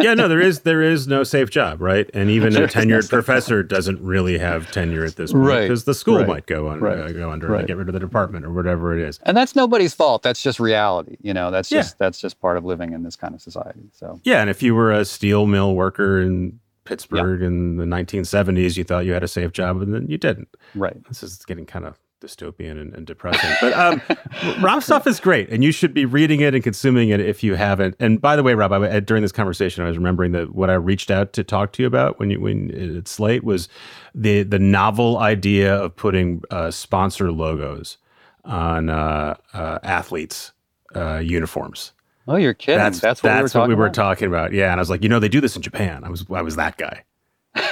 Yeah, 0.00 0.14
no, 0.14 0.28
there 0.28 0.40
is 0.40 0.60
there 0.60 0.82
is 0.82 1.06
no 1.06 1.24
safe 1.24 1.50
job, 1.50 1.80
right? 1.80 2.10
And 2.14 2.30
even 2.30 2.48
a 2.48 2.56
There 2.56 2.64
is 2.64 2.74
no 2.74 2.82
tenured 2.82 3.08
professor 3.08 3.62
doesn't 3.62 4.00
really 4.00 4.38
have 4.38 4.70
tenure 4.70 5.04
at 5.04 5.16
this 5.16 5.32
point 5.32 5.44
Right, 5.44 5.60
because 5.62 5.84
the 5.84 5.94
school 5.94 6.18
right, 6.18 6.26
might 6.26 6.46
go 6.46 6.68
under, 6.68 6.84
right, 6.84 6.98
uh, 6.98 7.12
go 7.12 7.30
under 7.30 7.54
and 7.54 7.66
get 7.66 7.76
rid 7.76 7.88
of 7.88 7.94
the 7.94 8.00
department 8.00 8.44
or 8.44 8.52
whatever 8.52 8.98
it 8.98 9.06
is. 9.06 9.18
And 9.24 9.36
that's 9.36 9.54
nobody's 9.54 9.94
fault. 9.94 10.22
That's 10.22 10.42
just 10.42 10.58
reality. 10.60 11.16
You 11.20 11.34
know, 11.34 11.50
that's 11.50 11.70
Yeah. 11.70 11.80
just 11.80 11.98
that's 11.98 12.20
just 12.20 12.40
part 12.40 12.56
of 12.56 12.64
living 12.64 12.92
in 12.92 13.02
this 13.02 13.16
kind 13.16 13.34
of 13.34 13.40
society. 13.42 13.90
So 13.92 14.20
Yeah, 14.24 14.40
and 14.40 14.50
if 14.50 14.62
you 14.62 14.74
were 14.74 14.90
a 14.92 15.04
steel 15.04 15.46
mill 15.46 15.74
worker 15.74 16.20
in 16.20 16.60
Pittsburgh 16.84 17.40
in 17.42 17.76
the 17.76 17.84
1970s, 17.86 18.76
you 18.76 18.84
thought 18.84 19.06
you 19.06 19.12
had 19.12 19.22
a 19.24 19.28
safe 19.28 19.52
job, 19.52 19.80
and 19.80 19.94
then 19.94 20.06
you 20.08 20.18
didn't. 20.18 20.48
right. 20.74 20.96
This 21.08 21.22
is 21.22 21.44
getting 21.46 21.64
kind 21.66 21.86
of 21.86 21.98
dystopian 22.24 22.80
and, 22.80 22.94
and 22.94 23.06
depressing. 23.06 23.50
But 23.60 23.72
um, 23.74 24.02
Rob's 24.62 24.86
stuff 24.86 25.06
is 25.06 25.20
great, 25.20 25.50
and 25.50 25.62
you 25.62 25.72
should 25.72 25.92
be 25.92 26.04
reading 26.04 26.40
it 26.40 26.54
and 26.54 26.64
consuming 26.64 27.10
it 27.10 27.20
if 27.20 27.42
you 27.42 27.54
haven't. 27.54 27.96
And 28.00 28.20
by 28.20 28.36
the 28.36 28.42
way, 28.42 28.54
Rob, 28.54 28.72
I, 28.72 29.00
during 29.00 29.22
this 29.22 29.32
conversation, 29.32 29.84
I 29.84 29.88
was 29.88 29.96
remembering 29.96 30.32
that 30.32 30.54
what 30.54 30.70
I 30.70 30.74
reached 30.74 31.10
out 31.10 31.32
to 31.34 31.44
talk 31.44 31.72
to 31.74 31.82
you 31.82 31.86
about 31.86 32.18
when 32.18 32.30
you 32.30 32.40
when 32.40 32.96
at 32.96 33.08
Slate 33.08 33.44
was 33.44 33.68
the 34.14 34.42
the 34.42 34.58
novel 34.58 35.18
idea 35.18 35.74
of 35.74 35.94
putting 35.96 36.42
uh, 36.50 36.70
sponsor 36.70 37.30
logos 37.30 37.98
on 38.44 38.90
uh, 38.90 39.34
uh, 39.52 39.78
athletes' 39.82 40.52
uh, 40.94 41.16
uniforms. 41.18 41.92
Oh, 42.26 42.36
you're 42.36 42.54
kidding. 42.54 42.78
That's 42.78 43.00
That's, 43.00 43.22
what, 43.22 43.30
we 43.30 43.36
were 43.36 43.42
that's 43.42 43.52
talking 43.52 43.60
what 43.60 43.68
we 43.68 43.74
were 43.74 43.84
about? 43.86 43.94
talking 43.94 44.28
about. 44.28 44.52
Yeah, 44.52 44.70
and 44.70 44.80
I 44.80 44.82
was 44.82 44.88
like, 44.88 45.02
you 45.02 45.08
know, 45.10 45.18
they 45.20 45.28
do 45.28 45.40
this 45.42 45.56
in 45.56 45.62
Japan. 45.62 46.04
I 46.04 46.08
was 46.10 46.24
I 46.30 46.42
was 46.42 46.56
that 46.56 46.78
guy. 46.78 47.04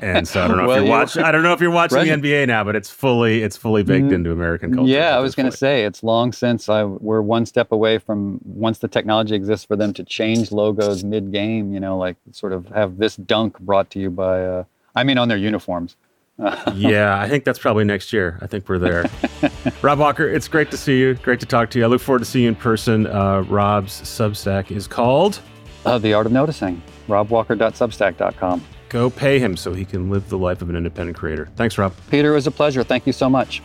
and 0.00 0.26
so 0.26 0.42
I 0.42 0.48
don't 0.48 0.56
know 0.56 0.66
Well, 0.68 0.78
if 0.78 0.82
you're 0.84 0.90
watching. 0.90 1.22
I 1.22 1.32
don't 1.32 1.42
know 1.42 1.52
if 1.52 1.60
you're 1.60 1.70
watching 1.70 1.98
the 1.98 2.08
NBA 2.10 2.46
now, 2.46 2.64
but 2.64 2.74
it's 2.76 2.90
fully 2.90 3.42
it's 3.42 3.56
fully 3.56 3.82
baked 3.82 4.06
Mm, 4.06 4.12
into 4.12 4.32
American 4.32 4.74
culture. 4.74 4.90
Yeah, 4.90 5.16
I 5.16 5.20
was 5.20 5.34
going 5.34 5.50
to 5.50 5.56
say 5.56 5.84
it's 5.84 6.02
long 6.02 6.32
since 6.32 6.68
I 6.68 6.84
we're 6.84 7.20
one 7.20 7.44
step 7.46 7.72
away 7.72 7.98
from 7.98 8.40
once 8.44 8.78
the 8.78 8.88
technology 8.88 9.34
exists 9.34 9.66
for 9.66 9.76
them 9.76 9.92
to 9.94 10.04
change 10.04 10.50
logos 10.52 11.04
mid 11.04 11.30
game. 11.32 11.72
You 11.74 11.80
know, 11.80 11.98
like 11.98 12.16
sort 12.30 12.52
of 12.52 12.66
have 12.68 12.96
this 12.98 13.16
dunk 13.16 13.58
brought 13.60 13.90
to 13.90 13.98
you 13.98 14.10
by. 14.10 14.44
Uh, 14.44 14.64
I 14.94 15.04
mean, 15.04 15.18
on 15.18 15.28
their 15.28 15.38
uniforms. 15.38 15.96
yeah, 16.74 17.18
I 17.20 17.28
think 17.28 17.44
that's 17.44 17.58
probably 17.58 17.84
next 17.84 18.12
year. 18.12 18.38
I 18.40 18.46
think 18.46 18.68
we're 18.68 18.78
there. 18.78 19.04
Rob 19.82 19.98
Walker, 19.98 20.26
it's 20.28 20.48
great 20.48 20.70
to 20.70 20.76
see 20.76 20.98
you. 20.98 21.14
Great 21.14 21.38
to 21.40 21.46
talk 21.46 21.70
to 21.70 21.78
you. 21.78 21.84
I 21.84 21.88
look 21.88 22.00
forward 22.00 22.20
to 22.20 22.24
seeing 22.24 22.44
you 22.44 22.48
in 22.48 22.54
person. 22.56 23.06
Uh, 23.06 23.42
Rob's 23.42 24.00
Substack 24.02 24.70
is 24.70 24.86
called. 24.86 25.40
Uh, 25.84 25.98
the 25.98 26.14
art 26.14 26.26
of 26.26 26.32
noticing. 26.32 26.82
RobWalker.substack.com. 27.08 28.64
Go 28.92 29.08
pay 29.08 29.38
him 29.38 29.56
so 29.56 29.72
he 29.72 29.86
can 29.86 30.10
live 30.10 30.28
the 30.28 30.36
life 30.36 30.60
of 30.60 30.68
an 30.68 30.76
independent 30.76 31.16
creator. 31.16 31.48
Thanks, 31.56 31.78
Rob. 31.78 31.94
Peter, 32.10 32.32
it 32.32 32.34
was 32.34 32.46
a 32.46 32.50
pleasure. 32.50 32.84
Thank 32.84 33.06
you 33.06 33.14
so 33.14 33.30
much. 33.30 33.62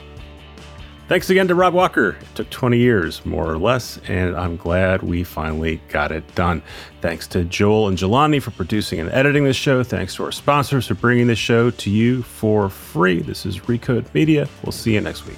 Thanks 1.09 1.29
again 1.29 1.49
to 1.49 1.55
Rob 1.55 1.73
Walker. 1.73 2.11
It 2.11 2.35
took 2.35 2.49
20 2.49 2.77
years, 2.77 3.25
more 3.25 3.51
or 3.51 3.57
less, 3.57 3.99
and 4.07 4.37
I'm 4.37 4.55
glad 4.55 5.03
we 5.03 5.25
finally 5.25 5.81
got 5.89 6.13
it 6.13 6.35
done. 6.35 6.61
Thanks 7.01 7.27
to 7.27 7.43
Joel 7.43 7.89
and 7.89 7.97
Jelani 7.97 8.41
for 8.41 8.51
producing 8.51 9.01
and 9.01 9.09
editing 9.11 9.43
this 9.43 9.57
show. 9.57 9.83
Thanks 9.83 10.15
to 10.15 10.23
our 10.23 10.31
sponsors 10.31 10.87
for 10.87 10.95
bringing 10.95 11.27
this 11.27 11.39
show 11.39 11.71
to 11.71 11.89
you 11.89 12.23
for 12.23 12.69
free. 12.69 13.21
This 13.21 13.45
is 13.45 13.59
Recode 13.59 14.13
Media. 14.13 14.47
We'll 14.63 14.71
see 14.71 14.93
you 14.93 15.01
next 15.01 15.25
week. 15.25 15.37